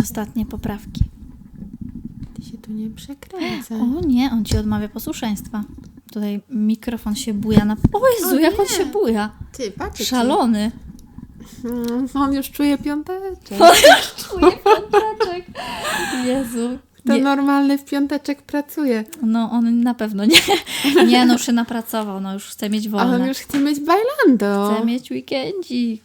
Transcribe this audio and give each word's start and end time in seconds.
Ostatnie 0.00 0.46
poprawki. 0.46 1.04
Ty 2.34 2.42
się 2.42 2.58
tu 2.58 2.72
nie 2.72 2.90
przekręcaj. 2.90 3.80
O 3.80 4.00
nie, 4.06 4.30
on 4.32 4.44
ci 4.44 4.56
odmawia 4.58 4.88
posłuszeństwa. 4.88 5.64
Tutaj 6.12 6.40
mikrofon 6.50 7.14
się 7.16 7.34
buja 7.34 7.64
na... 7.64 7.76
O 7.92 8.00
Jezu, 8.20 8.36
O 8.36 8.38
jak 8.38 8.58
on 8.60 8.64
nie. 8.70 8.76
się 8.76 8.86
buja. 8.86 9.30
Ty, 9.52 9.70
patrz. 9.70 10.06
Szalony. 10.06 10.70
Mm, 11.64 12.08
On 12.14 12.32
już 12.34 12.50
czuje 12.50 12.78
piąteczek. 12.78 13.58
Czuje 14.16 14.52
piąteczek. 14.52 15.44
Jezu. 16.26 16.78
To 17.06 17.14
Nie, 17.14 17.22
normalny 17.22 17.78
w 17.78 17.84
piąteczek 17.84 18.42
pracuje. 18.42 19.04
no 19.22 19.50
on 19.50 19.80
na 19.80 19.94
pewno 19.94 20.24
nie. 20.24 20.36
Nie, 21.06 21.26
no 21.26 21.32
już 21.32 21.46
się 21.46 21.52
napracował, 21.52 22.20
no 22.20 22.34
już 22.34 22.44
chce 22.44 22.70
mieć 22.70 22.86
A 22.86 22.90
wolne. 22.90 23.16
on 23.16 23.26
już 23.28 23.38
chce 23.38 23.58
mieć 23.58 23.78
bailando. 23.80 24.74
Chce 24.74 24.84
mieć 24.86 25.10
weekendzik. 25.10 26.00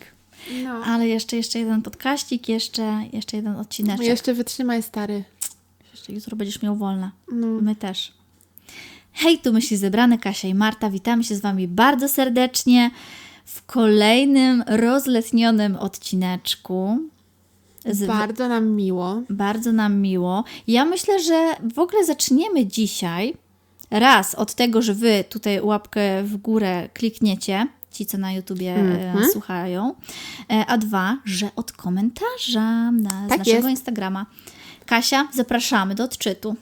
No. 0.63 0.83
Ale 0.85 1.07
jeszcze, 1.07 1.35
jeszcze 1.37 1.59
jeden 1.59 1.81
podkaścik, 1.81 2.49
jeszcze, 2.49 3.01
jeszcze 3.13 3.37
jeden 3.37 3.55
odcineczek. 3.55 4.05
Jeszcze 4.05 4.33
wytrzymaj, 4.33 4.83
stary. 4.83 5.23
Jeszcze 5.91 6.13
jutro 6.13 6.35
będziesz 6.37 6.61
miał 6.61 6.75
wolne. 6.75 7.11
No. 7.31 7.47
My 7.47 7.75
też. 7.75 8.13
Hej, 9.13 9.39
tu 9.39 9.53
myśli 9.53 9.77
zebrane 9.77 10.17
Kasia 10.17 10.47
i 10.47 10.53
Marta. 10.53 10.89
Witamy 10.89 11.23
się 11.23 11.35
z 11.35 11.41
Wami 11.41 11.67
bardzo 11.67 12.09
serdecznie 12.09 12.91
w 13.45 13.65
kolejnym 13.65 14.63
rozletnionym 14.67 15.75
odcineczku. 15.75 16.99
Z, 17.85 18.05
Bardzo 18.05 18.47
nam 18.47 18.69
miło. 18.69 19.21
bardzo 19.29 19.71
nam 19.71 20.01
miło. 20.01 20.43
Ja 20.67 20.85
myślę, 20.85 21.19
że 21.19 21.55
w 21.73 21.79
ogóle 21.79 22.05
zaczniemy 22.05 22.65
dzisiaj 22.65 23.33
raz 23.91 24.35
od 24.35 24.53
tego, 24.53 24.81
że 24.81 24.93
Wy 24.93 25.23
tutaj 25.29 25.61
łapkę 25.61 26.23
w 26.23 26.37
górę 26.37 26.89
klikniecie, 26.93 27.67
ci 27.95 28.05
co 28.05 28.17
na 28.17 28.31
YouTubie 28.31 28.75
e, 28.75 29.09
Mhm. 29.11 29.31
słuchają, 29.31 29.95
e, 30.51 30.65
a 30.65 30.77
dwa, 30.77 31.17
że 31.25 31.49
od 31.55 31.71
komentarza 31.71 32.91
na, 32.91 33.25
z 33.25 33.29
Tak 33.29 33.39
naszego 33.39 33.57
jest. 33.57 33.69
Instagrama. 33.69 34.25
Kasia, 34.85 35.27
zapraszamy 35.33 35.95
do 35.95 36.03
odczytu. 36.03 36.55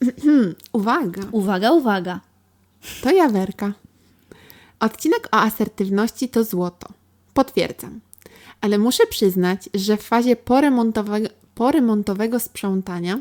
Uwaga, 0.72 1.22
Uwaga, 1.32 1.72
uwaga. 1.72 2.20
to 3.02 3.10
Jawerka. 3.10 3.72
Odcinek 4.80 5.28
o 5.32 5.36
asertywności 5.36 6.28
to 6.28 6.44
złoto. 6.44 6.88
Potwierdzam. 7.34 8.00
Ale 8.60 8.78
muszę 8.78 9.06
przyznać, 9.06 9.68
że 9.74 9.96
w 9.96 10.02
fazie 10.02 10.36
poremontowego, 10.36 11.28
poremontowego 11.54 12.40
sprzątania 12.40 13.20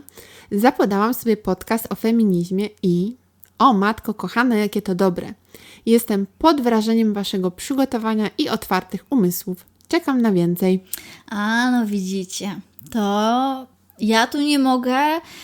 zapodałam 0.52 1.14
sobie 1.14 1.38
podcast 1.38 1.88
o 1.90 1.96
feminizmie 1.96 2.70
i 2.84 3.16
o 3.60 3.74
matko 3.74 4.14
kochana, 4.14 4.56
jakie 4.56 4.82
to 4.82 4.96
dobre. 4.96 5.34
Jestem 5.86 6.28
pod 6.38 6.62
wrażeniem 6.62 7.14
waszego 7.14 7.52
przygotowania 7.52 8.30
i 8.38 8.50
otwartych 8.50 9.06
umysłów. 9.10 9.66
Czekam 9.88 10.22
na 10.22 10.32
więcej. 10.32 10.84
A, 11.30 11.72
no 11.72 11.86
widzicie, 11.86 12.60
to 12.92 13.68
ja 14.00 14.28
tu 14.28 14.42
nie 14.42 14.60
mogę 14.60 14.98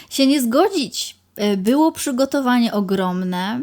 się 0.09 0.27
nie 0.27 0.41
zgodzić. 0.41 1.15
E, 1.35 1.57
Było 1.57 1.91
przygotowanie 1.91 2.73
ogromne, 2.73 3.61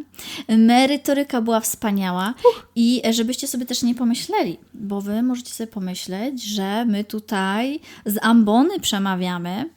merytoryka 0.48 1.40
była 1.40 1.60
wspaniała 1.60 2.34
i 2.74 3.02
e, 3.06 3.12
żebyście 3.12 3.48
sobie 3.48 3.66
też 3.66 3.82
nie 3.82 3.94
pomyśleli, 3.94 4.58
bo 4.74 5.00
wy 5.00 5.22
możecie 5.22 5.50
sobie 5.50 5.66
pomyśleć, 5.66 6.42
że 6.44 6.84
my 6.84 7.04
tutaj 7.04 7.80
z 8.06 8.18
ambony 8.22 8.80
przemawiamy 8.80 9.70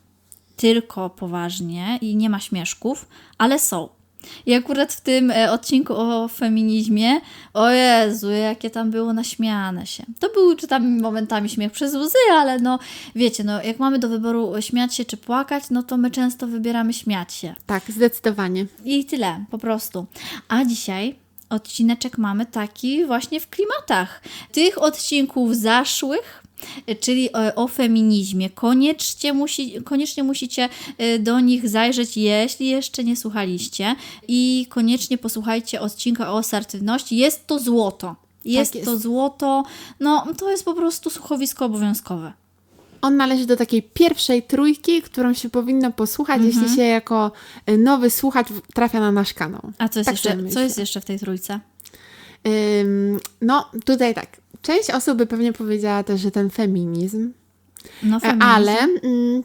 tylko 0.55 1.09
poważnie 1.09 1.99
i 2.01 2.15
nie 2.15 2.29
ma 2.29 2.39
śmieszków, 2.39 3.07
ale 3.37 3.59
są. 3.59 3.89
I 4.45 4.53
akurat 4.53 4.93
w 4.93 5.01
tym 5.01 5.31
e, 5.31 5.51
odcinku 5.51 5.93
o 5.93 6.27
feminizmie, 6.27 7.21
o 7.53 7.69
Jezu, 7.69 8.31
jakie 8.31 8.69
tam 8.69 8.91
było 8.91 9.13
naśmiane 9.13 9.85
się. 9.87 10.03
To 10.19 10.29
był 10.29 10.55
czy 10.55 10.67
tam 10.67 11.01
momentami 11.01 11.49
śmiech 11.49 11.71
przez 11.71 11.95
łzy, 11.95 12.17
ale 12.31 12.59
no 12.59 12.79
wiecie, 13.15 13.43
no 13.43 13.63
jak 13.63 13.79
mamy 13.79 13.99
do 13.99 14.09
wyboru 14.09 14.53
śmiać 14.59 14.95
się 14.95 15.05
czy 15.05 15.17
płakać, 15.17 15.63
no 15.69 15.83
to 15.83 15.97
my 15.97 16.11
często 16.11 16.47
wybieramy 16.47 16.93
śmiać 16.93 17.33
się. 17.33 17.55
Tak, 17.65 17.83
zdecydowanie. 17.89 18.65
I 18.83 19.05
tyle, 19.05 19.45
po 19.51 19.57
prostu. 19.57 20.05
A 20.47 20.65
dzisiaj 20.65 21.24
odcineczek 21.55 22.17
mamy 22.17 22.45
taki 22.45 23.05
właśnie 23.05 23.39
w 23.39 23.49
klimatach 23.49 24.21
tych 24.51 24.81
odcinków 24.81 25.55
zaszłych, 25.55 26.43
czyli 26.99 27.33
o, 27.33 27.55
o 27.55 27.67
feminizmie. 27.67 28.49
Koniecznie, 28.49 29.33
musi, 29.33 29.83
koniecznie 29.83 30.23
musicie 30.23 30.69
y, 31.01 31.19
do 31.19 31.39
nich 31.39 31.69
zajrzeć, 31.69 32.17
jeśli 32.17 32.67
jeszcze 32.67 33.03
nie 33.03 33.15
słuchaliście. 33.15 33.95
I 34.27 34.67
koniecznie 34.69 35.17
posłuchajcie 35.17 35.81
odcinka 35.81 36.33
o 36.33 36.37
asertywności. 36.37 37.17
Jest 37.17 37.47
to 37.47 37.59
złoto. 37.59 38.15
Jest, 38.45 38.75
jest. 38.75 38.85
to 38.85 38.97
złoto. 38.97 39.63
No, 39.99 40.27
to 40.37 40.51
jest 40.51 40.65
po 40.65 40.73
prostu 40.73 41.09
słuchowisko 41.09 41.65
obowiązkowe. 41.65 42.33
On 43.05 43.17
należy 43.17 43.45
do 43.45 43.55
takiej 43.57 43.83
pierwszej 43.83 44.43
trójki, 44.43 45.01
którą 45.01 45.33
się 45.33 45.49
powinno 45.49 45.91
posłuchać, 45.91 46.41
jeśli 46.45 46.69
się 46.75 46.83
jako 46.83 47.31
y, 47.69 47.77
nowy 47.77 48.09
słuchacz 48.09 48.47
trafia 48.73 48.99
na 48.99 49.11
nasz 49.11 49.33
kanał. 49.33 49.61
A 49.77 49.89
co 49.89 49.99
jest, 49.99 50.05
Tak 50.07 50.13
jeszcze, 50.25 50.49
co 50.49 50.59
jest 50.61 50.77
jeszcze 50.77 51.01
w 51.01 51.05
tej 51.05 51.19
trójce? 51.19 51.59
Ym, 52.81 53.19
no, 53.41 53.69
tutaj 53.85 54.13
tak. 54.15 54.27
Część 54.61 54.89
osób 54.89 55.17
by 55.17 55.25
pewnie 55.25 55.53
powiedziała 55.53 56.03
też, 56.03 56.21
że 56.21 56.31
ten 56.31 56.49
feminizm, 56.49 57.31
No, 58.03 58.17
E, 58.17 58.19
feminizm. 58.19 58.43
ale 58.49 58.77
mm, 58.79 59.43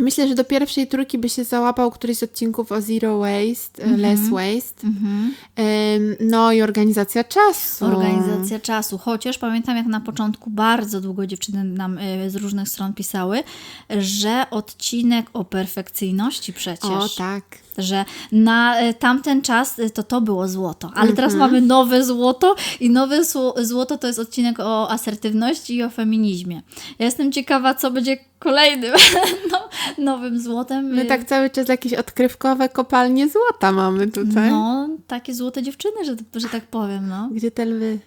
myślę, 0.00 0.28
że 0.28 0.34
do 0.34 0.44
pierwszej 0.44 0.86
trójki 0.86 1.18
by 1.18 1.28
się 1.28 1.44
załapał 1.44 1.90
któryś 1.90 2.18
z 2.18 2.22
odcinków 2.22 2.72
o 2.72 2.80
zero 2.80 3.18
waste, 3.18 3.82
e, 3.82 3.96
less 3.96 4.28
waste. 4.28 4.86
Mhm. 4.86 5.34
Ym, 5.58 6.16
no 6.20 6.52
i 6.52 6.62
organizacja 6.62 7.24
czasu. 7.24 7.84
Organizacja 7.84 8.60
czasu. 8.60 8.98
Chociaż 8.98 9.38
pamiętam, 9.38 9.76
jak 9.76 9.86
na 9.86 10.00
początku 10.00 10.50
bardzo 10.50 11.00
długo 11.00 11.26
dziewczyny 11.26 11.64
nam 11.64 11.98
y, 11.98 12.30
z 12.30 12.36
różnych 12.36 12.68
stron 12.68 12.92
pisały, 12.92 13.42
że 13.90 14.46
odcinek 14.50 15.26
o 15.32 15.44
perfekcyjności 15.44 16.52
przecież. 16.52 16.90
O 16.90 17.08
tak. 17.08 17.44
Że 17.78 18.04
na 18.32 18.82
y, 18.82 18.94
tamten 18.94 19.42
czas 19.42 19.78
y, 19.78 19.90
to 19.90 20.02
to 20.02 20.20
było 20.20 20.48
złoto, 20.48 20.90
ale 20.94 21.12
teraz 21.12 21.32
Mhm. 21.32 21.50
mamy 21.52 21.66
nowe 21.66 22.04
złoto 22.04 22.54
i 22.80 22.90
nowe 22.90 23.20
zło- 23.24 23.64
złoto 23.64 23.98
to 23.98 24.06
jest 24.06 24.18
odcinek 24.18 24.60
o 24.60 24.90
asertywności 24.90 25.74
i 25.76 25.82
o 25.82 25.90
feminizmie. 25.90 26.62
Ja 26.98 27.04
jestem 27.04 27.32
ciekawa, 27.32 27.74
co 27.74 27.90
będzie 27.90 28.16
kolejnym 28.38 28.92
no, 29.52 29.68
nowym 29.98 30.40
złotem. 30.40 30.84
My 30.84 31.04
tak 31.04 31.24
cały 31.24 31.50
czas 31.50 31.68
jakieś 31.68 31.92
odkrywkowe 31.94 32.68
kopalnie 32.68 33.28
złota 33.28 33.72
mamy 33.72 34.06
tutaj. 34.06 34.50
No, 34.50 34.88
takie 35.06 35.34
złote 35.34 35.62
dziewczyny, 35.62 36.04
że, 36.04 36.16
że 36.36 36.48
tak 36.48 36.66
powiem, 36.66 37.08
no. 37.08 37.28
Gdzie 37.32 37.50
te 37.50 37.64
lwy? 37.64 37.98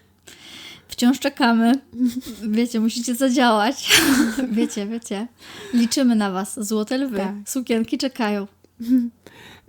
Wciąż 0.88 1.20
czekamy. 1.20 1.72
Wiecie, 2.50 2.80
musicie 2.80 3.16
zadziałać. 3.16 4.00
wiecie, 4.52 4.86
wiecie. 4.88 5.28
Liczymy 5.74 6.16
na 6.16 6.32
Was. 6.32 6.68
Złote 6.68 6.98
lwy. 6.98 7.18
Tak. 7.18 7.34
Sukienki 7.46 7.98
czekają. 7.98 8.48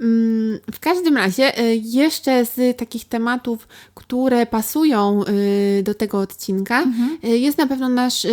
Mm, 0.01 0.59
W 0.73 0.81
każdym 0.81 1.17
razie, 1.17 1.61
y, 1.61 1.81
jeszcze 1.85 2.45
z 2.47 2.77
takich 2.79 3.05
tematów, 3.05 3.69
które 3.95 4.47
pasują 4.47 5.25
y, 5.79 5.83
do 5.83 5.95
tego 5.95 6.19
odcinka, 6.19 6.83
Mhm. 6.83 7.19
y, 7.25 7.39
jest 7.39 7.59
na 7.59 7.67
pewno 7.67 7.89
nasz 7.89 8.27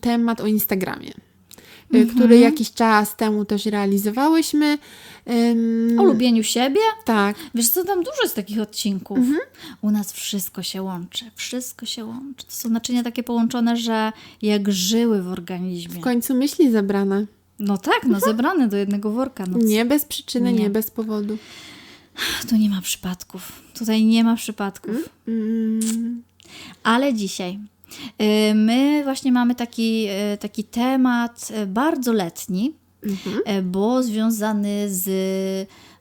temat 0.00 0.40
o 0.40 0.46
Instagramie, 0.46 1.12
Mhm. 1.94 2.16
który 2.16 2.38
jakiś 2.38 2.72
czas 2.72 3.16
temu 3.16 3.44
też 3.44 3.66
realizowałyśmy. 3.66 4.78
O 5.98 6.04
lubieniu 6.04 6.42
siebie. 6.42 6.80
Tak, 7.04 7.36
Wiesz 7.54 7.68
co, 7.68 7.84
tam 7.84 7.98
dużo 7.98 8.22
jest 8.22 8.34
takich 8.36 8.60
odcinków. 8.60 9.18
Mhm. 9.18 9.38
U 9.82 9.90
nas 9.90 10.12
wszystko 10.12 10.62
się 10.62 10.82
łączy. 10.82 11.24
Wszystko 11.34 11.86
się 11.86 12.04
łączy. 12.04 12.46
To 12.46 12.52
są 12.52 12.68
naczynia 12.68 13.02
takie 13.02 13.22
połączone, 13.22 13.76
że 13.76 14.12
jak 14.42 14.72
żyły 14.72 15.22
w 15.22 15.28
organizmie. 15.28 15.94
w 15.94 16.00
końcu 16.00 16.34
myśli 16.34 16.70
zebrane. 16.70 17.26
No 17.60 17.78
tak, 17.78 18.00
no 18.06 18.20
zebrane 18.20 18.68
do 18.68 18.76
jednego 18.76 19.10
worka. 19.10 19.44
No, 19.50 19.58
Nie 19.58 19.84
bez 19.84 20.04
przyczyny, 20.04 20.52
nie, 20.52 20.58
Nie. 20.58 20.70
bez 20.70 20.90
powodu. 20.90 21.38
Tu 22.48 22.56
nie 22.56 22.70
ma 22.70 22.80
przypadków. 22.80 23.62
Tutaj 23.78 24.04
nie 24.04 24.24
ma 24.24 24.36
przypadków. 24.36 25.08
Mm, 25.28 26.22
Ale 26.82 27.14
dzisiaj 27.14 27.58
y, 28.22 28.54
my 28.54 29.00
właśnie 29.04 29.32
mamy 29.32 29.54
taki, 29.54 30.06
y, 30.34 30.38
taki 30.38 30.64
temat 30.64 31.48
y, 31.62 31.66
bardzo 31.66 32.12
letni, 32.12 32.74
mhm. 33.02 33.70
bo 33.70 34.02
związany 34.02 34.86
z 34.88 35.08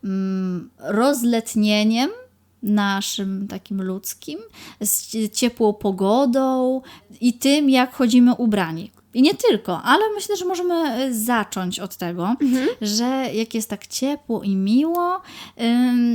mm, 0.04 0.70
rozletnieniem 0.80 2.10
naszym 2.64 3.48
takim 3.48 3.82
ludzkim, 3.82 4.40
z 4.82 5.08
cie- 5.08 5.30
ciepłą 5.30 5.74
pogodą 5.74 6.82
i 7.22 7.34
tym, 7.34 7.70
jak 7.70 7.94
chodzimy 7.94 8.36
ubrani. 8.36 8.92
I 9.14 9.22
nie 9.22 9.34
tylko, 9.34 9.82
ale 9.82 10.02
myślę, 10.16 10.38
że 10.38 10.46
możemy 10.46 11.04
y, 11.06 11.16
zacząć 11.24 11.80
od 11.80 11.96
tego, 11.98 12.36
że 12.82 13.06
jak 13.34 13.54
jest 13.54 13.70
tak 13.70 13.88
ciepło 13.88 14.44
i 14.44 14.56
miło, 14.56 15.22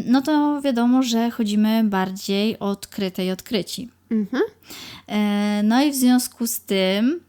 no 0.07 0.23
to 0.23 0.61
wiadomo, 0.63 1.03
że 1.03 1.31
chodzimy 1.31 1.85
bardziej 1.85 2.59
odkryte 2.59 3.27
i 3.27 3.31
odkryci. 3.31 3.89
Mhm. 4.11 4.43
E, 5.09 5.63
No 5.63 5.83
i 5.83 5.91
w 5.91 5.95
związku 5.95 6.47
z 6.47 6.61
tym 6.61 7.21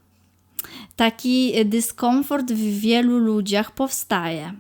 taki 0.96 1.66
dyskomfort 1.66 2.52
w 2.52 2.80
wielu 2.80 3.18
ludziach 3.20 3.72
powstaje. 3.72 4.54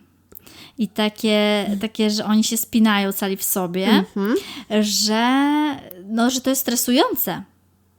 I 0.77 0.88
takie, 0.88 1.66
takie, 1.81 2.10
że 2.10 2.25
oni 2.25 2.44
się 2.44 2.57
spinają 2.57 3.12
cali 3.13 3.38
w 3.38 3.44
sobie, 3.44 3.88
Mhm. 3.88 4.36
że, 4.83 5.45
no, 6.06 6.30
że 6.30 6.42
to 6.42 6.50
jest 6.50 6.62
stresujące. 6.62 7.44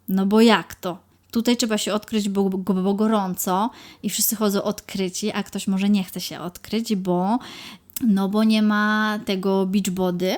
No 0.08 0.26
bo 0.26 0.40
jak 0.40 0.75
to? 0.75 0.99
Tutaj 1.31 1.56
trzeba 1.56 1.78
się 1.78 1.94
odkryć, 1.94 2.28
bo, 2.28 2.50
bo, 2.50 2.75
bo 2.75 2.94
gorąco 2.94 3.70
i 4.02 4.11
wszyscy 4.11 4.37
chodzą 4.37 4.62
odkryci, 4.62 5.32
a 5.32 5.43
ktoś 5.43 5.69
może 5.69 5.88
nie 5.88 6.05
chce 6.05 6.20
się 6.20 6.40
odkryć, 6.40 6.96
bo 6.96 7.38
no 8.06 8.28
bo 8.28 8.44
nie 8.44 8.62
ma 8.62 9.19
tego 9.25 9.67
beach 9.67 9.90
body 9.90 10.37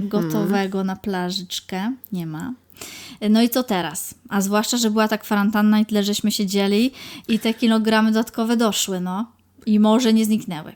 gotowego 0.00 0.84
na 0.84 0.96
plażyczkę. 0.96 1.92
Nie 2.12 2.26
ma. 2.26 2.52
No 3.30 3.42
i 3.42 3.48
co 3.48 3.62
teraz? 3.62 4.14
A 4.28 4.40
zwłaszcza, 4.40 4.76
że 4.76 4.90
była 4.90 5.08
ta 5.08 5.18
kwarantanna 5.18 5.80
i 5.80 5.86
tyle, 5.86 6.02
żeśmy 6.02 6.32
siedzieli 6.32 6.90
i 7.28 7.38
te 7.38 7.54
kilogramy 7.54 8.12
dodatkowe 8.12 8.56
doszły, 8.56 9.00
no. 9.00 9.26
I 9.66 9.80
może 9.80 10.12
nie 10.12 10.24
zniknęły. 10.24 10.72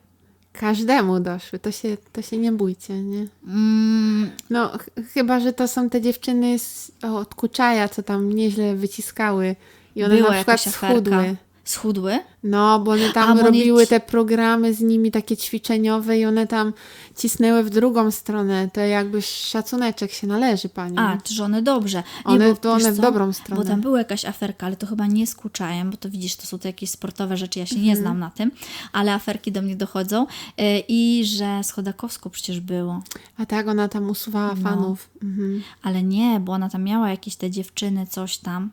Każdemu 0.61 1.21
doszły, 1.21 1.59
to 1.59 1.73
się, 1.73 1.97
to 2.13 2.23
się 2.23 2.37
nie 2.39 2.53
bójcie, 2.53 3.03
nie? 3.03 3.27
Mm, 3.47 4.31
No, 4.51 4.69
ch- 4.79 4.89
chyba, 5.15 5.41
że 5.41 5.53
to 5.53 5.69
są 5.69 5.91
te 5.91 6.01
dziewczyny 6.01 6.59
z, 6.59 6.91
od 7.03 7.35
Kuczaja, 7.35 7.89
co 7.89 8.03
tam 8.03 8.33
nieźle 8.33 8.75
wyciskały 8.77 9.57
i 9.97 10.05
one 10.05 10.15
była 10.17 10.31
na 10.31 10.37
przykład 10.37 10.61
schudły. 10.95 11.37
Schudły? 11.69 12.19
No, 12.43 12.81
bo 12.81 12.91
one 12.91 13.13
tam 13.13 13.31
A, 13.31 13.35
bo 13.35 13.43
robiły 13.43 13.83
ci- 13.83 13.89
te 13.89 14.01
programy 14.01 14.75
z 14.75 14.81
nimi 14.81 15.11
takie 15.11 15.37
ćwiczeniowe 15.37 16.19
i 16.19 16.25
one 16.25 16.47
tam 16.47 16.73
cisnęły 17.17 17.63
w 17.65 17.71
drugą 17.71 18.11
stronę. 18.11 18.69
To 18.73 18.81
jakby 18.81 19.23
szacuneczek 19.23 20.13
się 20.13 20.27
należy, 20.27 20.69
pani. 20.69 20.99
A, 20.99 21.19
czy 21.25 21.45
one 21.45 21.63
dobrze. 21.63 22.03
One- 22.25 22.49
bo, 22.51 22.57
to 22.57 22.73
one 22.73 22.93
w 22.93 22.97
co? 22.97 23.03
dobrą 23.03 23.33
stronę. 23.33 23.63
Bo 23.63 23.69
tam 23.69 23.81
była 23.81 23.99
jakaś 23.99 24.25
aferka, 24.25 24.67
ale 24.67 24.77
to 24.77 24.87
chyba 24.87 25.07
nie 25.07 25.27
z 25.27 25.35
Kuczajem, 25.35 25.91
bo 25.91 25.97
to 25.97 26.11
widzisz, 26.11 26.37
to 26.37 26.47
są 26.47 26.59
to 26.59 26.69
jakieś 26.69 26.91
sportowe 26.91 27.37
rzeczy, 27.37 27.59
ja 27.59 27.67
się 27.67 27.75
Mhm. 27.77 27.87
nie 27.87 27.97
znam 27.97 28.19
na 28.19 28.31
tym, 28.31 28.51
ale 28.93 29.15
aferki 29.15 29.53
do 29.53 29.63
mnie 29.63 29.77
dochodzą. 29.77 30.27
E, 30.59 30.79
I 30.89 31.25
że 31.25 31.61
z 31.65 31.71
Chodakowską 31.71 32.31
przecież 32.31 32.61
było. 32.61 33.03
A 33.39 33.47
tak, 33.47 33.69
ona 33.69 33.89
tam 33.89 34.11
usuwała 34.11 34.55
No. 34.55 34.63
fanów. 34.63 35.09
Mhm. 35.23 35.63
Ale 35.83 36.03
nie, 36.03 36.41
bo 36.41 36.53
ona 36.53 36.69
tam 36.69 36.83
miała 36.85 37.11
jakieś 37.11 37.37
te 37.37 37.51
dziewczyny, 37.51 38.07
coś 38.07 38.39
tam, 38.39 38.71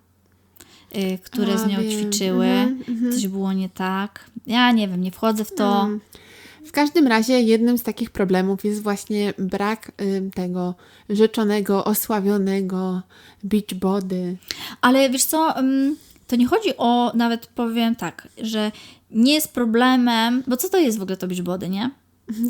y, 0.98 1.18
które 1.24 1.58
z 1.58 1.68
nią 1.68 1.82
wiem. 1.82 1.92
ćwiczyły. 1.92 2.48
Mhm, 2.48 3.12
Coś 3.12 3.28
było 3.28 3.54
nie 3.54 3.70
tak. 3.70 4.26
Ja 4.48 4.72
nie 4.72 4.88
wiem, 4.88 5.02
nie 5.02 5.12
wchodzę 5.12 5.46
w 5.46 5.56
to. 5.56 5.82
Mm. 5.82 6.00
W 6.66 6.72
każdym 6.72 7.08
razie 7.08 7.42
jednym 7.42 7.78
z 7.78 7.84
takich 7.84 8.10
problemów 8.10 8.66
jest 8.66 8.84
właśnie 8.84 9.34
brak 9.40 9.92
ym, 10.02 10.32
tego 10.32 10.76
rzeczonego, 11.10 11.86
osławionego 11.86 13.02
beach 13.44 13.74
body. 13.76 14.38
Ale 14.82 15.10
wiesz 15.10 15.24
co, 15.26 15.60
ym, 15.60 15.96
to 16.28 16.36
nie 16.36 16.48
chodzi 16.48 16.70
o, 16.78 17.12
nawet 17.16 17.48
powiem 17.48 17.96
tak, 17.96 18.28
że 18.42 18.72
nie 19.12 19.34
jest 19.34 19.54
problemem, 19.54 20.44
bo 20.48 20.58
co 20.58 20.70
to 20.70 20.78
jest 20.78 20.98
w 21.00 21.02
ogóle 21.02 21.18
to 21.18 21.28
beachbody, 21.28 21.70
nie? 21.70 21.92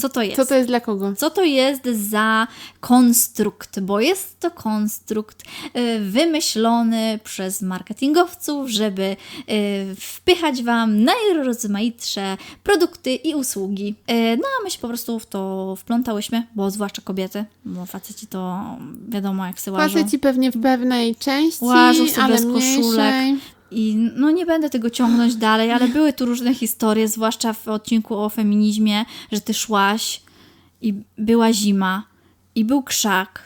Co 0.02 0.10
to 0.10 0.22
jest? 0.24 0.36
Co 0.36 0.46
to 0.46 0.56
jest 0.56 0.68
dla 0.70 0.80
kogo? 0.80 1.14
Co 1.16 1.30
to 1.30 1.44
jest 1.44 1.86
za 1.86 2.48
konstrukt? 2.80 3.80
Bo 3.80 4.00
jest 4.00 4.40
to 4.40 4.52
konstrukt 4.52 5.44
y, 5.76 6.00
wymyślony 6.00 7.20
przez 7.24 7.62
marketingowców, 7.62 8.70
żeby 8.70 9.04
y, 9.50 9.96
wpychać 10.00 10.64
Wam 10.64 11.04
najrozmaitsze 11.04 12.38
produkty 12.64 13.16
i 13.16 13.36
usługi. 13.36 13.96
Y, 14.12 14.38
No 14.38 14.48
a 14.60 14.64
my 14.64 14.72
się 14.72 14.80
po 14.80 14.88
prostu 14.88 15.20
w 15.20 15.26
to 15.26 15.76
wplątałyśmy, 15.78 16.48
bo 16.56 16.72
zwłaszcza 16.72 17.02
kobiety, 17.02 17.46
bo 17.66 17.86
faceci 17.86 18.28
to 18.28 18.62
wiadomo 19.10 19.46
jak 19.46 19.60
se 19.60 19.72
łażą. 19.72 19.94
Faceci 19.98 20.20
pewnie 20.20 20.52
w 20.52 20.62
pewnej 20.62 21.16
części, 21.16 21.66
Łażą 21.66 22.08
sobie 22.08 22.24
ale 22.24 22.36
bez 22.36 22.46
koszulek. 22.46 23.16
mniejszej. 23.16 23.55
I 23.72 23.96
no 24.16 24.32
nie 24.32 24.46
będę 24.46 24.70
tego 24.70 24.90
ciągnąć 24.90 25.36
dalej, 25.36 25.72
ale 25.72 25.88
były 25.88 26.14
tu 26.14 26.26
różne 26.26 26.54
historie, 26.54 27.08
zwłaszcza 27.08 27.54
w 27.54 27.68
odcinku 27.68 28.18
o 28.18 28.30
feminizmie, 28.30 29.06
że 29.32 29.42
ty 29.42 29.54
szłaś 29.54 30.22
i 30.82 30.94
była 31.18 31.54
zima 31.54 32.04
i 32.56 32.66
był 32.66 32.84
krzak 32.84 33.44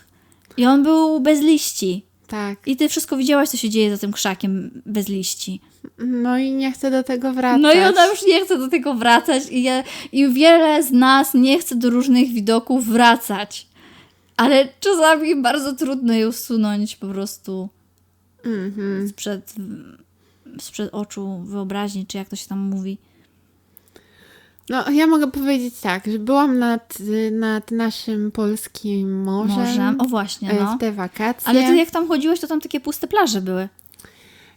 i 0.57 0.65
on 0.65 0.83
był 0.83 1.19
bez 1.19 1.41
liści. 1.41 2.05
Tak. 2.27 2.67
I 2.67 2.75
ty 2.75 2.89
wszystko 2.89 3.17
widziałaś, 3.17 3.49
co 3.49 3.57
się 3.57 3.69
dzieje 3.69 3.91
za 3.91 3.97
tym 3.97 4.11
krzakiem 4.11 4.81
bez 4.85 5.07
liści. 5.09 5.61
No 5.97 6.37
i 6.37 6.51
nie 6.51 6.71
chcę 6.71 6.91
do 6.91 7.03
tego 7.03 7.33
wracać. 7.33 7.61
No 7.61 7.73
i 7.73 7.79
ona 7.79 8.07
już 8.07 8.25
nie 8.27 8.45
chce 8.45 8.57
do 8.57 8.67
tego 8.67 8.93
wracać 8.93 9.43
i, 9.51 9.63
ja, 9.63 9.83
i 10.11 10.29
wiele 10.29 10.83
z 10.83 10.91
nas 10.91 11.33
nie 11.33 11.59
chce 11.59 11.75
do 11.75 11.89
różnych 11.89 12.29
widoków 12.29 12.87
wracać. 12.87 13.67
Ale 14.37 14.67
czasami 14.79 15.35
bardzo 15.35 15.73
trudno 15.73 16.13
je 16.13 16.29
usunąć 16.29 16.95
po 16.95 17.07
prostu 17.07 17.69
Mhm. 18.45 19.09
sprzed, 19.09 19.53
sprzed 20.59 20.93
oczu 20.93 21.39
wyobraźni, 21.43 22.05
czy 22.05 22.17
jak 22.17 22.29
to 22.29 22.35
się 22.35 22.47
tam 22.47 22.59
mówi. 22.59 22.97
No, 24.69 24.91
ja 24.91 25.07
mogę 25.07 25.31
powiedzieć 25.31 25.79
tak, 25.79 26.07
że 26.07 26.19
byłam 26.19 26.59
nad, 26.59 26.97
nad 27.31 27.71
naszym 27.71 28.31
polskim 28.31 29.23
morzem, 29.23 29.57
Morzem. 29.57 30.01
O 30.01 30.03
właśnie, 30.03 30.51
e, 30.51 30.63
no. 30.63 30.75
w 30.75 30.79
te 30.79 30.91
wakacje. 30.91 31.49
Ale 31.49 31.63
ty 31.63 31.75
jak 31.75 31.91
tam 31.91 32.07
chodziłeś, 32.07 32.39
to 32.39 32.47
tam 32.47 32.61
takie 32.61 32.79
puste 32.79 33.07
plaże 33.07 33.41
były. 33.41 33.69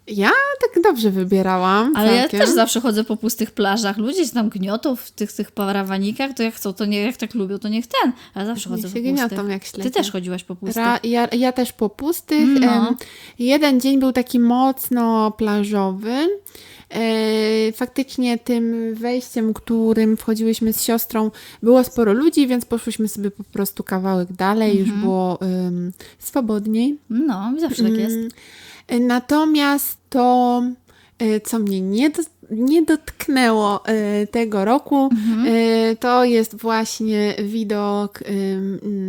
Ja 0.07 0.31
tak 0.61 0.83
dobrze 0.83 1.11
wybierałam. 1.11 1.95
Ale 1.95 2.15
ja 2.15 2.21
całkiem. 2.21 2.39
też 2.39 2.49
zawsze 2.49 2.81
chodzę 2.81 3.03
po 3.03 3.17
pustych 3.17 3.51
plażach. 3.51 3.97
Ludzie 3.97 4.25
się 4.25 4.31
tam 4.31 4.49
gniotą 4.49 4.95
w 4.95 5.11
tych, 5.11 5.33
tych 5.33 5.51
parawanikach, 5.51 6.33
to 6.33 6.43
jak 6.43 6.55
chcą, 6.55 6.73
to 6.73 6.85
nie, 6.85 7.01
jak 7.01 7.17
tak 7.17 7.33
lubią, 7.33 7.59
to 7.59 7.69
niech 7.69 7.87
ten. 7.87 8.11
Ale 8.33 8.45
zawsze 8.45 8.69
chodzę 8.69 8.81
po 8.81 8.87
pustych. 8.89 9.49
jak 9.49 9.63
Ty 9.83 9.91
też 9.91 10.11
chodziłaś 10.11 10.43
po 10.43 10.55
pustych. 10.55 10.75
Ra, 10.75 10.99
ja, 11.03 11.27
ja 11.31 11.51
też 11.51 11.73
po 11.73 11.89
pustych. 11.89 12.47
No. 12.59 12.95
Jeden 13.39 13.79
dzień 13.81 13.99
był 13.99 14.11
taki 14.11 14.39
mocno 14.39 15.31
plażowy. 15.31 16.27
E, 16.89 17.71
faktycznie 17.71 18.37
tym 18.37 18.95
wejściem, 18.95 19.53
którym 19.53 20.17
wchodziłyśmy 20.17 20.73
z 20.73 20.83
siostrą, 20.83 21.31
było 21.63 21.83
sporo 21.83 22.13
ludzi, 22.13 22.47
więc 22.47 22.65
poszłyśmy 22.65 23.07
sobie 23.07 23.31
po 23.31 23.43
prostu 23.43 23.83
kawałek 23.83 24.33
dalej, 24.33 24.77
już 24.79 24.87
Mhm. 24.87 25.01
było 25.01 25.41
em, 25.41 25.91
swobodniej. 26.19 26.97
No, 27.09 27.53
zawsze 27.59 27.83
tak 27.83 27.93
jest. 27.93 28.17
Natomiast 28.99 29.97
to, 30.09 30.63
e, 31.19 31.41
co 31.41 31.59
mnie 31.59 31.81
nie, 31.81 32.09
do, 32.09 32.21
nie 32.51 32.81
dotknęło 32.85 33.85
e, 33.85 34.27
tego 34.27 34.65
roku, 34.65 35.09
Mhm. 35.11 35.47
e, 35.47 35.95
to 35.95 36.23
jest 36.23 36.55
właśnie 36.61 37.35
widok 37.43 38.19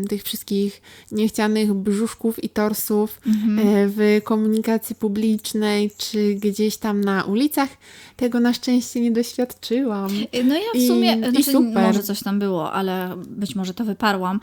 tych 0.09 0.23
wszystkich 0.23 0.83
niechcianych 1.13 1.73
brzuszków 1.75 2.45
i 2.45 2.49
torsów 2.49 3.21
Mhm. 3.27 3.59
w 3.97 4.21
komunikacji 4.25 4.97
publicznej 4.97 5.91
czy 5.99 6.35
gdzieś 6.35 6.77
tam 6.77 7.01
na 7.01 7.25
ulicach. 7.25 7.69
Tego 8.17 8.41
na 8.41 8.53
szczęście 8.53 9.01
nie 9.01 9.11
doświadczyłam. 9.11 10.11
No 10.45 10.55
ja 10.55 10.61
w 10.75 10.77
I- 10.77 10.89
sumie, 10.89 11.13
i 11.17 11.19
znaczy, 11.31 11.45
super. 11.53 11.83
może 11.87 12.03
coś 12.03 12.23
tam 12.23 12.39
było, 12.39 12.73
ale 12.73 13.15
być 13.29 13.55
może 13.57 13.75
to 13.75 13.85
wyparłam. 13.85 14.41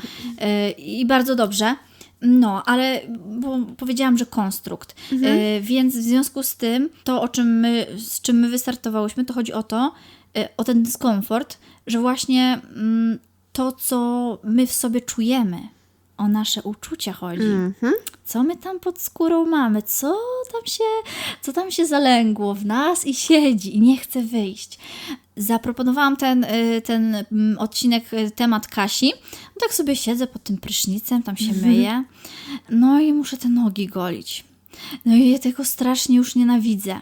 I 0.78 1.06
bardzo 1.06 1.36
dobrze. 1.36 1.76
No, 2.22 2.64
ale 2.66 3.02
bo 3.26 3.60
powiedziałam, 3.78 4.18
że 4.18 4.26
konstrukt. 4.26 4.96
E, 5.24 5.62
Więc 5.62 5.98
w 5.98 6.02
związku 6.02 6.44
z 6.44 6.56
tym, 6.56 6.90
to 7.04 7.22
o 7.22 7.28
czym 7.28 7.60
my, 7.60 7.88
z 7.98 8.22
czym 8.22 8.40
my 8.40 8.50
wystartowałyśmy, 8.50 9.26
to 9.26 9.34
chodzi 9.34 9.54
o 9.54 9.64
to, 9.64 9.94
e, 10.38 10.50
o 10.58 10.64
ten 10.64 10.84
dyskomfort, 10.84 11.58
że 11.88 12.00
właśnie 12.00 12.62
mm, 12.76 13.20
to, 13.54 13.72
co 13.72 14.38
my 14.44 14.68
w 14.68 14.72
sobie 14.72 15.02
czujemy, 15.02 15.58
o 16.18 16.28
nasze 16.28 16.62
uczucia 16.62 17.14
chodzi. 17.14 17.44
Mhm. 17.44 17.94
Co 18.26 18.44
my 18.44 18.58
tam 18.58 18.80
pod 18.80 19.00
skórą 19.02 19.46
mamy? 19.46 19.82
Co 19.82 20.18
tam 20.52 20.66
się, 20.66 20.84
co 21.42 21.54
tam 21.54 21.72
się 21.72 21.86
zalęgło 21.86 22.54
w 22.54 22.66
nas 22.66 23.08
i 23.08 23.14
siedzi 23.14 23.76
i 23.76 23.82
nie 23.82 23.98
chce 23.98 24.24
wyjść? 24.24 24.80
Zaproponowałam 25.38 26.18
ten, 26.18 26.44
y, 26.44 26.82
ten 26.86 27.16
mm, 27.32 27.58
odcinek, 27.60 28.14
y, 28.14 28.32
temat 28.32 28.68
Kasi. 28.68 29.12
Tak 29.62 29.74
sobie 29.74 29.96
siedzę 29.96 30.28
pod 30.28 30.44
tym 30.44 30.58
prysznicem, 30.58 31.24
tam 31.24 31.38
się 31.38 31.54
myję. 31.54 32.04
No 32.70 33.00
i 33.00 33.14
muszę 33.14 33.38
te 33.38 33.50
nogi 33.50 33.88
golić. 33.88 34.44
No 35.06 35.16
i 35.16 35.30
ja 35.30 35.40
tego 35.40 35.66
strasznie 35.66 36.18
już 36.18 36.36
nienawidzę. 36.36 37.02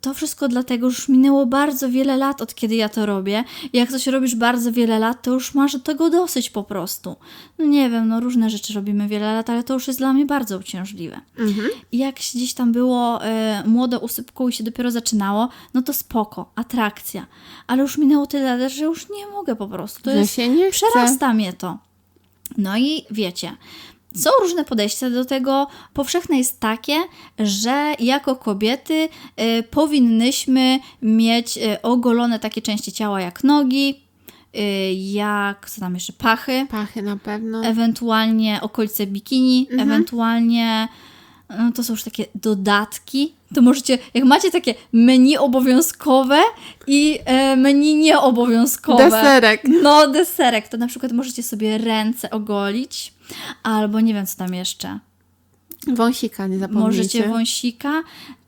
To 0.00 0.14
wszystko 0.14 0.48
dlatego, 0.48 0.90
że 0.90 0.94
już 0.94 1.08
minęło 1.08 1.46
bardzo 1.46 1.90
wiele 1.90 2.16
lat, 2.16 2.42
od 2.42 2.54
kiedy 2.54 2.74
ja 2.74 2.88
to 2.88 3.06
robię. 3.06 3.44
I 3.72 3.78
jak 3.78 3.90
coś 3.90 4.06
robisz 4.06 4.34
bardzo 4.34 4.72
wiele 4.72 4.98
lat, 4.98 5.22
to 5.22 5.30
już 5.30 5.54
masz 5.54 5.76
tego 5.84 6.10
dosyć 6.10 6.50
po 6.50 6.64
prostu. 6.64 7.16
No 7.58 7.64
nie 7.64 7.90
wiem, 7.90 8.08
no 8.08 8.20
różne 8.20 8.50
rzeczy 8.50 8.72
robimy 8.72 9.08
wiele 9.08 9.34
lat, 9.34 9.50
ale 9.50 9.62
to 9.62 9.74
już 9.74 9.86
jest 9.86 9.98
dla 9.98 10.12
mnie 10.12 10.26
bardzo 10.26 10.58
uciążliwe. 10.58 11.20
Mhm. 11.38 11.68
I 11.92 11.98
jak 11.98 12.14
gdzieś 12.14 12.54
tam 12.54 12.72
było 12.72 13.24
e, 13.24 13.62
młode 13.66 13.98
usypką 13.98 14.48
i 14.48 14.52
się 14.52 14.64
dopiero 14.64 14.90
zaczynało, 14.90 15.48
no 15.74 15.82
to 15.82 15.92
spoko, 15.92 16.52
atrakcja. 16.54 17.26
Ale 17.66 17.82
już 17.82 17.98
minęło 17.98 18.26
tyle 18.26 18.56
lat, 18.56 18.72
że 18.72 18.84
już 18.84 19.10
nie 19.10 19.26
mogę 19.26 19.56
po 19.56 19.68
prostu. 19.68 20.02
To 20.02 20.10
Że 20.10 20.16
jest, 20.16 20.34
się 20.34 20.48
nie 20.48 20.70
chce. 20.70 20.86
przerasta 20.86 21.34
mnie 21.34 21.52
to. 21.52 21.78
No 22.58 22.78
i 22.78 23.04
wiecie, 23.10 23.56
są 24.16 24.30
różne 24.42 24.64
podejścia 24.64 25.10
do 25.10 25.24
tego. 25.24 25.66
Powszechne 25.94 26.38
jest 26.38 26.60
takie, 26.60 26.94
że 27.38 27.94
jako 27.98 28.36
kobiety 28.36 29.08
y, 29.40 29.62
powinnyśmy 29.70 30.78
mieć 31.02 31.58
y, 31.58 31.82
ogolone 31.82 32.38
takie 32.38 32.62
części 32.62 32.92
ciała 32.92 33.20
jak 33.20 33.44
nogi, 33.44 34.00
y, 34.56 34.92
jak 34.92 35.70
co 35.70 35.80
tam 35.80 35.94
jeszcze, 35.94 36.12
pachy, 36.12 36.66
Pachy 36.70 37.02
na 37.02 37.16
pewno. 37.16 37.64
ewentualnie 37.64 38.58
okolice 38.62 39.06
bikini, 39.06 39.68
ewentualnie 39.78 40.88
no 41.58 41.72
to 41.72 41.84
są 41.84 41.92
już 41.92 42.02
takie 42.02 42.26
dodatki. 42.34 43.34
To 43.54 43.62
możecie, 43.62 43.98
jak 44.14 44.24
macie 44.24 44.50
takie 44.50 44.74
menu 44.92 45.36
obowiązkowe 45.36 46.40
i 46.86 47.18
e, 47.24 47.56
menu 47.56 47.94
nieobowiązkowe. 47.94 49.04
Deserek. 49.10 49.62
No, 49.82 50.08
deserek. 50.08 50.68
To 50.68 50.76
na 50.76 50.86
przykład 50.86 51.12
możecie 51.12 51.42
sobie 51.42 51.78
ręce 51.78 52.30
ogolić, 52.30 53.13
albo 53.62 54.00
nie 54.00 54.14
wiem 54.14 54.26
co 54.26 54.36
tam 54.38 54.54
jeszcze. 54.54 54.98
Wąsika 55.86 56.46
nie 56.46 56.58
zapomnijcie. 56.58 56.86
Możecie 56.96 57.28
wąsika. 57.28 58.02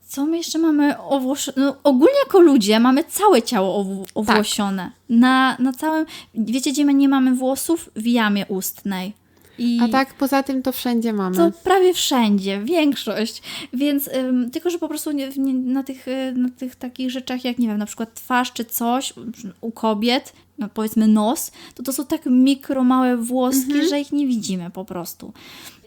co 0.07 0.25
my 0.25 0.37
jeszcze 0.37 0.59
mamy 0.59 0.97
owłosione? 0.97 1.57
No, 1.65 1.75
ogólnie 1.83 2.19
jako 2.25 2.39
ludzie 2.39 2.79
mamy 2.79 3.03
całe 3.03 3.41
ciało 3.41 3.79
ow- 3.83 4.07
owłosione. 4.15 4.91
Na, 5.09 5.55
na 5.59 5.73
całym, 5.73 6.05
wiecie 6.35 6.71
gdzie 6.71 6.85
my 6.85 6.93
nie 6.93 7.09
mamy 7.09 7.35
włosów? 7.35 7.89
W 7.95 8.05
jamie 8.07 8.45
ustnej. 8.45 9.13
I 9.59 9.79
A 9.83 9.87
tak 9.87 10.13
poza 10.13 10.43
tym 10.43 10.61
to 10.63 10.71
wszędzie 10.71 11.13
mamy. 11.13 11.35
to 11.35 11.51
prawie 11.51 11.93
wszędzie, 11.93 12.61
większość. 12.63 13.41
Więc 13.73 14.07
ym, 14.07 14.51
tylko, 14.51 14.69
że 14.69 14.79
po 14.79 14.87
prostu 14.87 15.11
nie, 15.11 15.29
nie, 15.37 15.53
na, 15.53 15.83
tych, 15.83 16.07
y, 16.07 16.33
na 16.35 16.49
tych 16.49 16.75
takich 16.75 17.11
rzeczach, 17.11 17.45
jak 17.45 17.57
nie 17.57 17.67
wiem, 17.67 17.77
na 17.77 17.85
przykład 17.85 18.13
twarz 18.13 18.53
czy 18.53 18.65
coś 18.65 19.13
u 19.61 19.71
kobiet, 19.71 20.33
no 20.57 20.69
powiedzmy 20.73 21.07
nos, 21.07 21.51
to 21.75 21.83
to 21.83 21.93
są 21.93 22.05
tak 22.05 22.25
mikro, 22.25 22.83
małe 22.83 23.17
włoski, 23.17 23.87
że 23.89 23.99
ich 23.99 24.11
nie 24.11 24.27
widzimy 24.27 24.69
po 24.69 24.85
prostu. 24.85 25.33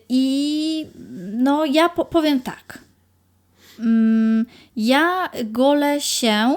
I 0.09 0.87
no 1.33 1.65
ja 1.65 1.89
po, 1.89 2.05
powiem 2.05 2.41
tak. 2.41 2.79
Mm, 3.79 4.47
ja 4.77 5.31
golę 5.45 6.01
się 6.01 6.57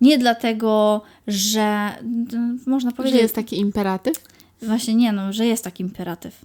nie 0.00 0.18
dlatego, 0.18 1.02
że 1.26 1.60
mm, 1.60 2.60
można 2.66 2.90
Że 2.90 2.96
powiedzieć, 2.96 3.20
jest 3.20 3.34
taki 3.34 3.60
imperatyw. 3.60 4.33
Właśnie 4.62 4.94
nie, 4.94 5.12
no, 5.12 5.32
że 5.32 5.46
jest 5.46 5.64
taki 5.64 5.82
imperatyw. 5.82 6.44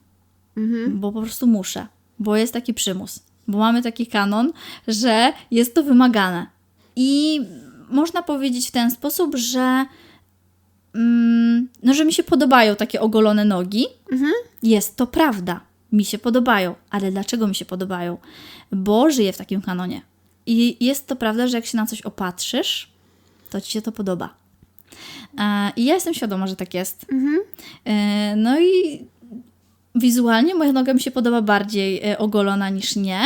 Bo 0.90 1.12
po 1.12 1.22
prostu 1.22 1.48
muszę. 1.48 1.88
Bo 2.20 2.36
jest 2.36 2.54
taki 2.54 2.74
przymus. 2.74 3.20
Bo 3.48 3.58
mamy 3.58 3.82
taki 3.82 4.08
kanon, 4.08 4.54
że 4.88 5.34
jest 5.52 5.76
to 5.76 5.84
wymagane. 5.84 6.48
I 6.96 7.42
można 7.90 8.24
powiedzieć 8.24 8.68
w 8.68 8.72
ten 8.72 8.92
sposób, 8.92 9.36
że 9.36 9.86
mm, 10.96 11.70
no, 11.84 11.94
że 11.94 12.06
mi 12.06 12.14
się 12.14 12.24
podobają 12.24 12.76
takie 12.76 13.02
ogolone 13.02 13.46
nogi. 13.46 13.86
Jest 14.64 14.96
to 14.96 15.08
prawda. 15.08 15.62
Mi 15.92 16.06
się 16.06 16.18
podobają. 16.18 16.76
Ale 16.90 17.12
dlaczego 17.12 17.48
mi 17.48 17.56
się 17.56 17.66
podobają? 17.66 18.18
Bo 18.72 19.12
żyję 19.12 19.34
w 19.34 19.38
takim 19.38 19.62
kanonie. 19.62 20.02
I 20.46 20.86
jest 20.86 21.08
to 21.08 21.16
prawda, 21.16 21.48
że 21.48 21.58
jak 21.58 21.66
się 21.66 21.78
na 21.78 21.86
coś 21.86 22.02
opatrzysz, 22.02 22.90
to 23.50 23.62
ci 23.62 23.72
się 23.72 23.82
to 23.82 23.92
podoba. 23.92 24.39
I 25.76 25.86
ja 25.86 25.94
jestem 25.94 26.14
świadoma, 26.14 26.48
że 26.48 26.56
tak 26.56 26.74
jest. 26.74 27.06
E, 27.86 28.36
No 28.36 28.60
i 28.60 29.06
wizualnie 29.96 30.56
moja 30.56 30.72
noga 30.72 30.94
mi 30.94 31.02
się 31.02 31.12
podoba 31.12 31.42
bardziej 31.42 32.02
e, 32.04 32.18
ogolona 32.18 32.70
niż 32.70 32.96
nie, 32.96 33.20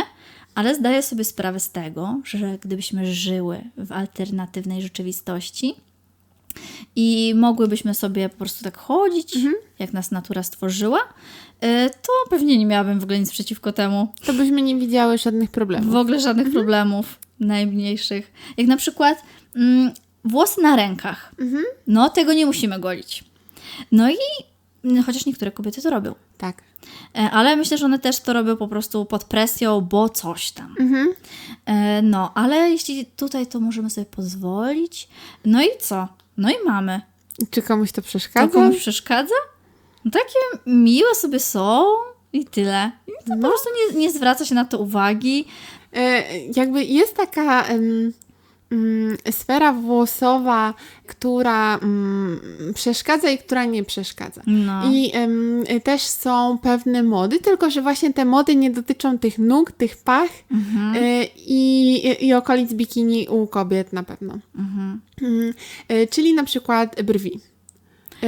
ale 0.55 0.75
zdaję 0.75 1.01
sobie 1.01 1.23
sprawę 1.23 1.59
z 1.59 1.71
tego, 1.71 2.21
że 2.23 2.57
gdybyśmy 2.61 3.13
żyły 3.13 3.61
w 3.77 3.91
alternatywnej 3.91 4.81
rzeczywistości 4.81 5.75
i 6.95 7.33
mogłybyśmy 7.35 7.93
sobie 7.93 8.29
po 8.29 8.37
prostu 8.37 8.63
tak 8.63 8.77
chodzić, 8.77 9.37
jak 9.79 9.93
nas 9.93 10.11
natura 10.11 10.43
stworzyła, 10.43 10.99
e, 11.61 11.89
to 11.89 12.11
pewnie 12.29 12.57
nie 12.57 12.65
miałabym 12.65 12.99
w 12.99 13.03
ogóle 13.03 13.19
nic 13.19 13.31
przeciwko 13.31 13.71
temu. 13.73 14.07
To 14.25 14.33
byśmy 14.33 14.61
nie 14.61 14.75
widziały 14.75 15.17
żadnych 15.17 15.51
problemów. 15.51 15.91
W 15.91 15.95
ogóle 15.95 16.19
żadnych 16.19 16.51
problemów 16.51 17.19
najmniejszych. 17.39 18.31
Jak 18.57 18.67
na 18.67 18.77
przykład 18.77 19.23
mm, 19.55 19.91
włosy 20.25 20.61
na 20.61 20.75
rękach. 20.75 21.31
No, 21.87 22.09
tego 22.09 22.33
nie 22.33 22.45
musimy 22.45 22.79
golić. 22.79 23.23
No 23.91 24.09
i 24.11 24.15
mm, 24.85 25.03
chociaż 25.03 25.25
niektóre 25.25 25.51
kobiety 25.51 25.81
to 25.81 25.89
robią. 25.89 26.15
Tak. 26.37 26.61
E, 27.15 27.31
Ale 27.31 27.55
myślę, 27.55 27.77
że 27.77 27.85
one 27.85 27.99
też 27.99 28.19
to 28.19 28.33
robią 28.33 28.57
po 28.57 28.67
prostu 28.67 29.05
pod 29.05 29.23
presją, 29.23 29.81
bo 29.81 30.09
coś 30.09 30.51
tam. 30.51 30.75
E, 31.65 32.01
No, 32.01 32.31
ale 32.35 32.55
jeśli 32.69 33.05
tutaj 33.05 33.47
to 33.47 33.59
możemy 33.59 33.89
sobie 33.89 34.05
pozwolić. 34.05 35.07
No 35.45 35.63
i 35.63 35.67
co? 35.79 36.07
No 36.37 36.49
i 36.49 36.55
mamy. 36.65 37.01
Czy 37.51 37.61
komuś 37.61 37.91
to 37.91 38.01
To 38.01 38.07
przeszkadza? 38.07 38.53
komuś 38.53 38.77
przeszkadza? 38.77 39.35
No 40.05 40.11
takie 40.11 40.39
miłe 40.65 41.15
sobie 41.15 41.39
są 41.39 41.85
i 42.33 42.45
tyle. 42.45 42.91
I 43.07 43.11
to 43.11 43.35
No. 43.35 43.41
po 43.41 43.47
prostu 43.47 43.69
nie, 43.93 43.99
nie 43.99 44.11
zwraca 44.11 44.45
się 44.45 44.55
na 44.55 44.65
to 44.65 44.79
uwagi. 44.79 45.45
E, 45.93 46.23
jakby 46.55 46.83
jest 46.83 47.15
taka 47.15 47.65
em, 47.65 48.13
sfera 49.31 49.73
włosowa, 49.73 50.73
która 51.07 51.77
mm, 51.77 52.39
przeszkadza 52.75 53.29
i 53.29 53.37
która 53.37 53.65
nie 53.65 53.83
przeszkadza. 53.83 54.41
No. 54.47 54.91
I 54.91 55.11
też 55.83 56.01
są 56.01 56.57
pewne 56.61 57.03
mody, 57.03 57.39
tylko 57.39 57.69
że 57.69 57.81
właśnie 57.81 58.13
te 58.13 58.25
mody 58.25 58.55
nie 58.55 58.71
dotyczą 58.71 59.17
tych 59.17 59.39
nóg, 59.39 59.71
tych 59.71 59.97
pach 59.97 60.29
Mhm. 60.51 61.03
e, 61.03 61.25
i, 61.47 62.25
i 62.27 62.33
okolic 62.33 62.73
bikini 62.73 63.27
u 63.27 63.47
kobiet 63.47 63.93
na 63.93 64.03
pewno. 64.03 64.37
Mhm. 64.55 65.01
Mm, 65.21 65.53
e, 65.87 66.07
czyli 66.07 66.33
na 66.33 66.43
przykład 66.43 67.01
brwi. 67.01 67.39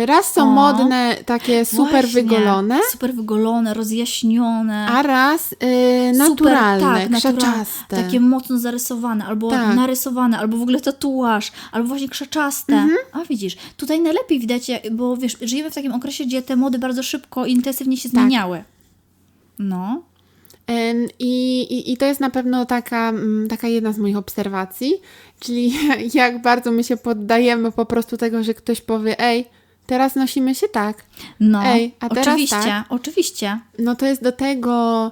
Raz 0.05 0.33
są 0.33 0.41
O. 0.41 0.45
modne, 0.45 1.15
takie 1.25 1.65
super 1.65 1.89
Właśnie. 1.91 2.21
wygolone, 2.23 2.79
Super 2.91 3.13
wygolone, 3.13 3.73
rozjaśnione. 3.73 4.87
a 4.87 5.01
raz 5.01 5.53
y, 5.53 5.55
Super, 5.55 6.29
naturalne, 6.29 7.01
tak, 7.01 7.09
naturalne, 7.09 7.41
krzaczaste. 7.41 8.03
Takie 8.03 8.19
mocno 8.19 8.57
zarysowane, 8.57 9.25
albo 9.25 9.49
Tak. 9.49 9.75
narysowane, 9.75 10.39
albo 10.39 10.57
w 10.57 10.61
ogóle 10.61 10.81
tatuaż, 10.81 11.51
albo 11.71 11.87
właśnie 11.87 12.09
krzaczaste. 12.09 12.73
Mhm. 12.73 12.97
A 13.11 13.25
widzisz, 13.25 13.57
tutaj 13.77 14.01
najlepiej 14.01 14.39
widać, 14.39 14.71
bo 14.91 15.17
wiesz, 15.17 15.37
żyjemy 15.41 15.71
w 15.71 15.75
takim 15.75 15.93
okresie, 15.93 16.25
gdzie 16.25 16.41
te 16.41 16.55
mody 16.55 16.79
bardzo 16.79 17.03
szybko 17.03 17.45
intensywnie 17.45 17.97
się 17.97 18.09
Tak. 18.09 18.11
zmieniały. 18.21 18.63
No. 19.59 20.01
Em, 20.67 21.07
I, 21.19 21.61
i, 21.61 21.91
I 21.91 21.97
to 21.97 22.05
jest 22.05 22.19
na 22.19 22.29
pewno 22.29 22.65
taka, 22.65 23.09
mm, 23.09 23.47
taka 23.47 23.67
jedna 23.67 23.93
z 23.93 23.97
moich 23.97 24.17
obserwacji, 24.17 24.93
czyli 25.39 25.73
jak 26.13 26.41
bardzo 26.41 26.71
my 26.71 26.83
się 26.83 26.97
poddajemy 26.97 27.71
po 27.71 27.85
prostu 27.85 28.17
tego, 28.17 28.43
że 28.43 28.53
ktoś 28.53 28.81
powie, 28.81 29.19
ej, 29.19 29.45
teraz 29.85 30.15
nosimy 30.15 30.55
się 30.55 30.67
tak. 30.67 31.05
No, 31.39 31.65
Ej, 31.65 31.95
a 31.99 32.09
teraz 32.09 32.27
oczywiście, 32.27 32.55
tak. 32.55 32.85
oczywiście. 32.89 33.59
No 33.79 33.95
to 33.95 34.05
jest 34.05 34.23
do 34.23 34.31
tego 34.31 35.11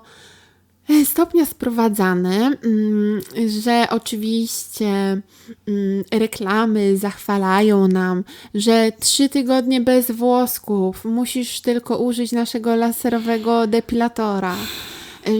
e, 0.90 1.06
stopnia 1.06 1.46
sprowadzane, 1.46 2.52
mm, 2.64 3.22
że 3.64 3.88
oczywiście 3.90 4.88
mm, 4.88 6.04
reklamy 6.12 6.98
zachwalają 6.98 7.88
nam, 7.88 8.24
że 8.54 8.92
trzy 9.00 9.30
tygodnie 9.30 9.82
bez 9.82 10.12
włosków, 10.12 11.06
musisz 11.06 11.62
tylko 11.62 11.98
użyć 11.98 12.32
naszego 12.32 12.76
laserowego 12.76 13.68
depilatora, 13.68 14.56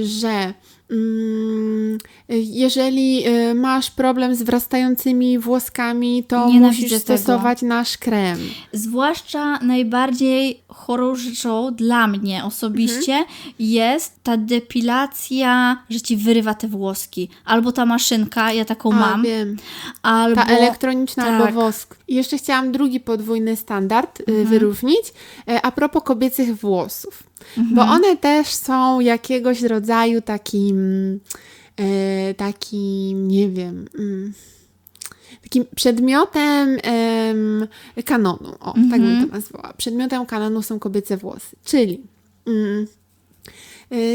że 0.04 0.54
jeżeli 2.30 3.24
e, 3.26 3.54
masz 3.54 3.92
problem 3.92 4.36
z 4.36 4.44
wrastającymi 4.44 5.40
włoskami, 5.40 6.24
to 6.24 6.48
Nienawidzę 6.50 6.82
musisz 6.84 7.04
tego. 7.04 7.18
stosować 7.20 7.62
nasz 7.62 7.98
krem. 7.98 8.38
Zwłaszcza 8.74 9.60
najbardziej 9.60 10.60
chorą 10.68 11.16
rzeczą 11.16 11.74
dla 11.76 12.08
mnie 12.08 12.44
osobiście 12.44 13.14
Mhm. 13.14 13.26
jest 13.60 14.14
ta 14.24 14.38
depilacja, 14.38 15.84
że 15.90 16.02
ci 16.02 16.18
wyrywa 16.18 16.54
te 16.54 16.68
włoski. 16.68 17.30
Albo 17.46 17.72
ta 17.72 17.86
maszynka, 17.86 18.54
ja 18.54 18.66
taką 18.66 18.92
A, 18.94 18.96
mam. 18.96 19.24
wiem. 19.24 19.58
Albo 20.02 20.36
Ta 20.36 20.46
elektroniczna 20.46 21.24
tak. 21.24 21.42
albo 21.42 21.62
wosk. 21.62 21.96
I 22.08 22.16
jeszcze 22.16 22.38
chciałam 22.38 22.72
drugi 22.72 23.00
podwójny 23.00 23.56
standard 23.56 24.20
y, 24.20 24.24
Mhm. 24.28 24.48
wyróżnić 24.48 25.14
e, 25.48 25.62
a 25.62 25.72
propos 25.72 26.04
kobiecych 26.04 26.56
włosów. 26.56 27.24
Bo 27.58 27.82
Mhm. 27.82 27.90
one 27.90 28.18
też 28.18 28.48
są 28.48 29.00
jakiegoś 29.00 29.62
rodzaju 29.62 30.22
takim, 30.22 31.20
e, 31.80 32.34
takim 32.34 33.28
nie 33.28 33.50
wiem, 33.50 33.88
mm, 34.00 34.34
takim 35.44 35.66
przedmiotem 35.76 36.78
em, 36.84 37.68
kanonu. 38.06 38.56
O, 38.60 38.74
tak 38.74 39.02
bym 39.02 39.10
Mhm. 39.10 39.30
to 39.30 39.36
nazwała. 39.36 39.74
Przedmiotem 39.78 40.26
kanonu 40.26 40.62
są 40.62 40.80
kobiece 40.80 41.18
włosy. 41.18 41.56
Czyli 41.66 42.02
mm, 42.48 42.88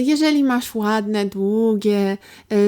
jeżeli 0.02 0.44
masz 0.44 0.74
ładne, 0.74 1.24
długie, 1.26 2.16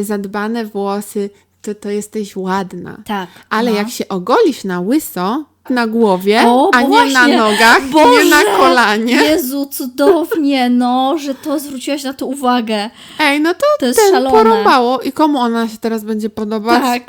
zadbane 0.02 0.64
włosy, 0.66 1.30
to 1.62 1.74
to 1.74 1.90
jesteś 1.90 2.36
ładna. 2.36 2.96
Tak. 3.06 3.28
Ale 3.50 3.70
no. 3.70 3.76
jak 3.76 3.90
się 3.90 4.08
ogolisz 4.08 4.64
na 4.64 4.80
łyso, 4.80 5.44
na 5.70 5.86
głowie, 5.86 6.42
O, 6.46 6.70
a 6.74 6.82
nie 6.82 7.04
na 7.12 7.26
nogach, 7.28 7.82
nie 7.84 7.92
Boże! 7.92 8.24
na 8.24 8.42
kolanie. 8.56 9.12
Jezu, 9.14 9.66
cudownie, 9.72 10.70
no, 10.70 11.18
że 11.18 11.34
to 11.34 11.58
zwróciłaś 11.58 12.02
na 12.04 12.12
to 12.14 12.26
uwagę. 12.26 12.90
Ej, 13.18 13.40
no 13.40 13.54
to, 13.54 13.60
To 13.80 13.86
jest 13.86 13.98
ten 13.98 14.10
szalone. 14.10 14.30
porąbało. 14.30 15.00
I 15.00 15.12
komu 15.12 15.38
ona 15.38 15.68
się 15.68 15.76
teraz 15.78 16.04
będzie 16.04 16.30
podobać? 16.30 16.82
Tak. 16.82 17.02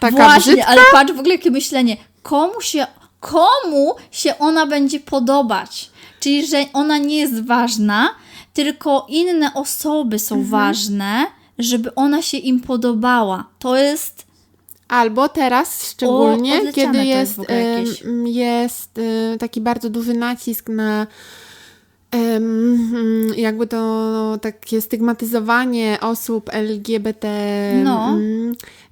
Taka 0.00 0.16
Właśnie, 0.16 0.52
brzydka? 0.52 0.66
ale 0.70 0.80
patrz 0.92 1.12
w 1.12 1.18
ogóle 1.18 1.34
jakie 1.34 1.50
myślenie. 1.50 1.96
Komu 2.22 2.60
się, 2.60 2.86
komu 3.20 3.94
się 4.10 4.38
ona 4.38 4.66
będzie 4.66 5.00
podobać? 5.00 5.90
Czyli, 6.20 6.46
że 6.46 6.64
ona 6.72 6.98
nie 6.98 7.16
jest 7.16 7.46
ważna, 7.46 8.08
tylko 8.54 9.06
inne 9.08 9.54
osoby 9.54 10.18
są 10.18 10.34
Mhm. 10.34 10.50
ważne, 10.50 11.26
żeby 11.58 11.94
ona 11.94 12.22
się 12.22 12.36
im 12.38 12.60
podobała. 12.60 13.44
To 13.58 13.76
jest 13.76 14.28
Albo 14.88 15.28
teraz 15.28 15.90
szczególnie, 15.90 16.58
odleciane 16.58 16.92
kiedy 16.92 17.06
jest 17.06 17.38
jest, 17.48 18.04
jest 18.24 19.00
taki 19.38 19.60
bardzo 19.60 19.90
duży 19.90 20.14
nacisk 20.14 20.68
na 20.68 21.06
mm, 22.10 23.34
jakby 23.36 23.66
to 23.66 24.38
takie 24.42 24.80
stygmatyzowanie 24.80 25.98
osób 26.00 26.50
LGBT. 26.52 27.28
No. 27.84 28.18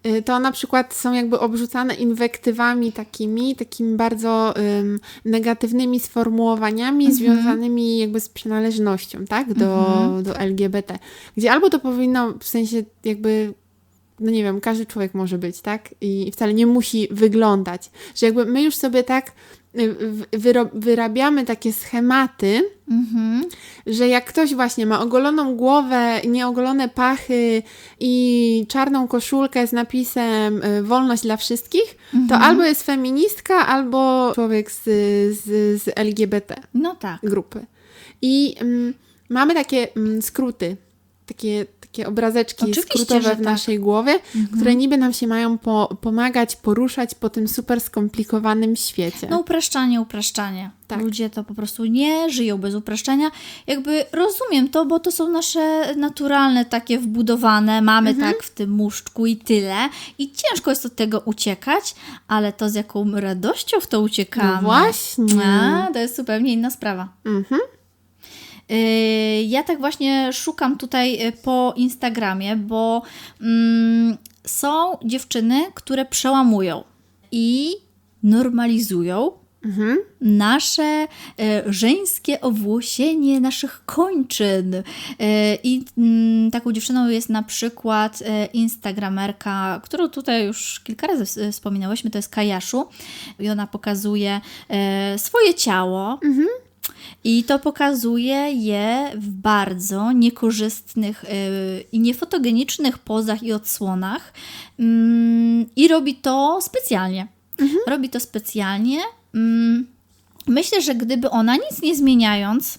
E, 0.06 0.22
To 0.22 0.38
na 0.38 0.52
przykład 0.52 0.94
są 0.94 1.12
jakby 1.12 1.38
obrzucane 1.40 1.94
inwektywami 1.94 2.92
takimi, 2.92 3.56
takimi 3.56 3.96
bardzo 3.96 4.56
em, 4.56 5.00
negatywnymi 5.24 6.00
sformułowaniami 6.00 7.06
Mhm. 7.06 7.14
związanymi 7.16 7.98
jakby 7.98 8.20
z 8.20 8.28
przynależnością, 8.28 9.24
tak, 9.24 9.54
do, 9.54 9.78
Mhm. 9.78 10.22
do 10.22 10.38
LGBT. 10.38 10.98
Gdzie 11.36 11.52
albo 11.52 11.70
to 11.70 11.78
powinno 11.78 12.32
w 12.40 12.44
sensie 12.44 12.82
jakby 13.04 13.54
no 14.20 14.30
nie 14.30 14.42
wiem, 14.42 14.60
każdy 14.60 14.86
człowiek 14.86 15.14
może 15.14 15.38
być, 15.38 15.60
tak? 15.60 15.94
I 16.00 16.32
wcale 16.32 16.54
nie 16.54 16.66
musi 16.66 17.08
wyglądać. 17.10 17.90
Że 18.14 18.26
jakby 18.26 18.44
my 18.44 18.62
już 18.62 18.74
sobie 18.74 19.04
tak 19.04 19.32
y, 19.78 19.94
wyrabiamy 20.74 21.44
takie 21.44 21.72
schematy, 21.72 22.70
Mhm. 22.90 23.44
że 23.86 24.08
jak 24.08 24.24
ktoś 24.24 24.54
właśnie 24.54 24.86
ma 24.86 25.00
ogoloną 25.00 25.56
głowę, 25.56 26.20
nieogolone 26.28 26.88
pachy 26.88 27.62
i 28.00 28.66
czarną 28.68 29.08
koszulkę 29.08 29.66
z 29.66 29.72
napisem 29.72 30.62
y, 30.62 30.82
wolność 30.82 31.22
dla 31.22 31.36
wszystkich, 31.36 31.96
to 32.28 32.34
albo 32.38 32.62
jest 32.62 32.82
feministka, 32.82 33.66
albo 33.66 34.32
człowiek 34.34 34.70
z, 34.70 34.84
z, 34.84 35.44
z 35.82 35.88
LGBT 35.96 36.54
No 36.74 36.94
tak. 36.94 37.20
grupy. 37.22 37.66
I 38.22 38.54
mm, 38.60 38.94
mamy 39.28 39.54
takie 39.54 39.88
mm, 39.96 40.22
skróty, 40.22 40.76
takie, 41.26 41.66
takie 41.80 42.06
obrazeczki 42.08 42.64
Oczywiście, 42.64 42.82
skrótowe 42.82 43.20
w 43.20 43.36
tak. 43.36 43.38
naszej 43.38 43.78
głowie, 43.80 44.18
które 44.54 44.74
niby 44.74 44.96
nam 44.96 45.12
się 45.12 45.26
mają 45.26 45.58
po, 45.58 45.96
pomagać, 46.00 46.56
poruszać 46.56 47.14
po 47.14 47.30
tym 47.30 47.48
super 47.48 47.80
skomplikowanym 47.80 48.76
świecie. 48.76 49.26
No 49.30 49.38
upraszczanie, 49.38 50.00
upraszczanie. 50.00 50.70
Tak. 50.86 51.00
Ludzie 51.00 51.30
to 51.30 51.44
po 51.44 51.54
prostu 51.54 51.84
nie 51.84 52.30
żyją 52.30 52.58
bez 52.58 52.74
upraszczania. 52.74 53.30
Jakby 53.66 54.04
rozumiem 54.12 54.68
to, 54.68 54.84
bo 54.84 55.00
to 55.00 55.12
są 55.12 55.30
nasze 55.30 55.94
naturalne, 55.96 56.64
takie 56.64 56.98
wbudowane, 56.98 57.82
mamy 57.82 58.10
Mhm. 58.10 58.32
tak 58.32 58.42
w 58.42 58.50
tym 58.50 58.70
muszczku 58.70 59.26
i 59.26 59.36
tyle. 59.36 59.76
I 60.18 60.32
ciężko 60.32 60.70
jest 60.70 60.86
od 60.86 60.94
tego 60.96 61.20
uciekać, 61.20 61.94
ale 62.28 62.52
to 62.52 62.68
z 62.70 62.74
jaką 62.74 63.20
radością 63.20 63.80
w 63.80 63.86
to 63.86 64.00
uciekamy. 64.00 64.52
No 64.54 64.62
właśnie. 64.62 65.44
A, 65.44 65.88
to 65.92 65.98
jest 65.98 66.16
zupełnie 66.16 66.52
inna 66.52 66.70
sprawa. 66.70 67.08
Mhm. 67.24 67.60
Yy, 68.68 69.42
Ja 69.42 69.62
tak 69.62 69.78
właśnie 69.78 70.32
szukam 70.32 70.78
tutaj 70.78 71.26
y, 71.26 71.32
po 71.32 71.74
Instagramie, 71.76 72.56
bo 72.56 73.02
mm, 73.40 74.16
są 74.46 74.96
dziewczyny, 75.04 75.64
które 75.74 76.04
przełamują 76.04 76.84
i 77.32 77.70
normalizują 78.22 79.32
Mhm. 79.64 79.98
nasze 80.20 80.82
e, 80.82 81.62
żeńskie 81.66 82.40
owłosienie 82.40 83.40
naszych 83.40 83.82
kończyn. 83.86 84.74
E, 84.74 84.82
I 85.62 85.84
mm, 85.98 86.50
taką 86.50 86.72
dziewczyną 86.72 87.08
jest 87.08 87.28
na 87.28 87.42
przykład 87.42 88.22
e, 88.26 88.46
instagramerka, 88.46 89.80
którą 89.84 90.08
tutaj 90.08 90.46
już 90.46 90.80
kilka 90.80 91.06
razy 91.06 91.52
wspominałyśmy, 91.52 92.10
to 92.10 92.18
jest 92.18 92.28
Kajaszu. 92.28 92.88
I 93.38 93.48
ona 93.48 93.66
pokazuje 93.66 94.40
swoje 95.16 95.54
ciało. 95.54 96.20
I 97.24 97.44
to 97.44 97.58
pokazuje 97.58 98.52
je 98.52 99.12
w 99.14 99.28
bardzo 99.28 100.12
niekorzystnych 100.12 101.24
e, 101.24 101.28
i 101.92 102.00
niefotogenicznych 102.00 102.98
pozach 102.98 103.42
i 103.42 103.52
odsłonach. 103.52 104.32
Mm, 104.78 105.66
I 105.76 105.88
robi 105.88 106.14
to 106.14 106.58
specjalnie. 106.62 107.26
Robi 107.86 108.08
to 108.08 108.20
specjalnie. 108.20 109.00
Mm, 109.34 109.96
Myślę, 110.46 110.82
że 110.82 110.94
gdyby 110.94 111.30
ona 111.30 111.56
nic 111.56 111.82
nie 111.82 111.96
zmieniając, 111.96 112.78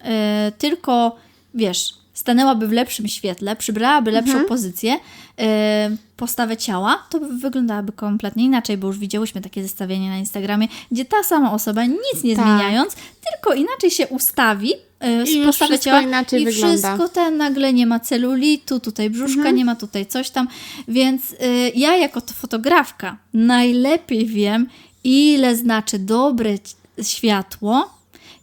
e, 0.00 0.52
tylko 0.58 1.16
wiesz, 1.54 1.94
stanęłaby 2.14 2.68
w 2.68 2.72
lepszym 2.72 3.08
świetle, 3.08 3.56
przybrałaby 3.56 4.10
lepszą 4.10 4.44
pozycję, 4.44 4.96
e, 5.38 5.96
postawę 6.16 6.56
ciała, 6.56 7.02
to 7.10 7.20
by 7.20 7.36
wyglądałaby 7.38 7.92
kompletnie 7.92 8.44
inaczej, 8.44 8.76
bo 8.76 8.86
już 8.86 8.98
widziałyśmy 8.98 9.40
takie 9.40 9.62
zestawienie 9.62 10.10
na 10.10 10.18
Instagramie, 10.18 10.68
gdzie 10.92 11.04
ta 11.04 11.22
sama 11.22 11.52
osoba 11.52 11.84
nic 11.84 12.24
nie 12.24 12.36
Tak. 12.36 12.44
zmieniając, 12.44 12.96
tylko 13.30 13.54
inaczej 13.54 13.90
się 13.90 14.06
ustawi 14.06 14.72
z 15.24 15.28
I 15.28 15.44
postawę 15.44 15.78
ciała 15.78 16.00
inaczej 16.00 16.42
i 16.42 16.44
wygląda. 16.44 16.76
wszystko 16.96 17.08
ten 17.08 17.36
nagle 17.36 17.72
nie 17.72 17.86
ma 17.86 18.00
celulitu, 18.00 18.80
tutaj 18.80 19.10
brzuszka, 19.10 19.36
Mhm. 19.38 19.56
nie 19.56 19.64
ma 19.64 19.74
tutaj 19.76 20.06
coś 20.06 20.30
tam, 20.30 20.48
więc 20.88 21.32
y, 21.32 21.36
ja 21.74 21.96
jako 21.96 22.20
to 22.20 22.32
fotografka 22.34 23.16
najlepiej 23.34 24.26
wiem, 24.26 24.66
ile 25.04 25.56
znaczy 25.56 25.98
dobre 25.98 26.50
światło 27.02 27.90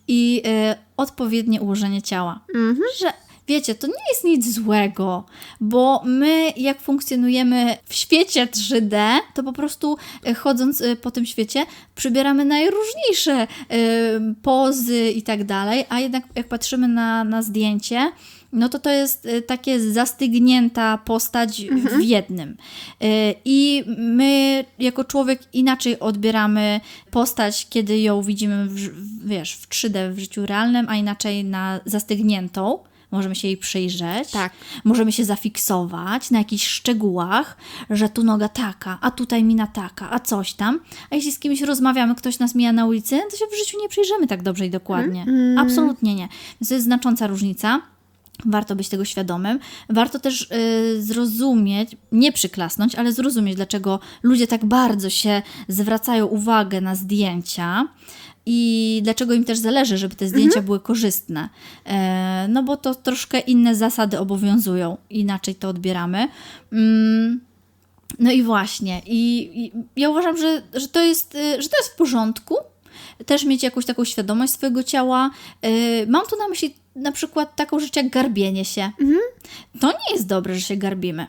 i 0.08 0.42
y, 0.72 0.76
odpowiednie 0.98 1.62
ułożenie 1.62 2.02
ciała. 2.02 2.40
Mhm. 2.56 2.78
Że 3.00 3.14
wiecie, 3.52 3.76
to 3.76 3.88
nie 3.88 3.94
jest 4.10 4.24
nic 4.24 4.54
złego, 4.54 5.26
bo 5.62 6.02
my 6.06 6.54
jak 6.58 6.82
funkcjonujemy 6.82 7.78
w 7.86 7.94
świecie 7.94 8.46
3D, 8.48 9.20
to 9.34 9.44
po 9.44 9.54
prostu 9.54 9.98
y, 10.28 10.34
chodząc 10.34 10.82
y, 10.82 10.96
po 10.96 11.12
tym 11.12 11.26
świecie 11.26 11.66
przybieramy 11.96 12.46
najróżniejsze 12.46 13.44
y, 13.44 13.48
pozy 14.42 15.12
i 15.12 15.22
tak 15.22 15.44
dalej, 15.44 15.86
a 15.90 16.00
jednak 16.00 16.24
jak 16.36 16.48
patrzymy 16.48 16.88
na, 16.88 17.24
na 17.24 17.42
zdjęcie, 17.42 18.12
no 18.54 18.70
to 18.70 18.80
to 18.80 18.90
jest 18.90 19.28
takie 19.48 19.80
zastygnięta 19.80 20.98
postać 20.98 21.62
w 21.98 22.02
jednym. 22.02 22.58
I 23.46 23.84
my 23.98 24.66
jako 24.80 25.04
człowiek 25.04 25.42
inaczej 25.54 26.00
odbieramy 26.00 26.82
postać, 27.12 27.68
kiedy 27.70 28.00
ją 28.00 28.22
widzimy 28.22 28.66
w, 28.66 29.28
wiesz, 29.28 29.54
w 29.54 29.70
3D 29.70 30.14
w 30.14 30.20
życiu 30.20 30.46
realnym, 30.46 30.86
a 30.90 30.96
inaczej 30.96 31.46
na 31.46 31.80
zastygniętą. 31.86 32.80
Możemy 33.12 33.36
się 33.36 33.48
jej 33.48 33.58
przyjrzeć, 33.58 34.32
Tak. 34.32 34.54
możemy 34.84 35.12
się 35.12 35.26
zafiksować 35.26 36.32
na 36.32 36.40
jakichś 36.40 36.68
szczegółach, 36.68 37.58
że 37.90 38.10
tu 38.10 38.24
noga 38.24 38.50
taka, 38.50 38.98
a 39.02 39.12
tutaj 39.12 39.44
mina 39.44 39.68
taka, 39.68 40.12
a 40.12 40.20
coś 40.20 40.54
tam. 40.54 40.80
A 41.10 41.16
jeśli 41.16 41.32
z 41.32 41.40
kimś 41.40 41.62
rozmawiamy, 41.62 42.16
ktoś 42.16 42.40
nas 42.40 42.56
mija 42.56 42.72
na 42.74 42.86
ulicy, 42.86 43.22
to 43.32 43.38
się 43.38 43.46
w 43.52 43.58
życiu 43.60 43.78
nie 43.82 43.90
przyjrzymy 43.90 44.28
tak 44.28 44.44
dobrze 44.44 44.66
i 44.66 44.70
dokładnie. 44.70 45.26
Absolutnie 45.58 46.16
nie. 46.16 46.28
Więc 46.62 46.70
to 46.70 46.74
jest 46.74 46.86
znacząca 46.86 47.28
różnica. 47.28 47.82
Warto 48.46 48.76
być 48.76 48.90
tego 48.90 49.06
świadomym. 49.06 49.60
Warto 49.90 50.20
też 50.20 50.42
y, 50.52 51.04
zrozumieć, 51.04 51.96
nie 52.12 52.32
przyklasnąć, 52.32 52.96
ale 52.96 53.14
zrozumieć, 53.14 53.56
dlaczego 53.56 54.00
ludzie 54.24 54.48
tak 54.48 54.66
bardzo 54.66 55.10
się 55.10 55.42
zwracają 55.68 56.26
uwagę 56.26 56.82
na 56.82 56.96
zdjęcia 56.96 57.88
i 58.46 59.00
dlaczego 59.04 59.34
im 59.34 59.44
też 59.44 59.60
zależy, 59.60 59.98
żeby 59.98 60.16
te 60.16 60.28
zdjęcia 60.28 60.62
były 60.62 60.80
korzystne. 60.80 61.50
E, 61.86 62.48
no 62.50 62.64
bo 62.64 62.78
to 62.78 62.96
troszkę 62.96 63.40
inne 63.40 63.76
zasady 63.76 64.20
obowiązują, 64.20 64.98
inaczej 65.10 65.56
to 65.56 65.70
odbieramy. 65.70 66.28
Mm, 66.72 67.42
no 68.20 68.32
i 68.32 68.44
właśnie, 68.44 69.02
i, 69.06 69.50
i 69.66 69.72
ja 69.96 70.10
uważam, 70.10 70.38
że, 70.38 70.62
że, 70.74 70.88
to 70.88 71.02
jest, 71.02 71.36
y, 71.36 71.62
że 71.62 71.70
to 71.70 71.78
jest 71.78 71.90
w 71.90 71.96
porządku. 71.96 72.56
Też 73.26 73.46
mieć 73.46 73.64
jakąś 73.64 73.86
taką 73.86 74.06
świadomość 74.06 74.54
swojego 74.54 74.84
ciała. 74.84 75.30
Y, 75.66 76.08
Mam 76.10 76.26
tu 76.28 76.38
na 76.38 76.48
myśli 76.48 76.76
na 76.96 77.12
przykład 77.12 77.56
taką 77.56 77.80
rzecz 77.80 77.96
jak 77.96 78.10
garbienie 78.10 78.66
się. 78.66 78.92
To 79.80 79.88
nie 79.88 80.14
jest 80.14 80.28
dobre, 80.28 80.56
że 80.56 80.62
się 80.62 80.78
garbimy. 80.78 81.28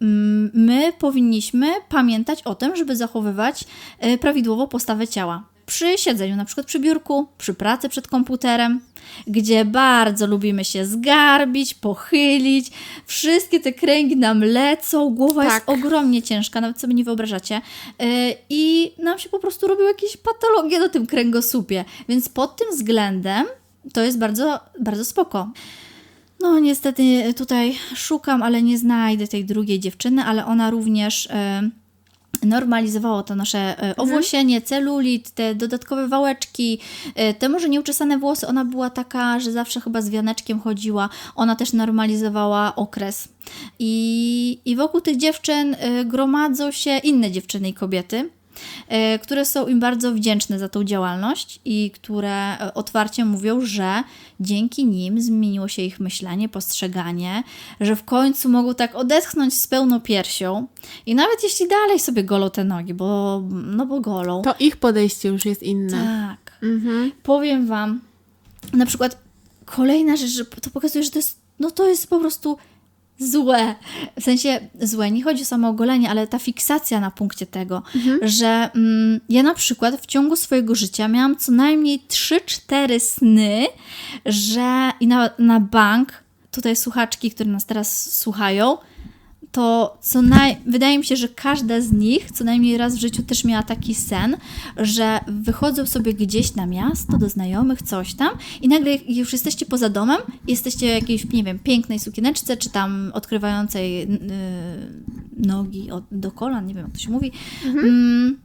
Mm, 0.00 0.50
My 0.54 0.92
powinniśmy 0.98 1.72
pamiętać 1.88 2.42
o 2.42 2.54
tym, 2.54 2.76
żeby 2.76 2.96
zachowywać 2.96 3.64
y, 4.04 4.18
prawidłową 4.18 4.68
postawę 4.68 5.08
ciała. 5.08 5.51
Przy 5.72 5.98
siedzeniu, 5.98 6.36
na 6.36 6.44
przykład 6.44 6.66
przy 6.66 6.78
biurku, 6.78 7.28
przy 7.38 7.54
pracy 7.54 7.88
przed 7.88 8.08
komputerem, 8.08 8.80
gdzie 9.26 9.64
bardzo 9.64 10.26
lubimy 10.26 10.64
się 10.64 10.86
zgarbić, 10.86 11.74
pochylić, 11.74 12.70
wszystkie 13.06 13.60
te 13.60 13.72
kręgi 13.72 14.16
nam 14.16 14.44
lecą, 14.44 15.10
głowa 15.10 15.44
jest 15.44 15.56
Tak. 15.56 15.68
ogromnie 15.68 16.22
ciężka, 16.22 16.60
nawet 16.60 16.80
sobie 16.80 16.94
nie 16.94 17.04
wyobrażacie. 17.04 17.60
Yy, 17.98 18.06
I 18.50 18.92
nam 18.98 19.18
się 19.18 19.28
po 19.28 19.38
prostu 19.38 19.66
robią 19.66 19.84
jakieś 19.84 20.16
patologie 20.16 20.78
na 20.78 20.88
tym 20.88 21.06
kręgosłupie. 21.06 21.84
Więc 22.08 22.28
pod 22.28 22.56
tym 22.56 22.66
względem 22.70 23.46
to 23.92 24.00
jest 24.00 24.18
bardzo, 24.18 24.60
bardzo 24.80 25.04
spoko. 25.04 25.50
No, 26.40 26.58
niestety 26.58 27.34
tutaj 27.36 27.74
szukam, 27.94 28.42
ale 28.42 28.62
nie 28.62 28.78
znajdę 28.78 29.28
tej 29.28 29.44
drugiej 29.44 29.80
dziewczyny, 29.80 30.24
ale 30.24 30.46
ona 30.46 30.70
również 30.70 31.28
e, 31.30 31.70
normalizowało 32.42 33.22
to 33.22 33.34
nasze 33.34 33.82
e, 33.82 33.96
owłosienie, 33.96 34.62
celulit, 34.62 35.30
te 35.30 35.54
dodatkowe 35.54 36.08
wałeczki, 36.08 36.78
e, 37.14 37.34
te 37.34 37.48
może 37.48 37.68
nieuczesane 37.68 38.18
włosy. 38.18 38.46
Ona 38.46 38.64
była 38.64 38.90
taka, 38.90 39.40
że 39.40 39.52
zawsze 39.52 39.80
chyba 39.80 40.02
z 40.02 40.10
wianeczkiem 40.10 40.60
chodziła. 40.60 41.08
Ona 41.36 41.56
też 41.56 41.72
normalizowała 41.72 42.74
okres. 42.76 43.28
I, 43.78 44.58
i 44.64 44.76
wokół 44.76 45.00
tych 45.00 45.16
dziewczyn 45.16 45.76
e, 45.78 46.04
gromadzą 46.04 46.70
się 46.70 46.98
inne 46.98 47.30
dziewczyny 47.30 47.68
i 47.68 47.74
kobiety, 47.74 48.30
które 49.22 49.44
są 49.44 49.66
im 49.66 49.80
bardzo 49.80 50.12
wdzięczne 50.12 50.58
za 50.58 50.68
tą 50.68 50.84
działalność 50.84 51.60
i 51.64 51.90
które 51.90 52.58
e, 52.58 52.74
otwarcie 52.74 53.24
mówią, 53.24 53.60
że 53.60 54.02
dzięki 54.40 54.86
nim 54.86 55.20
zmieniło 55.20 55.68
się 55.68 55.82
ich 55.82 56.00
myślenie, 56.00 56.48
postrzeganie, 56.48 57.42
że 57.80 57.96
w 57.96 58.04
końcu 58.04 58.48
mogą 58.48 58.74
tak 58.74 58.94
odetchnąć 58.94 59.58
z 59.58 59.66
pełną 59.66 60.00
piersią 60.00 60.66
i 61.06 61.14
nawet 61.14 61.42
jeśli 61.42 61.68
dalej 61.68 61.98
sobie 61.98 62.24
golą 62.24 62.50
te 62.50 62.64
nogi, 62.64 62.94
bo 62.94 63.42
no 63.50 63.86
bo 63.86 64.00
golą. 64.00 64.42
To 64.42 64.54
ich 64.58 64.76
podejście 64.76 65.28
już 65.28 65.44
jest 65.44 65.62
inne. 65.62 66.28
Tak. 66.38 66.58
Mhm. 66.62 67.12
Powiem 67.22 67.66
Wam, 67.66 68.00
na 68.72 68.86
przykład 68.86 69.18
kolejna 69.64 70.16
rzecz, 70.16 70.30
że 70.30 70.44
to 70.44 70.70
pokazuje, 70.70 71.04
że 71.04 71.10
to 71.10 71.18
jest, 71.18 71.38
no 71.58 71.70
to 71.70 71.88
jest 71.88 72.10
po 72.10 72.20
prostu 72.20 72.58
złe. 73.18 73.74
W 74.20 74.22
sensie 74.22 74.60
złe, 74.80 75.10
nie 75.10 75.22
chodzi 75.22 75.42
o 75.42 75.46
samo 75.46 75.68
ogolenie, 75.68 76.10
ale 76.10 76.26
ta 76.26 76.38
fiksacja 76.38 77.00
na 77.00 77.10
punkcie 77.10 77.46
tego, 77.46 77.82
że 78.22 78.70
mm, 78.74 79.20
ja 79.28 79.42
na 79.42 79.54
przykład 79.54 80.00
w 80.00 80.06
ciągu 80.06 80.36
swojego 80.36 80.74
życia 80.74 81.08
miałam 81.08 81.36
co 81.36 81.52
najmniej 81.52 82.02
3-4 82.08 83.00
sny, 83.00 83.66
że 84.26 84.92
i 85.00 85.06
na, 85.06 85.30
na 85.38 85.60
bank, 85.60 86.12
tutaj 86.50 86.76
słuchaczki, 86.76 87.30
które 87.30 87.50
nas 87.50 87.66
teraz 87.66 88.18
słuchają, 88.20 88.78
to 89.52 89.98
co 90.00 90.22
naj... 90.22 90.56
wydaje 90.66 90.98
mi 90.98 91.04
się, 91.04 91.16
że 91.16 91.28
każda 91.28 91.80
z 91.80 91.92
nich 91.92 92.32
co 92.32 92.44
najmniej 92.44 92.76
raz 92.76 92.94
w 92.94 93.00
życiu 93.00 93.22
też 93.22 93.44
miała 93.44 93.62
taki 93.62 93.94
sen, 93.94 94.36
że 94.76 95.20
wychodzą 95.26 95.86
sobie 95.86 96.14
gdzieś 96.14 96.54
na 96.54 96.66
miasto, 96.66 97.18
do 97.18 97.28
znajomych, 97.28 97.82
coś 97.82 98.14
tam 98.14 98.30
i 98.62 98.68
nagle 98.68 98.96
już 99.08 99.32
jesteście 99.32 99.66
poza 99.66 99.88
domem, 99.88 100.18
jesteście 100.48 100.86
w 100.86 101.00
jakiejś, 101.00 101.32
nie 101.32 101.44
wiem, 101.44 101.58
pięknej 101.58 101.98
sukieneczce, 101.98 102.56
czy 102.56 102.70
tam 102.70 103.10
odkrywającej 103.14 103.98
yy, 103.98 104.06
nogi 105.36 105.90
od, 105.90 106.04
do 106.10 106.30
kolan, 106.30 106.66
nie 106.66 106.74
wiem 106.74 106.84
jak 106.84 106.92
to 106.92 107.00
się 107.00 107.10
mówi. 107.10 107.32
Mm, 107.64 108.38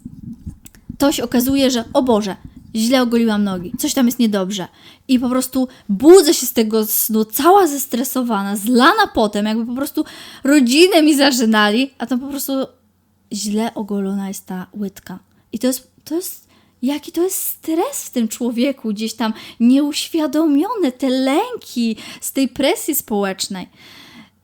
to 0.98 1.12
się 1.12 1.24
okazuje, 1.24 1.72
że 1.72 1.84
o 1.94 2.04
Boże, 2.04 2.36
źle 2.78 3.02
ogoliłam 3.02 3.44
nogi, 3.44 3.72
coś 3.78 3.94
tam 3.94 4.06
jest 4.06 4.20
niedobrze. 4.20 4.68
I 5.08 5.20
po 5.20 5.30
prostu 5.30 5.68
budzę 5.90 6.34
się 6.34 6.46
z 6.46 6.54
tego 6.54 6.86
snu, 6.86 7.26
cała 7.26 7.68
zestresowana, 7.68 8.56
zlana 8.56 9.08
potem, 9.14 9.46
jakby 9.46 9.66
po 9.66 9.76
prostu 9.76 10.06
rodzinę 10.44 11.02
mi 11.02 11.16
zażynali, 11.16 11.92
a 11.98 12.06
tam 12.06 12.20
po 12.20 12.28
prostu 12.28 12.54
źle 13.34 13.74
ogolona 13.74 14.28
jest 14.28 14.46
ta 14.46 14.68
łydka. 14.74 15.20
I 15.52 15.60
to 15.60 15.68
jest, 15.68 15.92
to 16.04 16.16
jest, 16.16 16.48
jaki 16.82 17.12
to 17.12 17.24
jest 17.24 17.44
stres 17.44 18.04
w 18.06 18.10
tym 18.10 18.28
człowieku, 18.28 18.90
gdzieś 18.90 19.14
tam 19.14 19.34
nieuświadomione, 19.60 20.92
te 20.98 21.10
lęki 21.10 21.96
z 22.22 22.32
tej 22.32 22.48
presji 22.48 22.96
społecznej. 22.96 23.68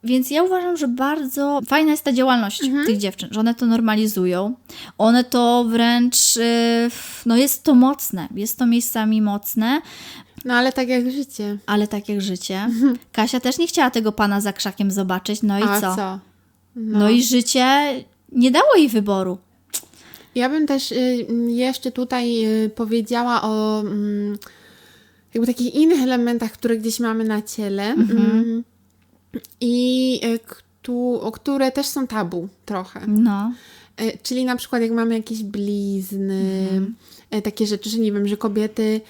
Więc 0.03 0.31
ja 0.31 0.43
uważam, 0.43 0.77
że 0.77 0.87
bardzo 0.87 1.59
fajna 1.67 1.91
jest 1.91 2.03
ta 2.03 2.13
działalność 2.13 2.61
tych 2.85 2.97
dziewczyn, 2.97 3.29
że 3.31 3.39
one 3.39 3.55
to 3.55 3.65
normalizują. 3.65 4.55
One 4.97 5.23
to 5.23 5.65
wręcz, 5.69 6.35
yy, 6.35 6.43
no 7.25 7.37
jest 7.37 7.63
to 7.63 7.75
mocne, 7.75 8.27
jest 8.35 8.57
to 8.59 8.65
miejscami 8.65 9.21
mocne, 9.21 9.81
No 10.45 10.53
ale 10.53 10.73
tak 10.73 10.87
jak 10.89 11.11
życie. 11.11 11.57
ale 11.65 11.87
tak 11.87 12.09
jak 12.09 12.21
życie. 12.21 12.69
Kasia 13.11 13.39
też 13.39 13.57
nie 13.57 13.67
chciała 13.67 13.89
tego 13.91 14.11
pana 14.11 14.41
za 14.41 14.53
krzakiem 14.53 14.91
zobaczyć, 14.91 15.41
no 15.43 15.59
i 15.59 15.63
A 15.63 15.81
co? 15.81 15.95
co? 15.95 16.19
No. 16.75 17.09
i 17.09 17.23
życie 17.23 17.65
nie 18.31 18.51
dało 18.51 18.75
jej 18.77 18.89
wyboru. 18.89 19.37
Ja 20.35 20.49
bym 20.49 20.67
też 20.67 20.91
y, 20.91 21.27
jeszcze 21.47 21.91
tutaj 21.91 22.45
y, 22.65 22.69
powiedziała 22.69 23.41
o 23.41 23.79
mm, 23.79 24.37
jakby 25.33 25.47
takich 25.47 25.75
innych 25.75 26.01
elementach, 26.01 26.51
które 26.51 26.77
gdzieś 26.77 26.99
mamy 26.99 27.23
na 27.23 27.41
ciele 27.41 27.83
mm, 27.83 28.63
i 29.61 30.19
y, 30.25 30.39
któ- 30.39 31.19
o 31.21 31.31
które 31.31 31.71
też 31.71 31.85
są 31.87 32.07
tabu 32.07 32.47
trochę. 32.65 33.07
No, 33.07 33.53
E, 33.97 34.17
Czyli 34.17 34.45
na 34.45 34.55
przykład 34.55 34.81
jak 34.81 34.91
mamy 34.91 35.15
jakieś 35.15 35.43
blizny, 35.43 36.67
e, 37.31 37.41
takie 37.41 37.67
rzeczy, 37.67 37.89
że 37.89 37.97
nie 37.99 38.11
wiem, 38.11 38.27
że 38.27 38.37
kobiety 38.37 39.01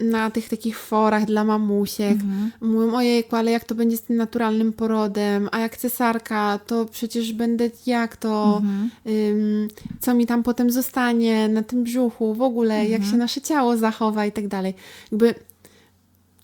na 0.00 0.30
tych 0.30 0.48
takich 0.48 0.78
forach 0.78 1.24
dla 1.24 1.44
mamusiek 1.44 2.18
mówią, 2.60 2.94
ojejku, 2.96 3.36
ale 3.36 3.50
jak 3.50 3.64
to 3.64 3.74
będzie 3.74 3.96
z 3.96 4.02
tym 4.02 4.16
naturalnym 4.16 4.72
porodem, 4.72 5.48
a 5.52 5.58
jak 5.58 5.76
cesarka, 5.76 6.58
to 6.66 6.84
przecież 6.84 7.32
będę 7.32 7.70
jak 7.86 8.16
to, 8.16 8.62
ym, 9.06 9.68
co 10.00 10.14
mi 10.14 10.26
tam 10.26 10.42
potem 10.42 10.70
zostanie 10.70 11.48
na 11.48 11.62
tym 11.62 11.84
brzuchu, 11.84 12.34
w 12.34 12.42
ogóle, 12.42 12.86
jak 12.88 13.04
się 13.04 13.16
nasze 13.16 13.40
ciało 13.40 13.76
zachowa 13.76 14.26
i 14.26 14.32
tak 14.32 14.48
dalej. 14.48 14.74
Jakby 15.12 15.34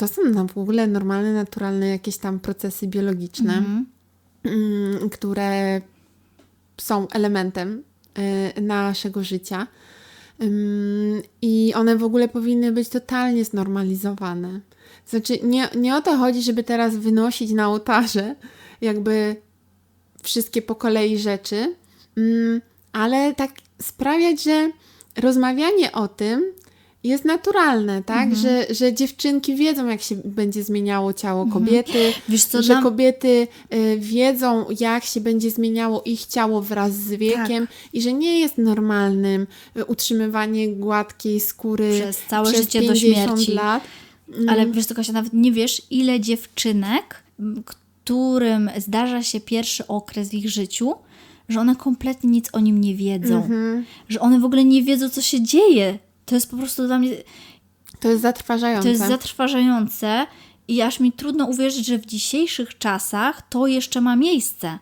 to 0.03 0.09
są 0.09 0.47
w 0.47 0.59
ogóle 0.59 0.87
normalne, 0.87 1.33
naturalne 1.33 1.88
jakieś 1.88 2.17
tam 2.17 2.41
procesy 2.41 2.87
biologiczne, 2.87 3.65
mm, 4.45 5.11
które 5.11 5.81
są 6.81 7.09
elementem 7.09 7.83
y, 8.57 8.61
naszego 8.61 9.25
życia. 9.25 9.67
I 11.43 11.73
one 11.75 11.97
w 11.97 12.05
ogóle 12.05 12.29
powinny 12.29 12.73
być 12.73 12.88
totalnie 12.88 13.45
znormalizowane. 13.45 14.61
Znaczy, 15.07 15.38
nie, 15.43 15.69
nie 15.77 15.97
o 15.97 16.03
to 16.03 16.17
chodzi, 16.17 16.43
żeby 16.43 16.65
teraz 16.65 16.97
wynosić 16.97 17.51
na 17.51 17.69
ołtarze 17.69 18.37
jakby 18.81 19.37
wszystkie 20.23 20.62
po 20.62 20.75
kolei 20.75 21.19
rzeczy, 21.19 21.75
mm, 22.17 22.61
ale 22.93 23.35
tak 23.35 23.51
sprawiać, 23.83 24.43
że 24.43 24.71
rozmawianie 25.17 25.93
o 25.93 26.09
tym 26.09 26.53
jest 27.05 27.25
naturalne, 27.25 28.03
tak? 28.03 28.37
Że, 28.37 28.67
że 28.71 28.95
dziewczynki 28.95 29.55
wiedzą, 29.55 29.87
jak 29.87 30.03
się 30.03 30.17
będzie 30.25 30.65
zmieniało 30.65 31.12
ciało 31.12 31.47
kobiety, 31.47 32.12
Wiesz 32.29 32.45
co, 32.45 32.62
że 32.62 32.75
nam- 32.75 32.83
kobiety 32.83 33.49
y, 33.75 33.97
wiedzą, 33.99 34.67
jak 34.81 35.05
się 35.05 35.21
będzie 35.21 35.51
zmieniało 35.51 36.03
ich 36.05 36.27
ciało 36.27 36.62
wraz 36.62 36.93
z 36.95 37.11
wiekiem 37.11 37.69
i 37.93 38.03
że 38.03 38.12
nie 38.12 38.41
jest 38.41 38.59
normalnym 38.59 39.47
y, 39.77 39.85
utrzymywanie 39.85 40.69
gładkiej 40.69 41.41
skóry 41.41 42.01
Przez 42.01 42.19
całe 42.29 42.47
przez 42.53 42.61
życie 42.65 42.83
do 42.83 42.93
50 42.93 43.27
śmierci. 43.31 43.53
lat. 43.53 43.85
ale 44.49 44.67
wiesz 44.67 44.87
co, 44.87 44.95
Kasia, 44.95 45.12
nawet 45.12 45.33
nie 45.33 45.53
wiesz, 45.53 45.83
ile 45.91 46.21
dziewczynek, 46.21 47.23
którym 47.65 48.71
zdarza 48.79 49.23
się 49.23 49.41
pierwszy 49.41 49.87
okres 49.87 50.29
w 50.29 50.35
ich 50.35 50.51
życiu, 50.51 50.95
że 51.49 51.61
one 51.61 51.77
kompletnie 51.77 52.31
nic 52.31 52.49
o 52.53 52.61
nim 52.61 52.81
nie 52.81 52.95
wiedzą. 52.95 53.49
Że 54.09 54.21
one 54.21 54.41
w 54.41 54.45
ogóle 54.45 54.65
nie 54.65 54.83
wiedzą, 54.83 55.09
co 55.11 55.23
się 55.23 55.43
dzieje. 55.43 55.99
To 56.26 56.35
jest 56.35 56.50
po 56.50 56.56
prostu 56.56 56.87
dla 56.87 56.98
mnie 56.98 57.11
To 58.00 58.08
jest 58.08 58.22
zatrważające. 58.22 58.82
To 58.82 58.88
jest 58.88 59.06
zatrważające 59.06 60.26
i 60.68 60.82
aż 60.82 61.00
mi 61.00 61.12
trudno 61.12 61.46
uwierzyć, 61.46 61.87
że 61.87 61.98
w 61.98 62.06
dzisiejszych 62.06 62.78
czasach 62.78 63.48
to 63.48 63.66
jeszcze 63.66 64.00
ma 64.00 64.16
miejsce. 64.16 64.78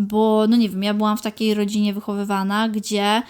Bo, 0.00 0.46
no 0.48 0.56
nie 0.56 0.68
wiem, 0.68 0.82
ja 0.82 0.94
byłam 0.94 1.16
w 1.16 1.22
takiej 1.22 1.54
rodzinie 1.54 1.94
wychowywana, 1.94 2.68
gdzie 2.68 3.22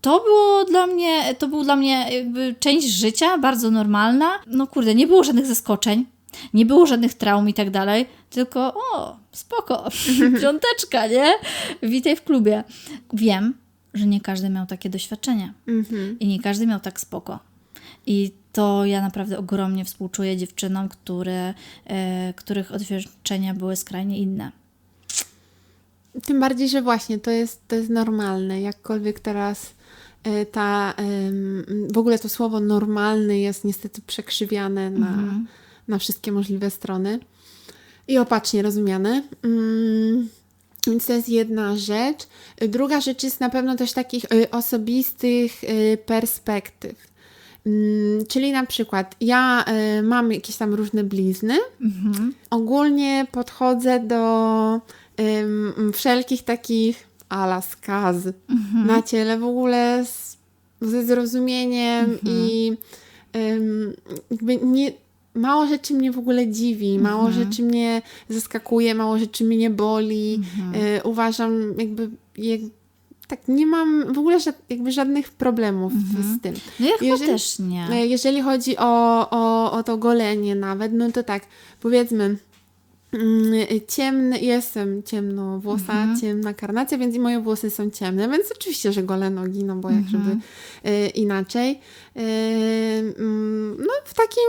to 0.00 0.20
było 0.20 0.64
dla 0.64 0.86
mnie, 0.86 1.34
to 1.34 1.48
był 1.48 1.64
dla 1.64 1.76
mnie 1.76 2.06
jakby 2.10 2.54
część 2.60 2.88
życia, 2.88 3.38
bardzo 3.38 3.70
normalna. 3.70 4.30
No 4.46 4.66
kurde, 4.66 4.94
nie 4.94 5.06
było 5.06 5.24
żadnych 5.24 5.46
zaskoczeń, 5.46 6.06
nie 6.54 6.66
było 6.66 6.86
żadnych 6.86 7.14
traum 7.14 7.48
i 7.48 7.54
tak 7.54 7.70
dalej, 7.70 8.06
tylko 8.30 8.74
o, 8.92 9.16
spoko, 9.32 9.88
piąteczka, 10.42 11.06
nie? 11.06 11.32
Witaj 11.82 12.16
w 12.16 12.24
klubie. 12.24 12.64
Wiem, 13.12 13.54
że 13.94 14.06
nie 14.06 14.20
każdy 14.20 14.48
miał 14.48 14.66
takie 14.66 14.90
doświadczenie 14.90 15.52
Mhm. 15.66 16.18
i 16.18 16.26
nie 16.26 16.40
każdy 16.40 16.66
miał 16.66 16.80
tak 16.80 17.00
spoko. 17.00 17.38
I 18.06 18.32
to 18.52 18.84
ja 18.86 19.02
naprawdę 19.02 19.38
ogromnie 19.38 19.84
współczuję 19.84 20.36
dziewczynom, 20.36 20.88
które, 20.88 21.54
e, 21.86 22.34
których 22.36 22.72
doświadczenia 22.72 23.54
były 23.54 23.76
skrajnie 23.76 24.18
inne. 24.18 24.52
Tym 26.24 26.40
bardziej, 26.40 26.68
że 26.68 26.82
właśnie 26.82 27.18
to 27.18 27.30
jest, 27.30 27.68
to 27.68 27.76
jest 27.76 27.90
normalne. 27.90 28.60
Jakkolwiek 28.60 29.20
teraz 29.20 29.72
e, 30.24 30.46
ta, 30.46 30.94
w 31.92 31.98
ogóle 31.98 32.18
to 32.18 32.28
słowo 32.28 32.60
normalny 32.60 33.38
jest 33.38 33.64
niestety 33.64 34.02
przekrzywiane 34.06 34.90
na, 34.90 35.34
na 35.88 35.98
wszystkie 35.98 36.32
możliwe 36.32 36.70
strony 36.70 37.18
i 38.08 38.18
opacznie 38.18 38.62
rozumiane. 38.62 39.22
Więc 40.86 41.06
to 41.06 41.12
jest 41.12 41.28
jedna 41.28 41.76
rzecz. 41.76 42.26
Druga 42.68 43.00
rzecz 43.00 43.22
jest 43.22 43.40
na 43.40 43.50
pewno 43.50 43.76
też 43.76 43.92
takich 43.92 44.24
y, 44.24 44.50
osobistych 44.50 45.64
y, 45.64 45.98
perspektyw. 46.06 47.12
Mm, 47.66 48.26
Czyli 48.26 48.52
na 48.52 48.66
przykład 48.66 49.16
ja 49.20 49.64
y, 49.98 50.02
mam 50.02 50.32
jakieś 50.32 50.56
tam 50.56 50.74
różne 50.74 51.04
blizny. 51.04 51.58
Ogólnie 52.50 53.26
podchodzę 53.32 54.00
do 54.00 54.80
wszelkich 55.92 56.42
takich 56.42 57.06
ala 57.28 57.60
skaz 57.60 58.16
na 58.86 59.02
ciele 59.02 59.38
w 59.38 59.44
ogóle 59.44 60.04
z, 60.04 60.36
ze 60.80 61.04
zrozumieniem 61.04 62.18
i 62.26 62.72
ym, 63.36 63.94
jakby 64.30 64.56
nie, 64.56 64.92
mało 65.34 65.66
rzeczy 65.66 65.94
mnie 65.94 66.12
w 66.12 66.18
ogóle 66.18 66.48
dziwi, 66.48 66.98
mało 66.98 67.30
rzeczy 67.32 67.62
mnie 67.62 68.02
zaskakuje, 68.28 68.94
mało 68.94 69.18
rzeczy 69.18 69.44
mnie 69.44 69.70
boli. 69.70 70.40
Y, 70.98 71.02
uważam 71.02 71.74
jakby 71.78 72.10
jak, 72.36 72.60
tak 73.28 73.48
nie 73.48 73.66
mam 73.66 74.12
w 74.12 74.18
ogóle 74.18 74.38
ża- 74.38 74.52
jakby 74.68 74.92
żadnych 74.92 75.30
problemów 75.30 75.92
z 76.38 76.40
tym. 76.40 76.54
No 76.80 76.86
ja 76.86 76.92
Jeżeli- 77.00 77.26
też 77.30 77.58
nie. 77.58 77.88
E, 77.90 78.06
Jeżeli 78.06 78.40
chodzi 78.42 78.76
o, 78.78 79.30
o, 79.30 79.72
o 79.72 79.82
to 79.82 79.96
golenie 79.98 80.54
nawet, 80.54 80.92
no 80.92 81.12
to 81.12 81.22
tak, 81.22 81.42
powiedzmy, 81.80 82.36
ciemny, 83.88 84.38
jestem 84.40 85.02
ciemnowłosa, 85.02 85.92
Mhm. 85.92 86.20
ciemna 86.20 86.54
karnacja, 86.54 86.98
więc 86.98 87.14
i 87.14 87.20
moje 87.20 87.40
włosy 87.40 87.70
są 87.70 87.90
ciemne, 87.90 88.28
więc 88.28 88.44
oczywiście, 88.56 88.92
że 88.92 89.02
gole 89.02 89.30
nogi, 89.30 89.64
no 89.64 89.76
bo 89.76 89.90
jak 89.90 89.98
Mhm. 89.98 90.24
żeby 90.24 90.36
e, 90.84 91.06
inaczej. 91.08 91.80
E, 92.16 92.20
mm, 93.18 93.76
no 93.78 93.92
w 94.04 94.14
takim 94.14 94.42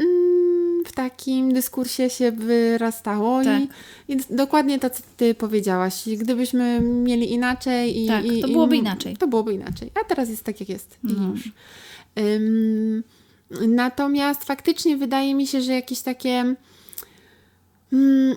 mm, 0.00 0.84
w 0.86 0.92
takim 0.92 1.52
dyskursie 1.54 2.10
się 2.10 2.32
wyrastało 2.32 3.44
Tak. 3.44 3.62
i, 4.08 4.12
i 4.12 4.16
dokładnie 4.30 4.78
to, 4.78 4.90
co 4.90 5.02
ty 5.16 5.34
powiedziałaś. 5.34 6.04
Gdybyśmy 6.16 6.80
mieli 6.80 7.32
inaczej 7.32 8.04
i, 8.04 8.06
Tak, 8.06 8.24
i, 8.24 8.40
to 8.40 8.48
byłoby 8.48 8.76
inaczej. 8.76 9.16
To 9.16 9.26
byłoby 9.28 9.54
inaczej. 9.54 9.90
A 10.00 10.04
teraz 10.04 10.28
jest 10.28 10.44
tak, 10.44 10.60
jak 10.60 10.68
jest. 10.68 10.98
No. 11.04 11.28
już. 11.30 11.52
Ym, 12.18 13.02
natomiast 13.68 14.44
faktycznie 14.44 14.96
wydaje 14.96 15.34
mi 15.34 15.46
się, 15.46 15.60
że 15.62 15.72
jakieś 15.72 16.00
takie 16.00 16.30
Mm, 16.30 16.56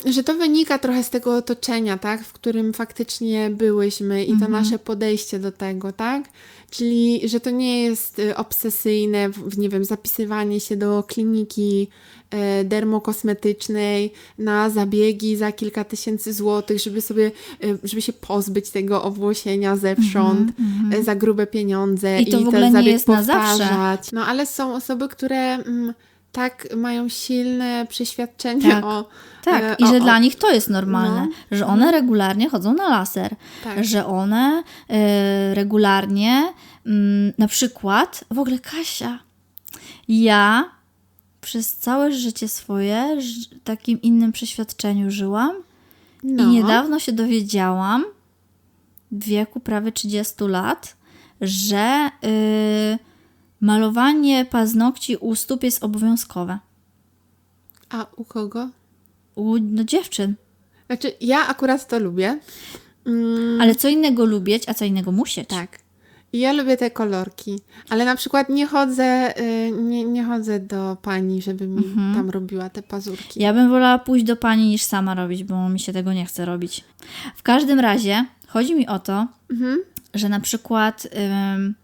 że 0.05 0.23
to 0.23 0.33
wynika 0.33 0.79
trochę 0.79 1.03
z 1.03 1.09
tego 1.09 1.35
otoczenia, 1.35 1.97
tak, 1.97 2.23
w 2.23 2.33
którym 2.33 2.73
faktycznie 2.73 3.49
byłyśmy 3.49 4.23
i 4.23 4.27
to 4.27 4.33
Mhm. 4.33 4.51
nasze 4.51 4.79
podejście 4.79 5.39
do 5.39 5.51
tego, 5.51 5.91
tak? 5.91 6.23
Czyli, 6.69 7.29
że 7.29 7.39
to 7.39 7.49
nie 7.49 7.83
jest 7.83 8.19
y, 8.19 8.35
obsesyjne, 8.35 9.29
nie 9.57 9.69
wiem, 9.69 9.85
zapisywanie 9.85 10.59
się 10.59 10.75
do 10.77 11.03
kliniki 11.07 11.87
e, 12.31 12.63
dermokosmetycznej 12.63 14.13
na 14.37 14.69
zabiegi 14.69 15.35
za 15.37 15.51
kilka 15.51 15.83
tysięcy 15.83 16.33
złotych, 16.33 16.79
żeby 16.79 17.01
sobie, 17.01 17.31
y, 17.63 17.77
żeby 17.83 18.01
się 18.01 18.13
pozbyć 18.13 18.69
tego 18.69 19.03
owłosienia 19.03 19.77
zewsząd 19.77 20.51
e, 20.93 21.03
za 21.03 21.15
grube 21.15 21.47
pieniądze 21.47 22.07
Mhm, 22.09 22.27
I 22.27 22.31
to 22.31 22.37
w 22.37 22.39
ten 22.39 22.47
ogóle 22.47 22.65
nie 22.65 22.71
zabieg 22.71 22.93
jest 22.93 23.07
na 23.07 23.23
zawsze. 23.23 23.49
powtarzać. 23.63 24.11
No 24.11 24.25
ale 24.25 24.45
są 24.45 24.75
osoby, 24.75 25.07
które 25.07 25.37
mm, 25.53 25.93
tak 26.33 26.67
mają 26.75 27.09
silne 27.09 27.85
przeświadczenie 27.89 28.71
Tak. 28.71 28.85
o 28.85 29.09
Tak, 29.43 29.63
E, 29.63 29.75
i 29.79 29.83
o, 29.83 29.87
że 29.87 29.97
o. 29.97 29.99
dla 29.99 30.19
nich 30.19 30.35
to 30.35 30.51
jest 30.51 30.69
normalne, 30.69 31.25
No. 31.25 31.57
że 31.57 31.65
one 31.67 31.91
regularnie 31.91 32.49
chodzą 32.49 32.73
na 32.73 32.89
laser, 32.89 33.35
Tak. 33.63 33.83
że 33.85 34.05
one 34.05 34.63
e, 34.89 35.53
regularnie, 35.55 36.53
mm, 36.85 37.33
na 37.37 37.47
przykład, 37.47 38.23
w 38.31 38.39
ogóle 38.39 38.59
Kasia, 38.59 39.19
ja 40.07 40.69
przez 41.41 41.73
całe 41.73 42.11
życie 42.11 42.47
swoje 42.47 43.21
ż- 43.21 43.49
takim 43.63 44.01
innym 44.01 44.31
przeświadczeniu 44.31 45.11
żyłam 45.11 45.51
No. 46.23 46.43
i 46.43 46.47
niedawno 46.47 46.99
się 46.99 47.11
dowiedziałam, 47.11 48.05
w 49.11 49.23
wieku 49.25 49.59
prawie 49.59 49.91
30 49.91 50.47
lat, 50.47 50.95
że 51.41 52.09
y, 52.23 52.99
malowanie 53.67 54.45
paznokci 54.45 55.17
u 55.17 55.35
stóp 55.35 55.63
jest 55.63 55.83
obowiązkowe. 55.83 56.59
A 57.89 58.05
u 58.17 58.25
kogo? 58.25 58.69
U 59.35 59.57
no, 59.61 59.83
dziewczyn. 59.83 60.35
Znaczy, 60.87 61.11
ja 61.21 61.47
akurat 61.47 61.87
to 61.87 61.99
lubię. 61.99 62.39
Mm, 63.05 63.61
Ale 63.61 63.75
co 63.75 63.89
innego 63.89 64.25
lubić, 64.25 64.69
a 64.69 64.73
co 64.73 64.85
innego 64.85 65.11
musieć. 65.11 65.49
tak. 65.49 65.79
Ja 66.33 66.53
lubię 66.53 66.77
te 66.77 66.91
kolorki, 66.91 67.59
ale 67.89 68.05
na 68.05 68.15
przykład 68.15 68.49
nie 68.49 68.65
chodzę, 68.67 69.33
y, 69.41 69.71
nie, 69.71 70.03
nie 70.05 70.23
chodzę 70.23 70.59
do 70.59 70.97
pani, 71.01 71.41
żeby 71.41 71.67
mi 71.67 71.85
Mhm. 71.85 72.15
tam 72.15 72.29
robiła 72.29 72.69
te 72.69 72.83
pazurki. 72.83 73.39
Ja 73.41 73.53
bym 73.53 73.69
wolała 73.69 73.99
pójść 73.99 74.25
do 74.25 74.35
pani 74.35 74.69
niż 74.69 74.81
sama 74.83 75.15
robić, 75.15 75.43
bo 75.43 75.69
mi 75.69 75.79
się 75.79 75.93
tego 75.93 76.13
nie 76.13 76.25
chce 76.25 76.45
robić. 76.45 76.83
W 77.35 77.43
każdym 77.43 77.79
razie 77.79 78.25
chodzi 78.47 78.75
mi 78.75 78.87
o 78.87 78.99
to, 78.99 79.27
Mhm. 79.51 79.79
że 80.13 80.29
na 80.29 80.39
przykład 80.39 81.07
ym, 81.55 81.75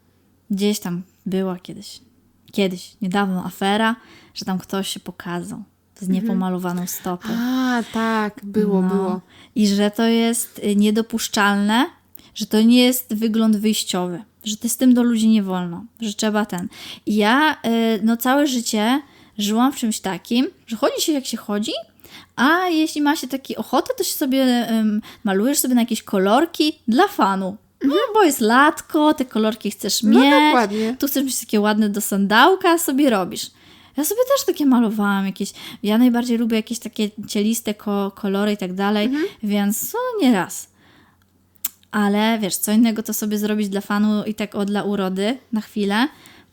gdzieś 0.51 0.79
tam 0.79 1.01
była 1.29 1.59
kiedyś, 1.59 1.99
kiedyś, 2.51 2.95
niedawno 3.01 3.45
afera, 3.45 3.95
że 4.33 4.45
tam 4.45 4.59
ktoś 4.59 4.87
się 4.87 4.99
pokazał 4.99 5.63
z 5.99 6.07
niepomalowaną 6.07 6.87
stopą. 6.87 7.29
A, 7.39 7.83
tak, 7.93 8.39
było, 8.43 8.81
No. 8.81 8.89
było. 8.89 9.21
I 9.55 9.67
że 9.67 9.91
to 9.91 10.03
jest 10.03 10.59
y, 10.63 10.75
niedopuszczalne, 10.75 11.85
że 12.35 12.45
to 12.45 12.61
nie 12.61 12.83
jest 12.83 13.13
wygląd 13.13 13.57
wyjściowy, 13.57 14.23
że 14.43 14.57
to 14.57 14.69
z 14.69 14.77
tym 14.77 14.93
do 14.93 15.03
ludzi 15.03 15.27
nie 15.27 15.43
wolno, 15.43 15.85
że 16.01 16.13
trzeba 16.13 16.45
ten. 16.45 16.67
I 17.05 17.15
ja 17.15 17.53
y, 17.65 17.99
no 18.03 18.17
całe 18.17 18.47
życie 18.47 19.01
żyłam 19.37 19.71
w 19.73 19.75
czymś 19.75 19.99
takim, 19.99 20.47
że 20.67 20.75
chodzi 20.75 21.01
się 21.01 21.11
jak 21.11 21.25
się 21.25 21.37
chodzi, 21.37 21.71
a 22.35 22.67
jeśli 22.67 23.01
ma 23.01 23.15
się 23.15 23.27
taki 23.27 23.55
ochotę, 23.55 23.93
to 23.97 24.03
się 24.03 24.13
sobie 24.13 24.67
ym, 24.71 25.01
malujesz 25.23 25.59
sobie 25.59 25.75
na 25.75 25.81
jakieś 25.81 26.03
kolorki 26.03 26.79
dla 26.87 27.07
fanu. 27.07 27.57
No, 27.83 27.95
bo 28.13 28.23
jest 28.23 28.39
latko, 28.41 29.13
te 29.13 29.25
kolorki 29.25 29.71
chcesz 29.71 30.03
No, 30.03 30.19
mieć, 30.19 30.31
dokładnie. 30.31 30.95
tu 30.99 31.07
chcesz 31.07 31.23
mieć 31.23 31.39
takie 31.39 31.59
ładne 31.59 31.89
do 31.89 32.01
sandałka, 32.01 32.77
sobie 32.77 33.09
robisz. 33.09 33.51
Ja 33.97 34.03
sobie 34.05 34.21
też 34.35 34.45
takie 34.45 34.65
malowałam 34.65 35.25
jakieś. 35.25 35.53
Ja 35.83 35.97
najbardziej 35.97 36.37
lubię 36.37 36.55
jakieś 36.57 36.79
takie 36.79 37.09
cieliste 37.27 37.73
ko- 37.73 38.11
kolory 38.15 38.51
i 38.51 38.57
tak 38.57 38.73
dalej, 38.73 39.05
Mhm. 39.05 39.25
więc 39.43 39.93
no 39.93 39.99
nie 40.27 40.33
raz. 40.33 40.69
Ale 41.91 42.39
wiesz, 42.39 42.55
co 42.57 42.71
innego 42.71 43.03
to 43.03 43.13
sobie 43.13 43.37
zrobić 43.37 43.69
dla 43.69 43.81
fanu 43.81 44.23
i 44.23 44.33
tak 44.33 44.55
o 44.55 44.65
dla 44.65 44.83
urody 44.83 45.37
na 45.51 45.61
chwilę, 45.61 46.07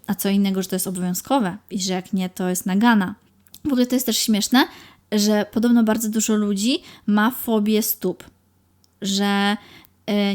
a 0.07 0.15
co 0.15 0.29
innego, 0.29 0.63
że 0.63 0.69
to 0.69 0.77
jest 0.77 0.87
obowiązkowe 0.87 1.57
i 1.71 1.83
że 1.83 1.93
jak 1.93 2.13
nie, 2.13 2.29
to 2.29 2.49
jest 2.49 2.67
nagana. 2.67 3.15
W 3.65 3.69
ogóle 3.73 3.87
to 3.87 3.95
jest 3.97 4.07
też 4.07 4.19
śmieszne, 4.19 4.67
że 5.13 5.47
podobno 5.53 5.83
bardzo 5.85 6.09
dużo 6.09 6.35
ludzi 6.37 6.83
ma 7.07 7.31
fobię 7.31 7.83
stóp. 7.83 8.25
Że 9.03 9.57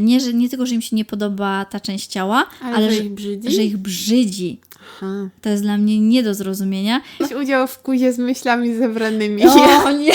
nie, 0.01 0.19
że 0.19 0.33
nie 0.33 0.49
tylko, 0.49 0.65
że 0.65 0.75
im 0.75 0.81
się 0.81 0.95
nie 0.95 1.05
podoba 1.05 1.65
ta 1.65 1.79
część 1.79 2.07
ciała, 2.07 2.45
Ale 2.63 2.75
ale, 2.75 2.91
że 2.91 3.03
ich 3.03 3.11
brzydzi? 3.11 3.51
że 3.55 3.63
ich 3.63 3.77
brzydzi. 3.77 4.59
Aha. 4.97 5.29
To 5.41 5.49
jest 5.49 5.63
dla 5.63 5.77
mnie 5.77 5.99
nie 5.99 6.23
do 6.23 6.33
zrozumienia. 6.33 7.01
Weź 7.19 7.31
udział 7.31 7.67
w 7.67 7.79
kuzie 7.79 8.13
z 8.13 8.17
myślami 8.17 8.75
zebranymi. 8.75 9.43
O 9.47 9.91
nie! 9.99 10.11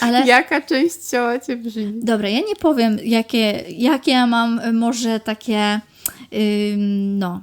Ale 0.00 0.26
Jaka 0.26 0.60
część 0.60 0.96
ciała 1.10 1.38
cię 1.38 1.56
brzydzi? 1.56 1.92
dobra, 2.02 2.28
ja 2.28 2.38
nie 2.38 2.56
powiem, 2.56 2.98
jakie, 3.04 3.64
jakie 3.68 4.10
ja 4.10 4.26
mam 4.26 4.58
y, 4.58 4.72
może 4.72 5.20
takie, 5.20 5.80
ym, 6.72 7.18
no, 7.18 7.42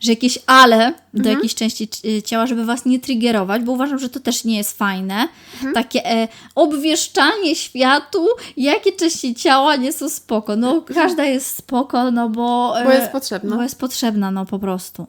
że 0.00 0.12
jakieś 0.12 0.38
ale 0.46 0.92
do 1.14 1.30
jakiejś 1.30 1.54
części 1.54 1.88
y, 2.04 2.22
ciała, 2.22 2.46
żeby 2.46 2.64
was 2.64 2.84
nie 2.84 3.00
triggerować, 3.00 3.62
bo 3.62 3.72
uważam, 3.72 3.98
że 3.98 4.08
to 4.08 4.20
też 4.20 4.44
nie 4.44 4.56
jest 4.56 4.78
fajne. 4.78 5.28
Takie 5.74 6.06
e, 6.06 6.28
obwieszczanie 6.54 7.56
światu, 7.56 8.26
jakie 8.56 8.92
części 8.92 9.34
ciała 9.34 9.76
nie 9.76 9.92
są 9.92 10.08
spoko. 10.08 10.56
No, 10.56 10.82
każda 10.94 11.24
jest 11.24 11.56
spoko, 11.56 12.10
no 12.10 12.28
bo... 12.28 12.74
e, 12.80 12.84
Bo 12.84 12.90
jest 12.90 13.12
potrzebna. 13.12 13.56
Bo 13.56 13.62
jest 13.62 13.78
potrzebna, 13.80 14.30
no 14.30 14.46
po 14.46 14.58
prostu. 14.58 15.06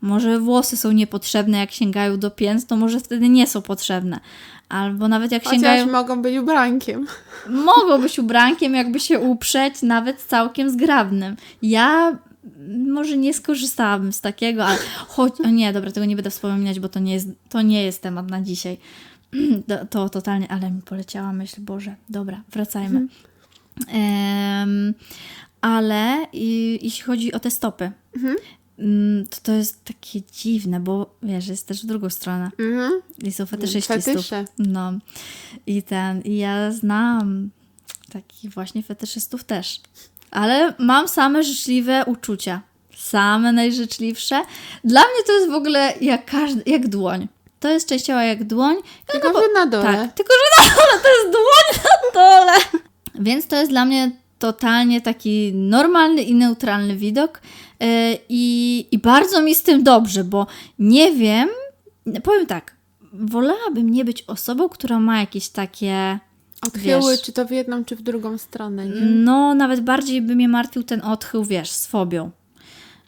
Może 0.00 0.38
włosy 0.38 0.76
są 0.76 0.92
niepotrzebne, 0.92 1.58
jak 1.58 1.72
sięgają 1.72 2.18
do 2.18 2.30
pięt, 2.30 2.66
to 2.66 2.76
może 2.76 3.00
wtedy 3.00 3.28
nie 3.28 3.46
są 3.46 3.62
potrzebne. 3.62 4.20
Albo 4.68 5.08
nawet 5.08 5.32
jak 5.32 5.42
Chociaż 5.44 5.54
sięgają... 5.56 5.86
mogą 5.86 6.22
być 6.22 6.38
ubrankiem. 6.38 7.06
Mogą 7.48 8.00
być 8.00 8.18
ubrankiem, 8.18 8.74
jakby 8.74 9.00
się 9.00 9.20
uprzeć, 9.20 9.82
nawet 9.82 10.22
całkiem 10.22 10.70
zgrabnym. 10.70 11.36
Ja 11.62 12.18
może 12.88 13.16
nie 13.16 13.34
skorzystałabym 13.34 14.12
z 14.12 14.20
takiego, 14.20 14.64
ale 14.64 14.78
choć... 15.06 15.40
O 15.40 15.50
nie, 15.50 15.72
dobra, 15.72 15.92
tego 15.92 16.06
nie 16.06 16.16
będę 16.16 16.30
wspominać, 16.30 16.80
bo 16.80 16.88
to 16.88 17.00
nie 17.00 17.12
jest, 17.14 17.28
to 17.48 17.62
nie 17.62 17.84
jest 17.84 18.02
temat 18.02 18.30
na 18.30 18.42
dzisiaj. 18.42 18.78
To, 19.68 19.86
to 19.86 20.08
totalnie, 20.08 20.48
ale 20.48 20.70
mi 20.70 20.82
poleciała 20.82 21.32
myśl, 21.32 21.60
Boże. 21.60 21.96
Dobra, 22.08 22.42
wracajmy. 22.52 23.06
Em, 23.88 24.94
ale 25.60 26.26
i, 26.32 26.78
jeśli 26.82 27.02
chodzi 27.02 27.32
o 27.32 27.40
te 27.40 27.50
stopy, 27.50 27.92
mm, 28.78 29.26
to 29.26 29.36
to 29.42 29.52
jest 29.52 29.84
takie 29.84 30.22
dziwne, 30.22 30.80
bo 30.80 31.14
wiesz, 31.22 31.46
jest 31.46 31.66
też 31.66 31.82
w 31.82 31.86
drugą 31.86 32.10
stronę. 32.10 32.50
Mhm. 32.58 32.92
I 33.22 33.32
są 33.32 33.46
fetyszyści 33.46 33.88
Fetysze. 33.88 34.44
stóp. 34.46 34.66
No. 34.66 34.92
I 35.66 35.82
ten, 35.82 36.20
i 36.22 36.36
ja 36.36 36.72
znam 36.72 37.50
takich 38.12 38.50
właśnie 38.52 38.82
fetyszystów 38.82 39.44
też. 39.44 39.80
Ale 40.34 40.74
mam 40.78 41.08
same 41.08 41.42
życzliwe 41.42 42.04
uczucia. 42.06 42.60
Same 42.96 43.52
najżyczliwsze. 43.52 44.42
Dla 44.84 45.00
mnie 45.00 45.22
to 45.26 45.32
jest 45.32 45.50
w 45.50 45.54
ogóle 45.54 45.92
jak, 46.00 46.24
każdy, 46.24 46.62
jak 46.66 46.88
dłoń. 46.88 47.28
To 47.60 47.68
jest 47.68 47.88
część 47.88 48.04
ciała 48.04 48.22
jak 48.24 48.44
dłoń. 48.44 48.76
Tylko, 49.06 49.32
bo- 49.32 49.40
że 49.40 49.46
na 49.54 49.66
dole. 49.66 49.84
Tak, 49.84 50.12
tylko 50.12 50.32
że 50.32 50.64
na 50.64 50.74
dole 50.74 51.00
to 51.02 51.08
jest 51.08 51.30
dłoń 51.32 51.84
na 51.84 52.20
dole. 52.20 52.52
Więc 53.14 53.46
to 53.46 53.56
jest 53.56 53.70
dla 53.70 53.84
mnie 53.84 54.10
totalnie 54.38 55.00
taki 55.00 55.52
normalny 55.54 56.22
i 56.22 56.34
neutralny 56.34 56.96
widok. 56.96 57.40
Yy, 57.80 57.86
I, 58.28 58.86
I 58.90 58.98
bardzo 58.98 59.42
mi 59.42 59.54
z 59.54 59.62
tym 59.62 59.82
dobrze, 59.82 60.24
bo 60.24 60.46
nie 60.78 61.12
wiem, 61.12 61.48
powiem 62.22 62.46
tak, 62.46 62.74
wolałabym 63.12 63.90
nie 63.90 64.04
być 64.04 64.22
osobą, 64.22 64.68
która 64.68 64.98
ma 65.00 65.20
jakieś 65.20 65.48
takie. 65.48 66.18
Odchyły, 66.66 67.12
Wiesz. 67.12 67.22
czy 67.22 67.32
to 67.32 67.46
w 67.46 67.50
jedną, 67.50 67.84
czy 67.84 67.96
w 67.96 68.02
drugą 68.02 68.38
stronę. 68.38 68.86
Nie? 68.86 69.00
No, 69.00 69.54
nawet 69.54 69.80
bardziej 69.80 70.22
by 70.22 70.34
mnie 70.36 70.48
martwił 70.48 70.82
ten 70.82 71.00
odchył, 71.02 71.44
wiesz, 71.44 71.70
z 71.70 71.86
fobią. 71.86 72.30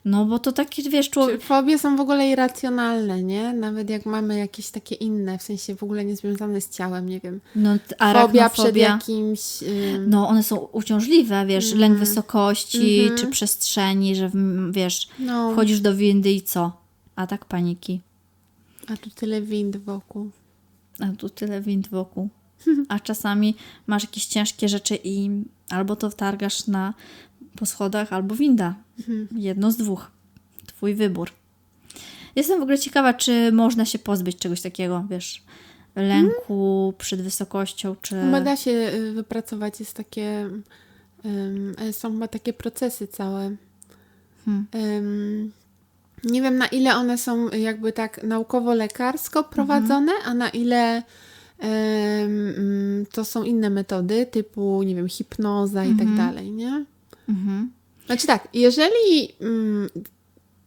No, 0.04 0.24
bo 0.24 0.38
to 0.38 0.52
taki, 0.52 0.90
wiesz, 0.90 1.10
człowiek. 1.10 1.42
fobie 1.42 1.78
są 1.78 1.96
w 1.96 2.00
ogóle 2.00 2.28
irracjonalne, 2.28 3.22
nie? 3.22 3.52
Nawet 3.52 3.90
jak 3.90 4.06
mamy 4.06 4.38
jakieś 4.38 4.68
takie 4.70 4.94
inne, 4.94 5.38
w 5.38 5.42
sensie 5.42 5.76
w 5.76 5.82
ogóle 5.82 6.04
niezwiązane 6.04 6.60
z 6.60 6.70
ciałem, 6.70 7.08
nie 7.08 7.20
wiem. 7.20 7.40
No, 7.56 7.76
Fobia 8.12 8.50
przed 8.50 8.76
jakimś... 8.76 9.62
Ym, 9.62 10.10
No, 10.10 10.28
one 10.28 10.42
są 10.42 10.56
uciążliwe, 10.56 11.46
wiesz, 11.46 11.64
Mhm. 11.72 11.80
lęk 11.80 11.98
wysokości 11.98 13.10
czy 13.18 13.26
przestrzeni, 13.26 14.16
że 14.16 14.30
wiesz, 14.70 15.08
no, 15.18 15.52
wchodzisz 15.52 15.80
do 15.80 15.94
windy 15.96 16.30
i 16.32 16.42
co? 16.42 16.72
Atak 17.16 17.44
paniki. 17.44 18.00
a 18.88 18.96
tu 18.96 19.10
tyle 19.10 19.42
wind 19.42 19.76
wokół. 19.76 20.30
A 21.00 21.06
tu 21.18 21.28
tyle 21.28 21.60
wind 21.60 21.88
wokół. 21.88 22.28
A 22.88 23.00
czasami 23.00 23.56
masz 23.86 24.02
jakieś 24.02 24.26
ciężkie 24.26 24.68
rzeczy 24.68 24.98
i 25.04 25.30
albo 25.70 25.96
to 25.96 26.10
wtargasz 26.10 26.66
na 26.66 26.94
po 27.56 27.66
schodach, 27.66 28.12
albo 28.12 28.34
winda. 28.34 28.74
Jedno 29.36 29.70
z 29.70 29.76
dwóch. 29.76 30.10
Twój 30.66 30.94
wybór. 30.94 31.30
Jestem 32.36 32.58
w 32.60 32.62
ogóle 32.62 32.78
ciekawa, 32.78 33.14
czy 33.14 33.52
można 33.52 33.84
się 33.84 33.98
pozbyć 33.98 34.38
czegoś 34.38 34.60
takiego, 34.60 35.04
wiesz, 35.10 35.42
lęku 35.96 36.94
przed 36.98 37.22
wysokością, 37.22 37.96
czy... 38.02 38.20
Chyba 38.20 38.40
da 38.40 38.56
się 38.56 38.70
y, 38.70 39.12
wypracować, 39.12 39.80
jest 39.80 39.94
takie... 39.94 40.50
ym, 41.24 41.74
są 41.92 42.12
chyba 42.12 42.28
takie 42.28 42.52
procesy 42.52 43.06
całe. 43.06 43.56
Hmm. 44.44 44.66
Ym, 44.74 45.52
Nie 46.24 46.42
wiem, 46.42 46.58
na 46.58 46.66
ile 46.66 46.96
one 46.96 47.18
są 47.18 47.48
jakby 47.50 47.92
tak 47.92 48.24
naukowo-lekarsko 48.24 49.44
prowadzone, 49.44 50.12
a 50.24 50.34
na 50.34 50.48
ile 50.48 51.02
to 53.12 53.24
są 53.24 53.42
inne 53.42 53.70
metody, 53.70 54.26
typu, 54.26 54.82
nie 54.82 54.94
wiem, 54.94 55.08
hipnoza 55.08 55.84
i 55.84 55.94
tak 55.96 56.14
dalej, 56.16 56.52
nie? 56.52 56.84
Mhm. 57.28 57.70
Znaczy 58.06 58.26
tak, 58.26 58.48
jeżeli 58.54 59.32
mm, 59.40 59.88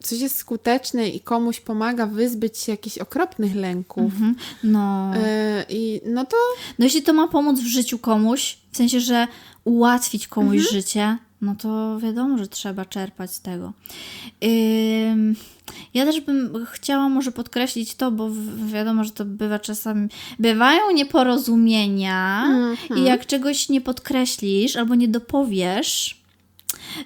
coś 0.03 0.19
jest 0.19 0.35
skuteczne 0.37 1.09
i 1.09 1.19
komuś 1.19 1.59
pomaga 1.59 2.05
wyzbyć 2.05 2.57
się 2.57 2.71
jakichś 2.71 2.97
okropnych 2.97 3.55
lęków, 3.55 4.03
Mhm. 4.13 4.35
No. 4.63 5.11
e, 5.15 5.65
i, 5.69 6.01
no 6.05 6.25
to 6.25 6.37
no, 6.79 6.85
jeśli 6.85 7.01
to 7.01 7.13
ma 7.13 7.27
pomóc 7.27 7.59
w 7.59 7.67
życiu 7.67 7.99
komuś, 7.99 8.57
w 8.71 8.77
sensie, 8.77 8.99
że 8.99 9.27
ułatwić 9.63 10.27
komuś 10.27 10.57
Mhm. 10.57 10.73
życie, 10.73 11.17
no 11.41 11.55
to 11.55 11.99
wiadomo, 11.99 12.37
że 12.37 12.47
trzeba 12.47 12.85
czerpać 12.85 13.33
z 13.33 13.41
tego. 13.41 13.73
Ym, 15.11 15.35
ja 15.93 16.05
też 16.05 16.21
bym 16.21 16.65
chciała 16.71 17.09
może 17.09 17.31
podkreślić 17.31 17.95
to, 17.95 18.11
bo 18.11 18.29
wiadomo, 18.65 19.03
że 19.03 19.11
to 19.11 19.25
bywa 19.25 19.59
czasami. 19.59 20.07
Bywają 20.39 20.91
nieporozumienia 20.91 22.43
Mhm. 22.47 22.99
i 22.99 23.03
jak 23.03 23.25
czegoś 23.25 23.69
nie 23.69 23.81
podkreślisz 23.81 24.75
albo 24.75 24.95
nie 24.95 25.07
dopowiesz, 25.07 26.19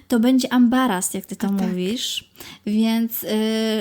to 0.08 0.20
będzie 0.20 0.52
ambaras, 0.52 1.14
jak 1.14 1.26
ty 1.26 1.36
to 1.36 1.46
A 1.46 1.50
tak. 1.50 1.68
mówisz. 1.68 2.30
Więc 2.66 3.22
y, 3.24 3.28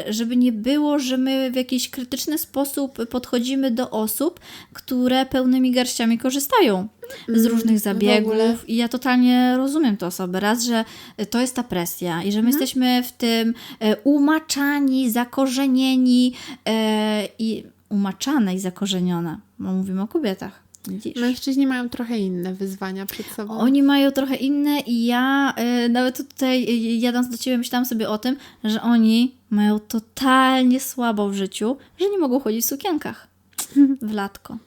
żeby 0.09 0.37
nie 0.37 0.51
było, 0.51 0.99
że 0.99 1.17
my 1.17 1.51
w 1.51 1.55
jakiś 1.55 1.89
krytyczny 1.89 2.37
sposób 2.37 3.07
podchodzimy 3.09 3.71
do 3.71 3.89
osób, 3.89 4.39
które 4.73 5.25
pełnymi 5.25 5.71
garściami 5.71 6.17
korzystają 6.17 6.87
z 7.27 7.45
różnych 7.45 7.87
Mm, 7.87 8.03
w 8.03 8.05
ogóle. 8.07 8.47
zabiegów. 8.47 8.69
I 8.69 8.75
ja 8.75 8.87
totalnie 8.87 9.53
rozumiem 9.57 9.97
te 9.97 10.05
osoby. 10.07 10.39
Raz, 10.39 10.63
że 10.63 10.85
to 11.29 11.41
jest 11.41 11.55
ta 11.55 11.63
presja 11.63 12.23
i 12.23 12.31
że 12.31 12.41
my 12.41 12.47
Mhm. 12.47 12.61
jesteśmy 12.61 13.03
w 13.03 13.11
tym 13.11 13.53
e, 13.79 13.95
umaczani, 13.97 15.11
zakorzenieni 15.11 16.33
e, 16.67 17.27
i 17.39 17.63
umaczane 17.89 18.55
i 18.55 18.59
zakorzenione. 18.59 19.37
Bo 19.59 19.71
mówimy 19.71 20.01
o 20.01 20.07
kobietach. 20.07 20.63
Widzisz? 20.87 21.15
mężczyźni 21.15 21.67
mają 21.67 21.89
trochę 21.89 22.17
inne 22.19 22.53
wyzwania 22.53 23.05
przed 23.05 23.25
sobą. 23.25 23.57
Oni 23.57 23.83
mają 23.83 24.11
trochę 24.11 24.35
inne 24.35 24.79
i 24.79 25.05
ja 25.05 25.53
e, 25.55 25.89
nawet 25.89 26.17
tutaj 26.17 26.63
e, 26.63 26.71
jadąc 26.97 27.29
do 27.29 27.37
ciebie 27.37 27.57
myślałam 27.57 27.85
sobie 27.85 28.09
o 28.09 28.17
tym, 28.17 28.35
że 28.63 28.81
oni 28.81 29.35
mają 29.49 29.79
totalnie 29.79 30.79
słabo 30.79 31.29
w 31.29 31.33
życiu, 31.33 31.77
że 31.99 32.09
nie 32.09 32.17
mogą 32.17 32.39
chodzić 32.39 32.65
w 32.65 32.69
sukienkach 32.69 33.27
w 34.01 34.13
latko. 34.13 34.57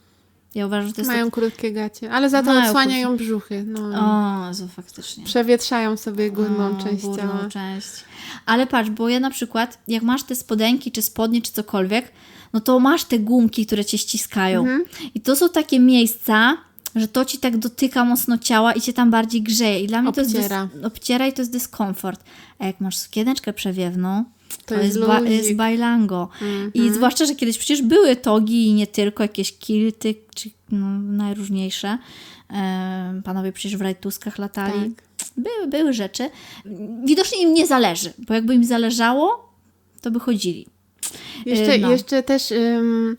Ja 0.56 0.66
uważam, 0.66 0.86
że 0.86 0.92
to 0.92 1.00
jest 1.00 1.10
Mają 1.10 1.30
krótkie 1.30 1.72
gacie, 1.72 2.10
ale 2.12 2.30
za 2.30 2.42
to 2.42 2.46
Mają 2.54 2.66
odsłaniają 2.66 3.16
brzuchy. 3.16 3.64
No. 3.66 3.92
tak... 3.92 4.00
O, 4.64 4.68
faktycznie. 4.68 5.24
Przewietrzają 5.24 5.96
sobie 5.96 6.30
górną 6.30 6.78
O, 6.78 6.82
część 6.84 7.02
górną 7.02 7.22
ciała. 7.22 7.48
część. 7.48 7.88
Ale 8.46 8.66
patrz, 8.66 8.90
bo 8.90 9.08
ja 9.08 9.20
na 9.20 9.30
przykład, 9.30 9.78
jak 9.88 10.02
masz 10.02 10.22
te 10.22 10.34
spodenki, 10.34 10.92
czy 10.92 11.02
spodnie, 11.02 11.42
czy 11.42 11.52
cokolwiek, 11.52 12.12
no 12.52 12.60
to 12.60 12.80
masz 12.80 13.04
te 13.04 13.18
gumki, 13.18 13.66
które 13.66 13.84
cię 13.84 13.98
ściskają. 13.98 14.60
Mhm. 14.60 14.84
I 15.14 15.20
to 15.20 15.36
są 15.36 15.48
takie 15.48 15.80
miejsca, 15.80 16.56
że 16.94 17.08
to 17.08 17.24
ci 17.24 17.38
tak 17.38 17.56
dotyka 17.56 18.04
mocno 18.04 18.38
ciała 18.38 18.72
i 18.72 18.80
cię 18.80 18.92
tam 18.92 19.10
bardziej 19.10 19.42
grzeje. 19.42 19.80
I 19.80 19.86
dla 19.86 20.02
mnie 20.02 20.12
to 20.12 20.22
Obciera. 20.22 20.62
jest 20.62 20.74
dys- 20.74 20.86
obciera 20.86 21.26
i 21.26 21.32
to 21.32 21.42
jest 21.42 21.52
dyskomfort. 21.52 22.24
A 22.58 22.66
jak 22.66 22.80
masz 22.80 22.96
sukieneczkę 22.96 23.52
przewiewną, 23.52 24.24
to, 24.66 24.74
To 24.74 24.80
jest, 24.82 25.00
ba- 25.00 25.20
jest 25.20 25.54
bajlango. 25.54 26.28
I 26.74 26.78
Mhm. 26.80 26.94
zwłaszcza, 26.94 27.26
że 27.26 27.34
kiedyś 27.34 27.58
przecież 27.58 27.82
były 27.82 28.16
togi 28.16 28.66
i 28.66 28.72
nie 28.74 28.86
tylko, 28.86 29.22
jakieś 29.22 29.58
kilty, 29.58 30.14
czy 30.34 30.50
no, 30.70 30.98
najróżniejsze. 30.98 31.98
E, 32.52 33.20
panowie 33.24 33.52
przecież 33.52 33.76
w 33.76 33.80
rajtuskach 33.82 34.38
latali. 34.38 34.94
Tak. 34.94 35.04
Były, 35.36 35.66
były 35.66 35.92
rzeczy. 35.92 36.30
Widocznie 37.04 37.42
im 37.42 37.54
nie 37.54 37.66
zależy, 37.66 38.12
bo 38.18 38.34
jakby 38.34 38.54
im 38.54 38.64
zależało, 38.64 39.52
to 40.00 40.10
by 40.10 40.20
chodzili. 40.20 40.66
Jeszcze, 41.46 41.78
no. 41.78 41.90
jeszcze 41.90 42.22
też 42.22 42.50
ym, 42.52 43.16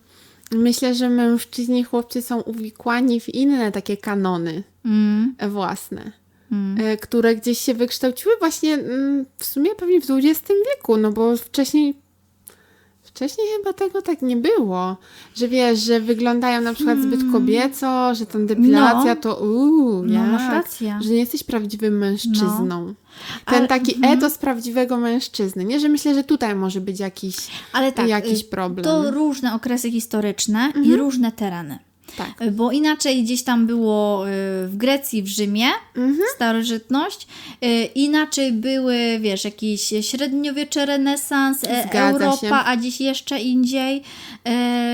myślę, 0.52 0.96
że 0.96 1.10
mężczyźni 1.10 1.80
i 1.80 1.84
chłopcy 1.84 2.22
są 2.22 2.42
uwikłani 2.42 3.20
w 3.20 3.30
inne 3.30 3.72
takie 3.72 3.98
kanony 3.98 4.64
Mm, 4.86 5.36
własne, 5.50 6.12
mm. 6.52 6.86
e, 6.86 6.98
które 6.98 7.36
gdzieś 7.36 7.60
się 7.60 7.74
wykształciły 7.74 8.36
właśnie 8.40 8.74
mm, 8.74 9.26
w 9.38 9.46
sumie 9.46 9.76
pewnie 9.76 10.02
w 10.02 10.06
XX 10.12 10.48
wieku, 10.48 10.98
no 10.98 11.12
bo 11.12 11.38
wcześniej 11.38 11.96
Wcześniej 13.18 13.48
chyba 13.58 13.74
tego 13.74 14.02
tak 14.02 14.22
nie 14.22 14.38
było, 14.38 14.98
że 15.36 15.48
wiesz, 15.48 15.80
że 15.80 16.00
wyglądają 16.00 16.62
na 16.62 16.74
przykład 16.74 16.98
zbyt 17.00 17.20
kobieco, 17.32 18.16
że 18.16 18.26
ta 18.26 18.40
depilacja 18.40 18.92
Hmm. 18.94 19.08
No. 19.08 19.22
to 19.22 19.36
uuu, 19.36 20.04
No, 20.04 20.24
masz 20.24 20.52
rację. 20.52 21.00
że 21.02 21.10
nie 21.10 21.18
jesteś 21.18 21.44
prawdziwym 21.44 21.98
mężczyzną. 21.98 22.94
Ten 23.46 23.56
Ale- 23.60 23.68
taki 23.68 23.96
mhm. 23.96 24.18
etos 24.18 24.38
prawdziwego 24.38 24.98
mężczyzny. 24.98 25.66
Nie, 25.66 25.80
że 25.80 25.90
myślę, 25.90 26.14
że 26.16 26.24
tutaj 26.24 26.56
może 26.56 26.82
być 26.82 27.00
jakiś, 27.00 27.36
Ale 27.74 27.92
tak, 27.92 28.08
jakiś 28.08 28.44
problem. 28.44 28.84
to 28.84 29.12
różne 29.12 29.54
okresy 29.54 29.92
historyczne 29.92 30.74
i 30.84 30.96
różne 30.96 31.32
tereny. 31.32 31.80
Tak. 32.18 32.42
Y, 32.42 32.52
Bo 32.52 32.72
inaczej 32.72 33.24
gdzieś 33.24 33.44
tam 33.44 33.68
było 33.68 34.28
y, 34.30 34.32
w 34.68 34.74
Grecji, 34.78 35.24
w 35.24 35.28
Rzymie, 35.28 35.68
Mhm. 35.96 36.18
starożytność, 36.36 37.28
y, 37.64 37.86
inaczej 37.86 38.52
były, 38.54 39.20
wiesz, 39.22 39.44
jakieś 39.46 39.94
średniowiecze, 40.02 40.86
renesans, 40.86 41.64
e, 41.64 41.84
Zgadza 41.88 42.10
Europa, 42.10 42.38
się. 42.38 42.54
a 42.66 42.78
dziś 42.78 43.02
jeszcze 43.02 43.40
indziej, 43.40 44.02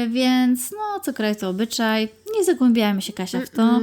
więc 0.10 0.72
no, 0.72 1.00
co 1.00 1.14
kraj 1.14 1.36
to 1.36 1.50
obyczaj. 1.50 2.10
Nie 2.38 2.44
zagłębiajmy 2.44 3.02
się, 3.02 3.14
Kasia, 3.14 3.40
w 3.42 3.50
to. 3.50 3.80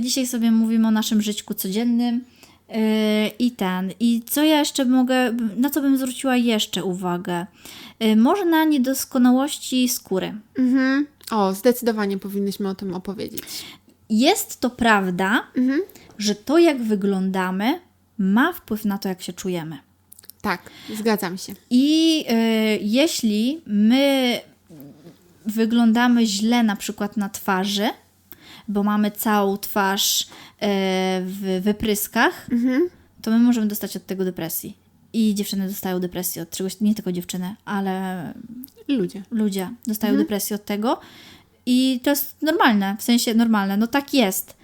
Dzisiaj 0.00 0.26
sobie 0.26 0.50
mówimy 0.50 0.88
o 0.88 0.90
naszym 0.90 1.22
życiu 1.22 1.54
codziennym. 1.54 2.24
I 3.38 3.50
ten. 3.50 3.90
I 4.00 4.22
co 4.26 4.42
ja 4.44 4.58
jeszcze 4.58 4.84
mogę, 4.84 5.32
na 5.56 5.70
co 5.70 5.80
bym 5.80 5.96
zwróciła 5.98 6.36
jeszcze 6.36 6.84
uwagę? 6.84 7.46
Może 8.16 8.44
na 8.44 8.64
niedoskonałości 8.64 9.88
skóry. 9.88 10.34
Mhm. 10.58 11.06
O, 11.30 11.54
zdecydowanie 11.54 12.18
powinnyśmy 12.18 12.68
o 12.68 12.74
tym 12.74 12.94
opowiedzieć. 12.94 13.42
Jest 14.10 14.60
to 14.60 14.70
prawda, 14.70 15.42
Mhm. 15.56 15.80
że 16.18 16.34
to, 16.34 16.58
jak 16.58 16.82
wyglądamy, 16.82 17.80
ma 18.18 18.52
wpływ 18.52 18.84
na 18.84 18.98
to, 18.98 19.08
jak 19.08 19.22
się 19.22 19.32
czujemy. 19.32 19.78
Tak, 20.40 20.70
zgadzam 20.94 21.38
się. 21.38 21.54
I 21.70 22.24
y, 22.30 22.78
jeśli 22.82 23.60
my 23.66 24.40
wyglądamy 25.46 26.26
źle 26.26 26.62
na 26.62 26.76
przykład 26.76 27.16
na 27.16 27.28
twarzy, 27.28 27.90
bo 28.68 28.82
mamy 28.82 29.10
całą 29.10 29.56
twarz 29.58 30.22
y, 30.22 30.26
w 31.24 31.60
wypryskach, 31.62 32.46
Mhm. 32.52 32.88
to 33.22 33.30
my 33.30 33.38
możemy 33.38 33.66
dostać 33.66 33.96
od 33.96 34.06
tego 34.06 34.24
depresji. 34.24 34.76
I 35.18 35.34
dziewczyny 35.34 35.68
dostają 35.68 36.00
depresję 36.00 36.42
od 36.42 36.50
czegoś, 36.50 36.80
nie 36.80 36.94
tylko 36.94 37.12
dziewczyny, 37.12 37.56
ale 37.64 38.34
Ludzie. 38.88 39.22
ludzie 39.30 39.70
dostają 39.86 40.16
depresję 40.16 40.56
od 40.56 40.64
tego. 40.64 41.00
I 41.66 42.00
to 42.02 42.10
jest 42.10 42.36
normalne, 42.42 42.96
w 42.98 43.02
sensie 43.02 43.34
normalne, 43.34 43.76
no 43.76 43.86
tak 43.86 44.14
jest. 44.14 44.56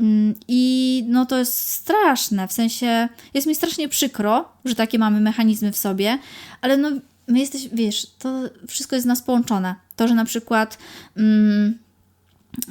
Mm, 0.00 0.34
I 0.48 1.04
no 1.08 1.26
to 1.26 1.38
jest 1.38 1.58
straszne, 1.58 2.48
w 2.48 2.52
sensie 2.52 3.08
jest 3.34 3.46
mi 3.46 3.54
strasznie 3.54 3.88
przykro, 3.88 4.48
że 4.64 4.74
takie 4.74 4.98
mamy 4.98 5.20
mechanizmy 5.20 5.72
w 5.72 5.76
sobie, 5.76 6.18
ale 6.60 6.76
no 6.76 6.90
my 7.28 7.38
jesteśmy, 7.38 7.76
wiesz, 7.76 8.06
to 8.18 8.42
wszystko 8.68 8.96
jest 8.96 9.04
z 9.04 9.08
nas 9.08 9.22
połączone. 9.22 9.74
To, 9.96 10.08
że 10.08 10.14
na 10.14 10.24
przykład 10.24 10.78
mm, 11.16 11.78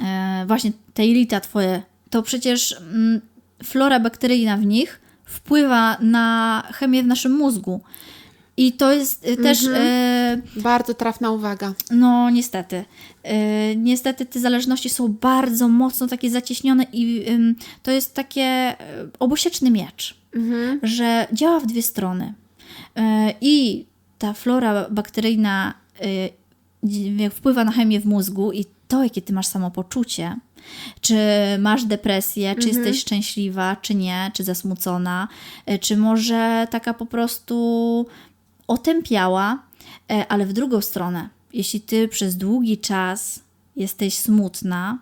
e, 0.03 0.43
właśnie 0.47 0.71
te 0.93 1.07
jelita 1.07 1.39
twoje, 1.39 1.81
to 2.09 2.23
przecież 2.23 2.75
mm, 2.81 3.21
flora 3.63 3.99
bakteryjna 3.99 4.57
w 4.57 4.65
nich 4.65 5.06
wpływa 5.27 5.97
na 6.01 6.63
chemię 6.73 7.03
w 7.03 7.07
naszym 7.07 7.31
mózgu. 7.31 7.81
I 8.59 8.73
to 8.73 8.93
jest 8.93 9.27
y, 9.27 9.37
też 9.37 9.65
e, 9.73 10.41
Bardzo 10.55 10.93
trafna 10.93 11.31
uwaga. 11.31 11.73
no, 11.91 12.29
niestety. 12.29 12.85
Yy, 13.23 13.31
niestety 13.75 14.25
te 14.25 14.39
zależności 14.39 14.89
są 14.89 15.07
bardzo 15.07 15.67
mocno 15.67 16.07
takie 16.07 16.29
zacieśnione 16.29 16.85
i 16.93 17.25
ym, 17.29 17.55
to 17.83 17.91
jest 17.91 18.13
takie 18.13 18.75
obusieczny 19.19 19.71
miecz, 19.71 20.17
Mhm. 20.35 20.79
że 20.83 21.27
działa 21.33 21.59
w 21.59 21.65
dwie 21.65 21.81
strony. 21.81 22.33
I 23.41 23.85
ta 24.19 24.33
flora 24.33 24.85
bakteryjna 24.89 25.73
wpływa 27.31 27.63
na 27.63 27.71
chemię 27.71 27.99
w 28.01 28.05
mózgu 28.05 28.51
i 28.51 28.65
to, 28.87 29.03
jakie 29.03 29.21
ty 29.21 29.33
masz 29.33 29.47
samopoczucie, 29.47 30.35
czy 31.01 31.15
masz 31.59 31.83
depresję, 31.85 32.55
czy 32.55 32.67
jesteś 32.67 32.99
szczęśliwa, 32.99 33.75
czy 33.81 33.95
nie, 33.95 34.31
czy 34.33 34.43
zasmucona, 34.43 35.27
y, 35.71 35.79
czy 35.79 35.97
może 35.97 36.67
taka 36.71 36.93
po 36.93 37.05
prostu 37.05 38.05
otępiała, 38.67 39.63
e, 40.11 40.27
ale 40.27 40.45
w 40.45 40.53
drugą 40.53 40.81
stronę, 40.81 41.29
jeśli 41.53 41.81
ty 41.81 42.07
przez 42.07 42.37
długi 42.37 42.77
czas 42.77 43.39
jesteś 43.75 44.13
smutna 44.17 44.99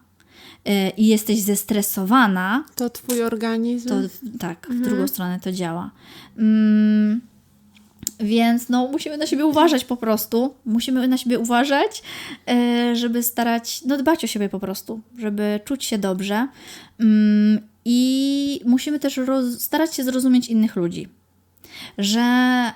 e, 0.65 0.89
i 0.89 1.07
jesteś 1.07 1.41
zestresowana, 1.41 2.63
To 2.75 2.89
twój 2.89 3.23
organizm. 3.23 3.89
to 3.89 3.95
tak, 4.39 4.67
w 4.69 4.81
drugą 4.81 5.07
stronę 5.07 5.39
to 5.39 5.51
działa. 5.51 5.91
Mm, 6.37 7.21
więc 8.19 8.69
no, 8.69 8.87
musimy 8.87 9.17
na 9.17 9.27
siebie 9.27 9.45
uważać 9.45 9.85
po 9.85 9.97
prostu. 9.97 10.55
Musimy 10.65 11.07
na 11.07 11.17
siebie 11.17 11.39
uważać, 11.39 12.03
e, 12.49 12.95
żeby 12.95 13.23
starać, 13.23 13.81
no 13.85 13.97
dbać 13.97 14.23
o 14.23 14.27
siebie 14.27 14.49
po 14.49 14.59
prostu, 14.59 14.99
żeby 15.17 15.59
czuć 15.65 15.85
się 15.85 15.97
dobrze. 15.97 16.47
Mm, 16.99 17.67
I 17.85 18.61
musimy 18.65 18.99
też 18.99 19.19
starać 19.57 19.95
się 19.95 20.03
zrozumieć 20.03 20.47
innych 20.49 20.75
ludzi. 20.75 21.07
że, 21.97 22.71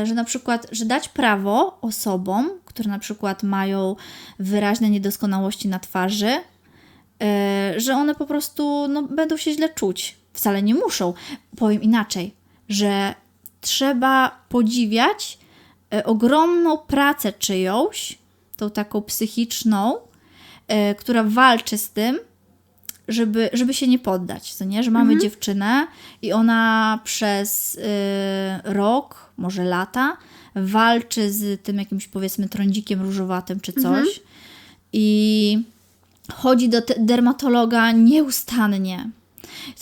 yy, 0.00 0.06
że 0.06 0.14
na 0.14 0.24
przykład, 0.24 0.66
że 0.72 0.84
dać 0.84 1.08
prawo 1.08 1.78
osobom, 1.80 2.50
które 2.64 2.90
na 2.90 2.98
przykład 2.98 3.42
mają 3.42 3.96
wyraźne 4.38 4.90
niedoskonałości 4.90 5.68
na 5.68 5.78
twarzy, 5.78 6.30
yy, 7.20 7.80
że 7.80 7.94
one 7.94 8.14
po 8.14 8.26
prostu 8.26 8.88
no, 8.88 9.02
będą 9.02 9.36
się 9.36 9.52
źle 9.52 9.68
czuć. 9.68 10.16
Wcale 10.32 10.62
nie 10.62 10.74
muszą. 10.74 11.14
Powiem 11.56 11.82
inaczej, 11.82 12.34
że 12.68 13.14
trzeba 13.64 14.44
podziwiać 14.48 15.38
yy, 15.90 16.04
ogromną 16.04 16.78
pracę 16.78 17.32
czyjąś, 17.32 18.18
tą 18.56 18.70
taką 18.70 19.02
psychiczną, 19.02 19.96
yy, 20.68 20.94
która 20.94 21.24
walczy 21.24 21.78
z 21.78 21.90
tym, 21.90 22.18
żeby, 23.08 23.50
żeby 23.52 23.74
się 23.74 23.88
nie 23.88 23.98
poddać, 23.98 24.54
co 24.54 24.64
nie? 24.64 24.82
Że 24.82 24.90
mamy 24.90 25.18
dziewczynę 25.18 25.86
i 26.22 26.32
ona 26.32 27.00
przez 27.04 27.74
y, 27.74 27.80
rok, 28.64 29.30
może 29.36 29.64
lata, 29.64 30.16
walczy 30.54 31.32
z 31.32 31.62
tym 31.62 31.78
jakimś 31.78 32.08
powiedzmy 32.08 32.48
trądzikiem 32.48 33.02
różowatym 33.02 33.60
czy 33.60 33.72
coś 33.72 34.20
i 34.92 35.58
chodzi 36.32 36.68
do 36.68 36.82
dermatologa 36.98 37.92
nieustannie. 37.92 39.10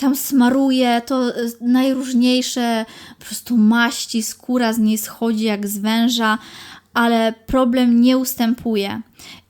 Tam 0.01 0.17
smaruje 0.17 1.03
to 1.07 1.33
najróżniejsze 1.61 2.87
po 3.19 3.25
prostu 3.25 3.57
maści, 3.57 4.23
skóra 4.23 4.73
z 4.73 4.79
niej 4.79 4.99
schodzi 4.99 5.45
jak 5.45 5.67
z 5.67 5.79
węża, 5.79 6.39
ale 6.95 7.35
problem 7.47 8.01
nie 8.01 8.19
ustępuje. 8.19 9.01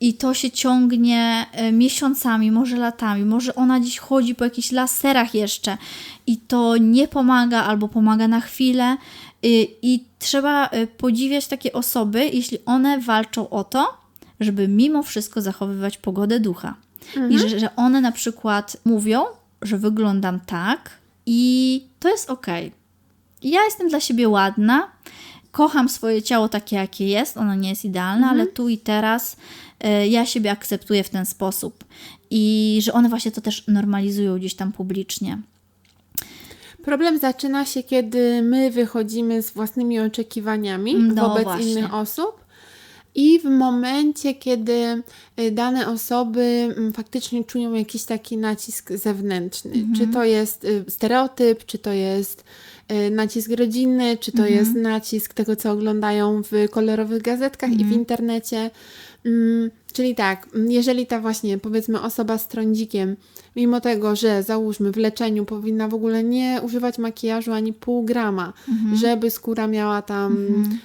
I 0.00 0.14
to 0.14 0.34
się 0.34 0.50
ciągnie 0.50 1.46
e, 1.52 1.72
miesiącami, 1.72 2.50
może 2.50 2.76
latami. 2.76 3.24
Może 3.24 3.54
ona 3.54 3.80
dziś 3.80 3.98
chodzi 3.98 4.34
po 4.34 4.44
jakichś 4.44 4.72
laserach 4.72 5.34
jeszcze 5.34 5.78
i 6.26 6.36
to 6.36 6.76
nie 6.76 7.08
pomaga 7.08 7.62
albo 7.64 7.88
pomaga 7.88 8.28
na 8.28 8.40
chwilę. 8.40 8.96
Y, 9.44 9.66
I 9.82 10.04
trzeba 10.18 10.66
y, 10.66 10.86
podziwiać 10.86 11.46
takie 11.46 11.72
osoby, 11.72 12.30
jeśli 12.32 12.58
one 12.66 13.00
walczą 13.00 13.50
o 13.50 13.64
to, 13.64 13.98
żeby 14.40 14.68
mimo 14.68 15.02
wszystko 15.02 15.40
zachowywać 15.40 15.98
pogodę 15.98 16.40
ducha. 16.40 16.74
I 17.30 17.38
że, 17.38 17.58
że 17.58 17.76
one 17.76 18.00
na 18.00 18.12
przykład 18.12 18.76
mówią, 18.84 19.24
że 19.62 19.78
wyglądam 19.78 20.40
tak 20.40 20.90
i 21.26 21.84
to 22.00 22.08
jest 22.08 22.30
okej. 22.30 22.72
Ja 23.42 23.64
jestem 23.64 23.88
dla 23.88 24.00
siebie 24.00 24.28
ładna, 24.28 24.90
kocham 25.50 25.88
swoje 25.88 26.22
ciało 26.22 26.48
takie, 26.48 26.76
jakie 26.76 27.06
jest, 27.06 27.36
ono 27.36 27.54
nie 27.54 27.68
jest 27.70 27.84
idealne, 27.84 28.26
ale 28.26 28.46
tu 28.46 28.68
i 28.68 28.78
teraz 28.78 29.36
y, 29.84 30.08
ja 30.08 30.26
siebie 30.26 30.50
akceptuję 30.50 31.04
w 31.04 31.10
ten 31.10 31.26
sposób. 31.26 31.84
I 32.30 32.78
że 32.82 32.92
one 32.92 33.08
właśnie 33.08 33.32
to 33.32 33.40
też 33.40 33.66
normalizują 33.66 34.36
gdzieś 34.38 34.54
tam 34.54 34.72
publicznie. 34.72 35.38
Problem 36.84 37.18
zaczyna 37.18 37.64
się, 37.64 37.82
kiedy 37.82 38.42
my 38.42 38.70
wychodzimy 38.70 39.42
z 39.42 39.50
własnymi 39.50 40.00
oczekiwaniami 40.00 40.94
No 40.94 41.28
wobec 41.28 41.44
właśnie. 41.44 41.72
innych 41.72 41.94
osób. 41.94 42.41
I 43.14 43.38
w 43.40 43.44
momencie, 43.44 44.34
kiedy 44.34 45.02
y, 45.40 45.50
dane 45.50 45.88
osoby 45.88 46.74
mm, 46.76 46.92
faktycznie 46.92 47.44
czują 47.44 47.74
jakiś 47.74 48.04
taki 48.04 48.36
nacisk 48.36 48.92
zewnętrzny, 48.92 49.72
Mhm. 49.74 49.94
czy 49.94 50.06
to 50.06 50.24
jest 50.24 50.64
y, 50.64 50.84
stereotyp, 50.88 51.64
czy 51.66 51.78
to 51.78 51.92
jest 51.92 52.44
y, 53.06 53.10
nacisk 53.10 53.50
rodzinny, 53.50 54.16
czy 54.18 54.32
to 54.32 54.38
Mhm. 54.42 54.56
jest 54.56 54.74
nacisk 54.74 55.34
tego, 55.34 55.56
co 55.56 55.70
oglądają 55.72 56.42
w 56.42 56.68
kolorowych 56.70 57.22
gazetkach 57.22 57.70
i 57.70 57.72
Mhm. 57.72 57.90
w 57.90 57.92
internecie. 57.92 58.70
Mm, 59.26 59.70
Czyli 59.92 60.14
tak, 60.14 60.48
mm, 60.54 60.70
jeżeli 60.70 61.06
ta 61.06 61.20
właśnie 61.20 61.58
powiedzmy 61.58 62.00
osoba 62.00 62.38
z 62.38 62.48
trądzikiem, 62.48 63.16
mimo 63.56 63.80
tego, 63.80 64.16
że 64.16 64.42
załóżmy 64.42 64.92
w 64.92 64.96
leczeniu 64.96 65.44
powinna 65.44 65.88
w 65.88 65.94
ogóle 65.94 66.24
nie 66.24 66.60
używać 66.62 66.98
makijażu 66.98 67.52
ani 67.52 67.72
pół 67.72 68.02
grama, 68.04 68.52
Mhm. 68.68 68.96
żeby 68.96 69.30
skóra 69.30 69.66
miała 69.66 70.02
tam 70.02 70.36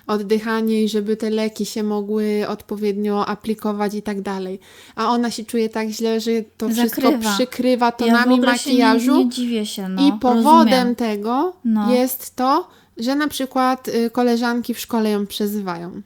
oddychanie 0.07 0.83
i 0.83 0.89
żeby 0.89 1.17
te 1.17 1.29
leki 1.29 1.65
się 1.65 1.83
mogły 1.83 2.45
odpowiednio 2.47 3.25
aplikować 3.25 3.93
i 3.93 4.01
tak 4.01 4.21
dalej. 4.21 4.59
A 4.95 5.09
ona 5.09 5.31
się 5.31 5.43
czuje 5.43 5.69
tak 5.69 5.89
źle, 5.89 6.19
że 6.19 6.31
to 6.57 6.69
wszystko 6.69 7.01
Zakrywa. 7.01 7.33
przykrywa 7.35 7.85
Ja 7.85 7.91
w 7.91 7.97
tonami 7.97 8.35
się 8.35 8.41
makijażu. 8.41 9.17
Nie, 9.17 9.25
nie 9.25 9.29
dziwię 9.31 9.65
się, 9.65 9.89
no. 9.89 10.07
I 10.07 10.11
powodem 10.19 10.43
rozumiem. 10.67 10.95
tego 10.95 11.53
No. 11.65 11.93
jest 11.93 12.35
to, 12.35 12.67
że 12.97 13.15
na 13.15 13.27
przykład 13.27 13.87
y, 13.87 14.09
koleżanki 14.09 14.73
w 14.73 14.79
szkole 14.79 15.09
ją 15.09 15.27
przezywają. 15.27 16.01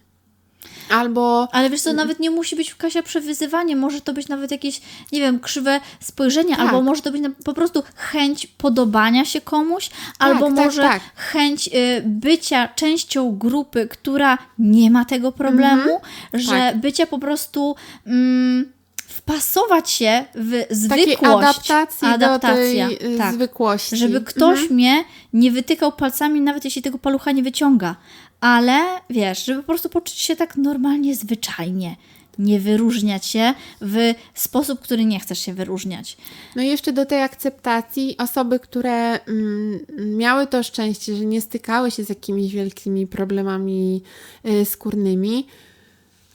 Albo 0.92 1.48
Ale 1.52 1.70
wiesz 1.70 1.82
co, 1.82 1.94
nawet 1.94 2.20
nie 2.20 2.30
musi 2.32 2.56
być 2.56 2.76
Kasia 2.76 3.04
przewyzywanie, 3.04 3.76
może 3.76 4.02
to 4.02 4.14
być 4.14 4.28
nawet 4.28 4.52
jakieś, 4.52 4.82
nie 5.12 5.20
wiem, 5.20 5.39
krzywe 5.39 5.80
spojrzenie, 6.00 6.56
Tak. 6.56 6.60
albo 6.68 6.82
może 6.82 7.02
to 7.02 7.12
być 7.12 7.22
po 7.46 7.54
prostu 7.54 7.84
chęć 7.96 8.48
podobania 8.48 9.26
się 9.26 9.42
komuś, 9.42 9.89
albo 10.20 10.46
tak, 10.46 10.56
może 10.56 10.82
tak. 10.82 11.02
chęć 11.16 11.68
y, 11.68 12.04
bycia 12.06 12.68
częścią 12.68 13.38
grupy, 13.38 13.88
która 13.88 14.38
nie 14.60 14.92
ma 14.92 15.06
tego 15.06 15.32
problemu, 15.32 16.02
że 16.34 16.48
tak. 16.52 16.78
bycia 16.78 17.08
po 17.08 17.20
prostu 17.20 17.76
mm, 18.08 18.72
wpasować 19.08 19.89
się 19.92 20.26
w 20.36 20.52
takiej 20.89 21.06
zwykłość. 21.06 21.24
adaptacji 21.48 22.08
Adaptacja, 22.08 22.89
do 22.89 22.98
tej 22.98 23.14
y, 23.14 23.18
tak. 23.18 23.34
zwykłości. 23.34 23.98
Żeby 23.98 24.22
ktoś 24.22 24.60
Mhm. 24.60 24.74
mnie 24.76 25.04
nie 25.34 25.52
wytykał 25.52 25.92
palcami, 25.92 26.42
nawet 26.42 26.66
jeśli 26.66 26.82
tego 26.82 26.98
palucha 26.98 27.32
nie 27.32 27.44
wyciąga. 27.44 27.96
Ale 28.42 29.00
wiesz, 29.10 29.46
żeby 29.46 29.62
po 29.62 29.68
prostu 29.68 29.89
poczuć 29.89 30.16
się 30.16 30.36
tak 30.36 30.58
normalnie, 30.58 31.16
zwyczajnie. 31.16 31.96
Nie 32.39 32.60
wyróżniać 32.60 33.26
się 33.26 33.54
w 33.82 34.14
sposób, 34.34 34.80
który 34.80 35.06
nie 35.06 35.20
chcesz 35.20 35.39
się 35.39 35.54
wyróżniać. 35.54 36.18
No 36.56 36.62
i 36.62 36.68
jeszcze 36.68 36.94
do 36.94 37.06
tej 37.06 37.22
akceptacji 37.22 38.18
osoby, 38.18 38.60
które 38.60 39.20
mm, 39.26 39.80
miały 40.18 40.48
to 40.48 40.64
szczęście, 40.64 41.16
że 41.16 41.26
nie 41.26 41.42
stykały 41.42 41.92
się 41.92 42.04
z 42.04 42.10
jakimiś 42.10 42.54
wielkimi 42.54 43.08
problemami 43.08 44.04
y, 44.46 44.66
skórnymi, 44.66 45.48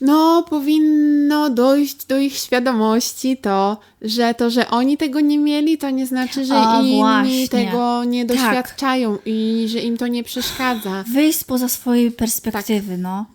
no 0.01 0.45
powinno 0.51 1.51
dojść 1.51 2.05
do 2.07 2.19
ich 2.19 2.35
świadomości 2.37 3.37
to, 3.37 3.79
że 4.03 4.35
to, 4.35 4.51
że 4.51 4.69
oni 4.71 4.97
tego 4.97 5.21
nie 5.21 5.39
mieli, 5.39 5.79
to 5.79 5.91
nie 5.91 6.07
znaczy, 6.07 6.45
że 6.45 6.55
A, 6.57 6.81
inni 6.81 6.97
właśnie. 6.97 7.49
tego 7.49 8.05
nie 8.05 8.27
Tak. 8.27 8.37
doświadczają 8.37 9.19
i 9.27 9.67
że 9.69 9.79
im 9.81 9.97
to 9.97 10.07
nie 10.07 10.25
przeszkadza. 10.25 11.05
Wyjść 11.13 11.39
spoza 11.39 11.69
swojej 11.69 12.11
perspektywy, 12.11 12.93
Tak. 12.93 13.01
no. 13.03 13.27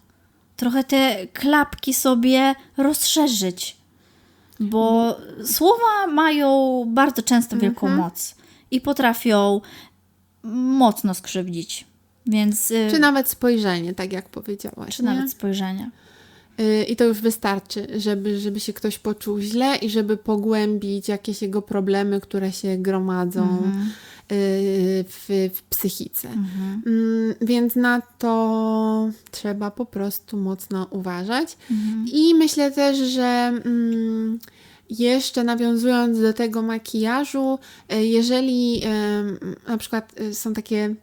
Trochę 0.58 0.84
te 0.84 1.28
klapki 1.34 1.94
sobie 1.94 2.56
rozszerzyć. 2.78 3.78
Bo 4.60 5.16
słowa 5.46 6.08
mają 6.14 6.84
bardzo 6.88 7.22
często 7.24 7.58
wielką 7.58 7.88
Mhm. 7.88 7.98
moc 8.06 8.36
i 8.72 8.82
potrafią 8.82 9.62
mocno 10.44 11.14
skrzywdzić. 11.14 11.86
Więc. 12.26 12.72
y, 12.72 12.88
Czy 12.92 13.00
nawet 13.00 13.30
spojrzenie, 13.30 13.94
tak 13.94 14.14
jak 14.14 14.30
powiedziałaś. 14.30 14.96
czy 14.96 15.04
nie? 15.04 15.10
nawet 15.10 15.32
spojrzenie. 15.32 15.90
Y, 16.62 16.84
I 16.84 16.96
to 16.96 17.04
już 17.04 17.22
wystarczy, 17.22 17.88
żeby, 17.98 18.40
żeby 18.40 18.60
się 18.60 18.74
ktoś 18.74 19.00
poczuł 19.00 19.40
źle 19.40 19.76
i 19.76 19.90
żeby 19.90 20.18
pogłębić 20.18 21.08
jakieś 21.08 21.42
jego 21.42 21.62
problemy, 21.62 22.22
które 22.22 22.52
się 22.52 22.78
gromadzą 22.78 23.42
Mhm. 23.42 23.90
y, 24.32 25.06
w, 25.10 25.50
w 25.54 25.62
psychice. 25.64 26.28
Mm, 26.86 27.34
Więc 27.42 27.76
na 27.76 28.02
to 28.02 29.10
trzeba 29.32 29.72
po 29.72 29.86
prostu 29.86 30.38
mocno 30.38 30.88
uważać. 30.90 31.58
Mhm. 31.72 32.06
I 32.14 32.36
myślę 32.36 32.72
też, 32.72 32.98
że 32.98 33.52
mm, 33.66 34.40
jeszcze 34.90 35.44
nawiązując 35.44 36.22
do 36.22 36.34
tego 36.34 36.62
makijażu, 36.62 37.60
y, 37.94 38.06
jeżeli 38.06 38.82
na 39.68 39.78
przykład 39.78 40.14
są 40.34 40.54
takie 40.54 40.96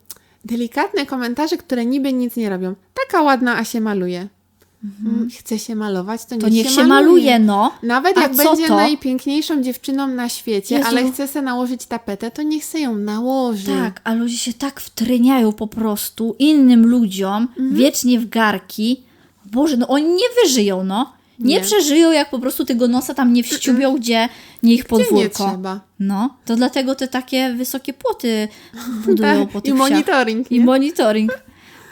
delikatne 0.44 1.06
komentarze, 1.06 1.56
które 1.56 1.86
niby 1.86 2.12
nic 2.12 2.36
nie 2.36 2.50
robią. 2.50 2.74
Taka 3.06 3.22
ładna, 3.22 3.56
a 3.58 3.64
się 3.64 3.80
maluje. 3.80 4.28
Mm, 4.84 5.28
Chce 5.38 5.58
się 5.58 5.74
malować, 5.76 6.24
to, 6.24 6.36
To 6.36 6.48
niech 6.48 6.70
się 6.70 6.84
maluje, 6.84 7.38
no. 7.38 7.72
Nawet 7.82 8.18
A 8.18 8.20
jak 8.22 8.36
będzie 8.36 8.66
to? 8.68 8.76
najpiękniejszą 8.76 9.62
dziewczyną 9.62 10.06
na 10.06 10.28
świecie, 10.28 10.74
Jezu. 10.76 10.88
ale 10.88 11.12
chce 11.12 11.28
se 11.28 11.42
nałożyć 11.42 11.86
tapetę, 11.86 12.30
to 12.30 12.42
niech 12.42 12.64
se 12.64 12.80
ją 12.80 12.96
nałoży. 12.98 13.66
Tak, 13.66 14.00
a 14.04 14.14
ludzie 14.14 14.36
się 14.38 14.52
tak 14.52 14.80
wtryniają 14.80 15.52
po 15.52 15.66
prostu 15.66 16.36
innym 16.38 16.86
ludziom, 16.86 17.48
Mhm. 17.48 17.74
wiecznie 17.74 18.20
w 18.20 18.28
garki. 18.28 19.02
Boże, 19.52 19.76
no 19.76 19.88
oni 19.88 20.08
nie 20.08 20.26
wyżyją, 20.44 20.84
no. 20.84 21.12
Nie, 21.38 21.54
Nie. 21.54 21.60
przeżyją, 21.60 22.10
jak 22.12 22.30
po 22.30 22.38
prostu 22.38 22.64
tego 22.64 22.88
nosa 22.88 23.14
tam 23.14 23.32
nie 23.32 23.42
wściubią, 23.42 23.96
gdzie 23.96 24.28
nie 24.62 24.74
ich 24.74 24.84
Gdzie 24.84 24.96
nie 24.96 25.04
podwórko. 25.04 25.48
trzeba. 25.50 25.80
No, 26.00 26.36
to 26.44 26.56
dlatego 26.56 26.94
te 26.94 27.08
takie 27.08 27.54
wysokie 27.54 27.92
płoty 27.92 28.48
budują 29.06 29.46
po 29.52 29.52
Tak, 29.52 29.62
tych 29.62 29.74
I 29.74 29.76
wsiach. 29.76 29.90
monitoring. 29.90 30.52
I 30.52 30.60
monitoring. 30.60 31.30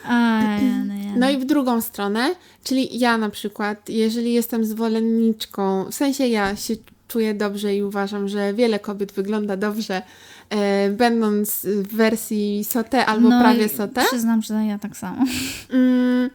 A, 0.09 0.41
no, 0.87 0.95
ja, 0.95 1.17
No 1.17 1.31
i 1.31 1.37
w 1.39 1.45
drugą 1.45 1.81
stronę, 1.81 2.35
czyli 2.65 2.99
ja 2.99 3.19
na 3.19 3.31
przykład, 3.31 3.89
jeżeli 3.89 4.33
jestem 4.33 4.65
zwolenniczką, 4.65 5.85
w 5.91 5.95
sensie 5.95 6.27
ja 6.27 6.57
się 6.57 6.75
czuję 7.09 7.35
dobrze 7.35 7.75
i 7.77 7.83
uważam, 7.83 8.29
że 8.29 8.55
wiele 8.55 8.79
kobiet 8.79 9.13
wygląda 9.13 9.57
dobrze, 9.57 10.03
e, 10.51 10.91
będąc 10.91 11.67
w 11.67 11.97
wersji 11.97 12.65
sote 12.65 13.07
albo 13.07 13.29
no 13.29 13.41
prawie 13.41 13.69
sote, 13.69 14.05
Przyznam, 14.05 14.43
że 14.43 14.55
ja 14.55 14.79
tak 14.79 14.97
samo. 14.97 15.25
mm, 15.73 16.31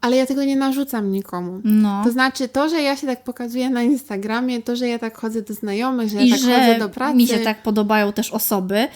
ale 0.00 0.16
ja 0.16 0.26
tego 0.26 0.44
nie 0.44 0.56
narzucam 0.56 1.12
nikomu. 1.12 1.60
No. 1.64 2.04
To 2.04 2.10
znaczy 2.10 2.48
to, 2.48 2.68
że 2.68 2.82
ja 2.82 2.96
się 2.96 3.06
tak 3.06 3.24
pokazuję 3.24 3.70
na 3.70 3.82
Instagramie, 3.82 4.62
to, 4.62 4.76
że 4.76 4.88
ja 4.88 4.98
tak 4.98 5.18
chodzę 5.18 5.42
do 5.42 5.54
znajomych, 5.54 6.08
że 6.10 6.16
ja 6.16 6.22
I 6.22 6.30
tak 6.30 6.40
chodzę 6.40 6.72
że 6.72 6.78
do 6.78 6.88
pracy 6.88 7.16
mi 7.16 7.26
się 7.26 7.38
tak 7.38 7.62
podobają 7.62 8.12
też 8.12 8.30
osoby. 8.30 8.88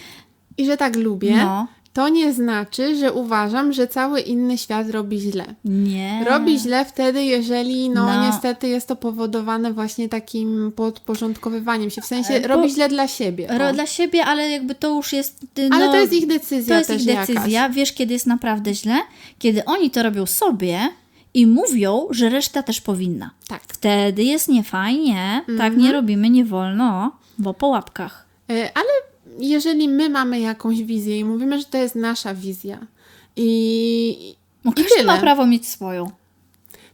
i 0.59 0.67
że 0.67 0.77
tak 0.77 0.97
lubię, 0.97 1.37
No. 1.37 1.67
To 1.97 2.09
nie 2.09 2.33
znaczy, 2.33 2.97
że 2.97 3.13
uważam, 3.13 3.73
że 3.73 3.87
cały 3.87 4.21
inny 4.21 4.59
świat 4.59 4.91
robi 4.91 5.21
źle. 5.21 5.45
Nie. 5.65 6.25
Robi 6.29 6.59
źle 6.59 6.85
wtedy, 6.85 7.25
jeżeli 7.25 7.91
no, 7.91 8.07
No. 8.07 8.27
niestety 8.27 8.69
jest 8.69 8.89
to 8.89 8.97
powodowane 8.97 9.73
właśnie 9.73 10.09
takim 10.09 10.73
podporządkowywaniem 10.77 11.91
się. 11.91 12.01
W 12.03 12.07
sensie 12.07 12.41
bo- 12.41 12.49
robi 12.49 12.71
źle 12.71 12.89
dla 12.89 13.09
siebie. 13.09 13.47
Ro, 13.59 13.73
dla 13.73 13.87
siebie, 13.87 14.25
ale 14.25 14.51
jakby 14.51 14.75
to 14.75 14.89
już 14.97 15.13
jest. 15.13 15.43
y, 15.59 15.69
No, 15.69 15.77
Ale 15.77 15.89
to 15.89 15.97
jest 15.97 16.13
ich 16.13 16.27
decyzja 16.27 16.75
To 16.75 16.79
jest 16.79 16.91
ich 16.91 17.15
decyzja. 17.17 17.51
jakaś. 17.61 17.77
Wiesz, 17.77 17.93
kiedy 17.93 18.13
jest 18.15 18.27
naprawdę 18.27 18.75
źle? 18.75 18.95
Kiedy 19.39 19.65
oni 19.65 19.91
to 19.91 20.03
robią 20.03 20.27
sobie 20.27 20.79
i 21.35 21.47
mówią, 21.47 22.07
że 22.11 22.29
reszta 22.29 22.63
też 22.63 22.81
powinna. 22.81 23.31
Tak. 23.49 23.63
Wtedy 23.69 24.23
jest 24.25 24.49
niefajnie. 24.49 25.43
Tak 25.47 25.51
Mhm. 25.73 25.79
nie 25.79 25.93
robimy, 25.93 26.31
nie 26.31 26.45
wolno, 26.45 27.13
bo 27.39 27.55
po 27.55 27.67
łapkach. 27.67 28.27
E, 28.51 28.53
Ale 28.75 28.89
jeżeli 29.41 29.89
my 29.89 30.09
mamy 30.11 30.41
jakąś 30.41 30.83
wizję 30.83 31.19
i 31.19 31.25
mówimy, 31.25 31.59
że 31.59 31.65
to 31.65 31.79
jest 31.79 31.95
nasza 31.95 32.35
wizja 32.35 32.79
i, 33.37 34.37
No, 34.65 34.71
i 34.71 34.75
każdy 34.75 34.91
tyle. 34.91 35.05
ma 35.05 35.19
prawo 35.19 35.47
mieć 35.47 35.69
swoją. 35.69 36.11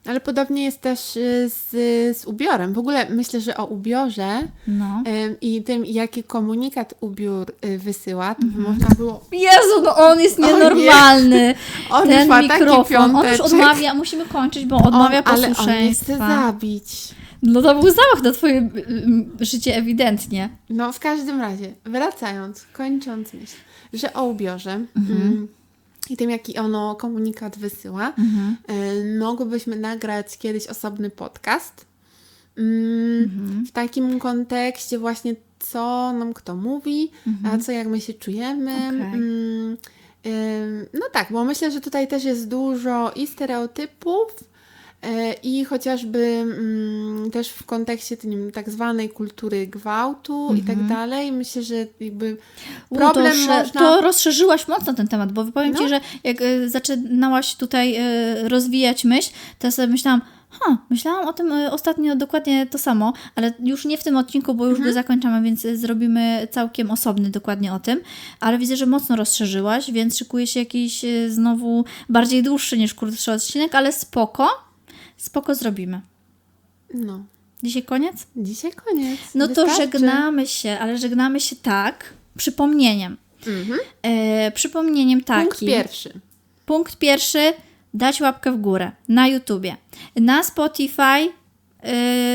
Ale 0.07 0.21
podobnie 0.21 0.65
jest 0.65 0.81
też 0.81 1.17
y, 1.17 1.51
z, 1.51 1.71
z 2.19 2.25
ubiorem. 2.25 2.73
W 2.73 2.79
ogóle 2.79 3.07
myślę, 3.11 3.41
że 3.41 3.57
o 3.57 3.65
ubiorze 3.67 4.41
No. 4.67 5.03
i 5.41 5.63
tym, 5.63 5.85
jaki 5.87 6.23
komunikat 6.25 6.95
ubiór 7.01 7.53
y, 7.65 7.79
wysyła, 7.79 8.35
to 8.35 8.43
Mhm. 8.43 8.65
można 8.65 8.87
było... 8.99 9.25
Jezu, 9.33 9.83
no 9.85 9.97
on 9.97 10.21
jest 10.21 10.39
nienormalny. 10.39 11.55
On 11.91 12.09
Ten 12.09 12.19
już 12.21 12.29
ma 12.29 12.49
taki 12.49 12.53
mikrofon. 12.61 13.17
On 13.17 13.27
już 13.27 13.41
odmawia, 13.41 13.95
musimy 13.95 14.25
kończyć, 14.27 14.65
bo 14.67 14.77
odmawia 14.77 15.19
on, 15.19 15.25
ale 15.27 15.35
on 15.35 15.49
nie 15.49 15.55
chce 15.55 15.55
posłuszeństwa. 15.55 16.17
zabić. 16.43 17.09
No 17.43 17.63
to 17.63 17.75
był 17.75 17.91
zamach 17.91 18.23
na 18.23 18.33
twoje 18.33 18.71
y, 18.77 19.43
y, 19.43 19.45
życie 19.45 19.77
ewidentnie. 19.77 20.49
No 20.71 20.93
w 20.93 21.01
każdym 21.01 21.41
razie, 21.41 21.73
wracając, 21.85 22.65
kończąc 22.73 23.33
myśl, 23.33 23.57
że 23.93 24.13
o 24.13 24.25
ubiorze 24.25 24.73
Mhm. 24.97 25.23
mm, 25.23 25.49
i 26.11 26.17
tym, 26.17 26.31
jaki 26.31 26.59
ono 26.59 26.95
komunikat 26.95 27.59
wysyła, 27.59 28.13
Mhm. 28.19 28.57
y, 29.17 29.19
mogłybyśmy 29.19 29.77
nagrać 29.77 30.39
kiedyś 30.39 30.67
osobny 30.67 31.11
podcast 31.11 31.87
mm, 32.59 33.23
Mhm. 33.25 33.67
w 33.67 33.73
takim 33.73 34.19
kontekście 34.19 34.99
właśnie, 34.99 35.35
co 35.59 36.13
nam 36.13 36.35
kto 36.35 36.57
mówi, 36.57 37.11
a 37.53 37.59
co 37.59 37.73
jak 37.73 37.89
my 37.89 38.01
się 38.01 38.15
czujemy. 38.15 38.71
Mhm. 38.73 39.01
Okej. 39.09 39.21
Mm, 39.21 39.77
no 40.95 41.01
tak, 41.13 41.27
bo 41.33 41.45
myślę, 41.45 41.71
że 41.71 41.81
tutaj 41.81 42.09
też 42.09 42.25
jest 42.25 42.49
dużo 42.49 43.13
i 43.17 43.27
stereotypów, 43.27 44.45
i 45.43 45.65
chociażby 45.65 46.19
mm, 46.43 47.31
też 47.31 47.49
w 47.49 47.67
kontekście 47.67 48.17
wiem, 48.17 48.53
tak 48.53 48.71
zwanej 48.71 49.09
kultury 49.11 49.67
gwałtu 49.67 50.55
i 50.59 50.63
tak 50.63 50.87
dalej. 50.87 51.33
Myślę, 51.33 51.63
że 51.63 51.75
jakby 52.01 52.37
U, 52.91 52.97
problem 52.97 53.33
to, 53.33 53.39
sze- 53.39 53.63
można... 53.63 53.81
to 53.81 54.01
rozszerzyłaś 54.01 54.69
mocno 54.69 54.95
ten 54.95 55.09
temat, 55.09 55.33
bo 55.33 55.45
powiem 55.45 55.75
Ci, 55.75 55.83
No. 55.83 55.89
że 55.89 56.01
jak 56.25 56.41
y, 56.41 56.71
zaczynałaś 56.71 57.55
tutaj 57.55 57.97
y, 58.45 58.49
rozwijać 58.49 59.05
myśl, 59.05 59.31
to 59.59 59.67
ja 59.67 59.71
sobie 59.71 59.89
myślałam, 59.89 60.21
ha, 60.51 60.77
myślałam 60.91 61.29
o 61.29 61.33
tym 61.33 61.53
ostatnio 61.71 62.17
dokładnie 62.17 62.67
to 62.67 62.79
samo, 62.79 63.13
ale 63.37 63.53
już 63.65 63.85
nie 63.85 63.99
w 63.99 64.05
tym 64.05 64.17
odcinku, 64.17 64.55
bo 64.55 64.65
już 64.67 64.79
Mhm. 64.79 64.91
go 64.91 64.95
zakończamy, 64.95 65.43
więc 65.43 65.61
zrobimy 65.81 66.49
całkiem 66.51 66.91
osobny 66.91 67.31
dokładnie 67.31 67.73
o 67.73 67.79
tym, 67.81 68.01
ale 68.41 68.59
widzę, 68.59 68.77
że 68.77 68.87
mocno 68.87 69.17
rozszerzyłaś, 69.17 69.91
więc 69.91 70.19
szykuje 70.19 70.47
się 70.47 70.61
jakiś 70.61 71.05
znowu 71.29 71.85
bardziej 72.09 72.43
dłuższy 72.43 72.79
niż 72.79 72.95
krótszy 72.95 73.33
odcinek, 73.33 73.75
ale 73.75 73.93
spoko, 73.93 74.49
spoko 75.23 75.55
zrobimy. 75.55 76.01
No, 76.95 77.25
Dzisiaj 77.63 77.83
koniec? 77.83 78.27
dzisiaj 78.37 78.73
koniec. 78.73 79.21
No 79.35 79.49
to 79.49 79.55
Wystarczy. 79.67 79.77
żegnamy 79.83 80.47
się, 80.47 80.79
ale 80.81 80.99
żegnamy 80.99 81.41
się 81.41 81.57
tak, 81.57 82.15
przypomnieniem. 82.37 83.17
Mhm. 83.47 83.79
E, 84.03 84.51
przypomnieniem 84.51 85.25
takim. 85.25 85.43
Punkt 85.49 85.61
pierwszy. 85.61 86.21
Punkt 86.67 86.97
pierwszy, 86.97 87.53
dać 87.95 88.21
łapkę 88.21 88.53
w 88.53 88.57
górę 88.57 88.93
na 89.09 89.29
YouTubie. 89.29 89.77
Na 90.17 90.43
Spotify 90.43 91.03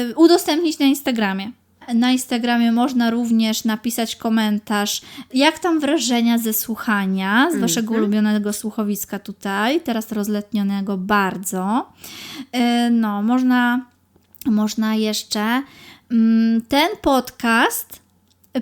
y, 0.10 0.16
udostępnić 0.16 0.80
na 0.80 0.86
Instagramie. 0.86 1.52
Na 1.94 2.12
Instagramie 2.12 2.72
można 2.72 3.10
również 3.10 3.64
napisać 3.64 4.16
komentarz, 4.16 5.02
jak 5.34 5.60
tam 5.60 5.80
wrażenia 5.80 6.38
ze 6.38 6.54
słuchania, 6.54 7.52
z 7.52 7.58
waszego 7.58 7.94
ulubionego 7.94 8.54
słuchowiska 8.54 9.20
tutaj, 9.20 9.82
teraz 9.82 10.12
rozletnionego 10.12 10.98
bardzo. 10.98 11.92
Y, 12.56 12.90
no, 12.92 13.22
można, 13.22 13.86
można 14.46 14.96
jeszcze 14.96 15.64
mm, 16.12 16.62
ten 16.62 16.88
podcast 17.02 18.00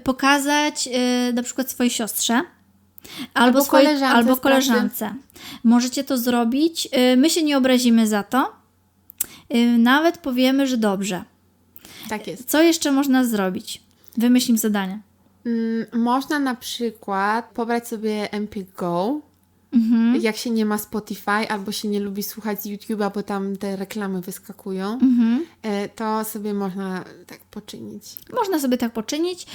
pokazać 0.03 0.87
y, 1.29 1.33
na 1.33 1.43
przykład 1.43 1.71
swojej 1.71 1.89
siostrze. 1.89 2.33
Albo, 3.33 3.59
Albo 3.59 3.65
koleżance 3.65 4.15
albo 4.15 4.37
koleżance. 4.37 5.13
Możecie 5.63 6.03
to 6.03 6.17
zrobić. 6.17 6.87
Y, 7.13 7.17
My 7.17 7.29
się 7.29 7.43
nie 7.43 7.57
obrazimy 7.57 8.07
za 8.07 8.23
to. 8.23 8.53
Nawet 9.77 10.17
powiemy, 10.17 10.67
że 10.67 10.77
dobrze. 10.77 11.23
Tak 12.09 12.27
jest. 12.27 12.49
Co 12.49 12.61
jeszcze 12.61 12.91
można 12.91 13.23
zrobić? 13.25 13.81
Wymyślim 14.17 14.57
zadanie. 14.57 14.99
Mm, 15.45 15.85
Można 16.03 16.39
na 16.39 16.55
przykład 16.55 17.45
pobrać 17.53 17.87
sobie 17.87 18.31
MP 18.33 18.59
Go, 18.77 19.19
Mhm. 19.73 20.15
jak 20.21 20.37
się 20.37 20.49
nie 20.49 20.65
ma 20.65 20.77
Spotify 20.77 21.31
albo 21.49 21.71
się 21.71 21.87
nie 21.87 21.99
lubi 21.99 22.23
słuchać 22.23 22.61
z 22.61 22.65
YouTube'a, 22.65 23.11
bo 23.13 23.23
tam 23.23 23.57
te 23.57 23.75
reklamy 23.75 24.21
wyskakują, 24.21 24.93
Mhm. 24.93 25.45
e, 25.61 25.89
to 25.89 26.23
sobie 26.23 26.53
można 26.53 27.03
tak 27.27 27.39
poczynić. 27.39 28.15
Można 28.33 28.59
sobie 28.59 28.77
tak 28.77 28.93
poczynić. 28.93 29.47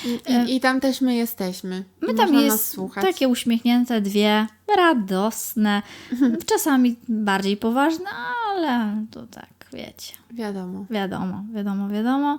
I, 0.46 0.56
i 0.56 0.60
tam 0.60 0.80
też 0.80 1.00
my 1.00 1.14
jesteśmy. 1.14 1.84
My 2.00 2.06
tam 2.14 2.16
można 2.16 2.32
nas 2.34 2.44
jest 2.44 2.66
słuchać. 2.68 3.04
takie 3.04 3.28
uśmiechnięte 3.28 4.00
dwie, 4.00 4.46
radosne, 4.76 5.82
czasami 6.52 6.96
bardziej 7.08 7.56
poważne, 7.56 8.06
ale 8.50 9.04
to 9.10 9.26
tak, 9.26 9.50
wiecie. 9.72 10.12
Wiadomo. 10.32 10.86
Wiadomo, 10.90 11.44
wiadomo, 11.54 11.88
wiadomo. 11.88 12.38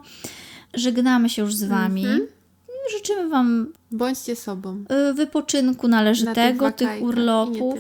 Żegnamy 0.73 1.29
się 1.29 1.41
już 1.41 1.55
z 1.55 1.63
Wami. 1.63 2.05
Mhm. 2.05 2.27
Życzymy 2.97 3.29
Wam 3.29 3.73
Bądźcie 3.91 4.35
sobą. 4.35 4.83
y, 5.09 5.13
wypoczynku 5.13 5.87
należytego, 5.87 6.65
Na 6.65 6.71
tych, 6.71 6.99
i 6.99 7.03
urlopów, 7.03 7.79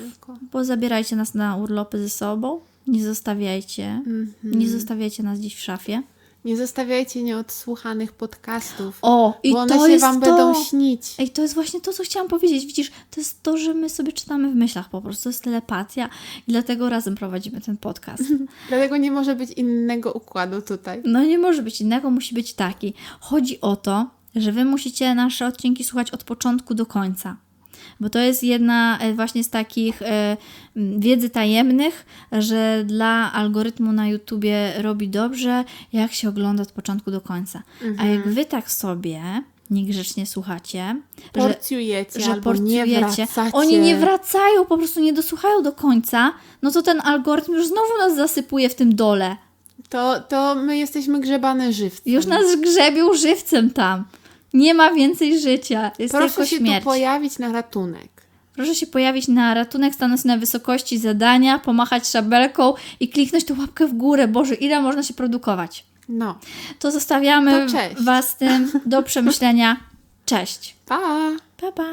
bo 0.51 0.65
zabierajcie 0.65 1.15
nas 1.15 1.33
na 1.33 1.55
urlopy 1.55 1.97
ze 1.99 2.09
sobą. 2.09 2.59
Nie 2.87 3.05
zostawiajcie. 3.05 3.85
Mhm. 3.85 4.33
Nie 4.43 4.69
zostawiajcie 4.69 5.23
nas 5.23 5.39
gdzieś 5.39 5.55
w 5.55 5.61
szafie. 5.61 6.03
Nie 6.45 6.57
zostawiajcie 6.57 7.23
nieodsłuchanych 7.23 8.11
podcastów, 8.11 8.99
O, 9.01 9.39
i 9.43 9.51
bo 9.51 9.59
one 9.59 9.75
to 9.75 9.85
się 9.85 9.91
jest 9.91 10.01
Wam 10.05 10.21
to. 10.21 10.25
będą 10.25 10.63
śnić. 10.63 11.15
Ej, 11.19 11.29
to 11.29 11.41
jest 11.41 11.53
właśnie 11.53 11.81
to, 11.81 11.93
co 11.93 12.03
chciałam 12.03 12.29
powiedzieć. 12.29 12.65
Widzisz, 12.65 12.91
to 13.11 13.19
jest 13.21 13.43
to, 13.43 13.57
że 13.57 13.73
my 13.73 13.89
sobie 13.89 14.13
czytamy 14.13 14.51
w 14.51 14.55
myślach 14.55 14.89
po 14.89 15.01
prostu. 15.01 15.23
To 15.23 15.29
jest 15.29 15.43
telepatia 15.43 16.09
i 16.47 16.51
dlatego 16.51 16.89
razem 16.89 17.15
prowadzimy 17.15 17.61
ten 17.61 17.77
podcast. 17.77 18.23
Dlatego 18.69 18.97
nie 18.97 19.11
może 19.11 19.35
być 19.35 19.51
innego 19.51 20.13
układu 20.13 20.61
tutaj. 20.61 21.01
No 21.05 21.23
nie 21.23 21.37
może 21.37 21.63
być 21.63 21.81
innego, 21.81 22.09
musi 22.09 22.35
być 22.35 22.53
taki. 22.53 22.93
Chodzi 23.19 23.61
o 23.61 23.75
to, 23.75 24.09
że 24.35 24.51
wy 24.51 24.65
musicie 24.65 25.15
nasze 25.15 25.47
odcinki 25.47 25.83
słuchać 25.83 26.11
od 26.11 26.23
początku 26.23 26.73
do 26.73 26.85
końca. 26.85 27.37
Bo 28.01 28.09
to 28.09 28.19
jest 28.19 28.43
jedna 28.43 28.99
e, 28.99 29.13
właśnie 29.13 29.43
z 29.43 29.49
takich 29.49 30.01
e, 30.01 30.37
wiedzy 30.75 31.29
tajemnych, 31.29 32.05
że 32.31 32.83
dla 32.85 33.33
algorytmu 33.33 33.91
na 33.91 34.07
YouTubie 34.07 34.73
robi 34.77 35.09
dobrze, 35.09 35.63
jak 35.93 36.13
się 36.13 36.29
ogląda 36.29 36.63
od 36.63 36.71
początku 36.71 37.11
do 37.11 37.21
końca. 37.21 37.63
A 37.97 38.05
jak 38.05 38.27
wy 38.27 38.45
tak 38.45 38.71
sobie 38.71 39.21
niegrzecznie 39.69 40.25
słuchacie, 40.25 41.01
że, 41.35 41.41
Porcjujecie 41.41 42.19
że 42.21 42.35
nie 42.35 42.41
porcjujecie, 42.41 42.99
wracacie. 42.99 43.51
oni 43.53 43.79
nie 43.79 43.95
wracają, 43.97 44.65
po 44.65 44.77
prostu 44.77 44.99
nie 44.99 45.13
dosłuchają 45.13 45.63
do 45.63 45.71
końca, 45.71 46.33
no 46.61 46.71
to 46.71 46.81
ten 46.81 47.01
algorytm 47.01 47.53
już 47.53 47.67
znowu 47.67 47.97
nas 47.99 48.15
zasypuje 48.15 48.69
w 48.69 48.75
tym 48.75 48.95
dole. 48.95 49.35
To, 49.89 50.19
to 50.19 50.55
my 50.55 50.77
jesteśmy 50.77 51.19
grzebane 51.19 51.73
żywcem. 51.73 52.13
Już 52.13 52.25
nas 52.25 52.55
grzebią 52.61 53.13
żywcem 53.13 53.69
tam. 53.69 54.05
Nie 54.53 54.73
ma 54.73 54.91
więcej 54.93 55.39
życia. 55.39 55.91
Jest 55.99 56.13
Proszę 56.13 56.47
się 56.47 56.57
śmierć. 56.57 56.79
tu 56.79 56.89
pojawić 56.89 57.39
na 57.39 57.51
ratunek. 57.51 58.09
Proszę 58.55 58.75
się 58.75 58.87
pojawić 58.87 59.27
na 59.27 59.53
ratunek, 59.53 59.95
stanąć 59.95 60.23
na 60.23 60.37
wysokości 60.37 60.97
zadania, 60.97 61.59
pomachać 61.59 62.07
szabelką 62.07 62.73
i 62.99 63.09
kliknąć 63.09 63.45
tę 63.45 63.53
łapkę 63.59 63.87
w 63.87 63.93
górę. 63.93 64.27
Boże, 64.27 64.55
ile 64.55 64.81
można 64.81 65.03
się 65.03 65.13
produkować? 65.13 65.85
No. 66.09 66.39
To 66.79 66.91
zostawiamy 66.91 67.51
To. 67.65 67.95
Was 68.03 68.37
tym 68.37 68.71
do 68.85 69.03
przemyślenia. 69.09 69.77
Cześć. 70.25 70.75
Pa! 70.85 70.99
Pa, 71.57 71.71
pa. 71.71 71.83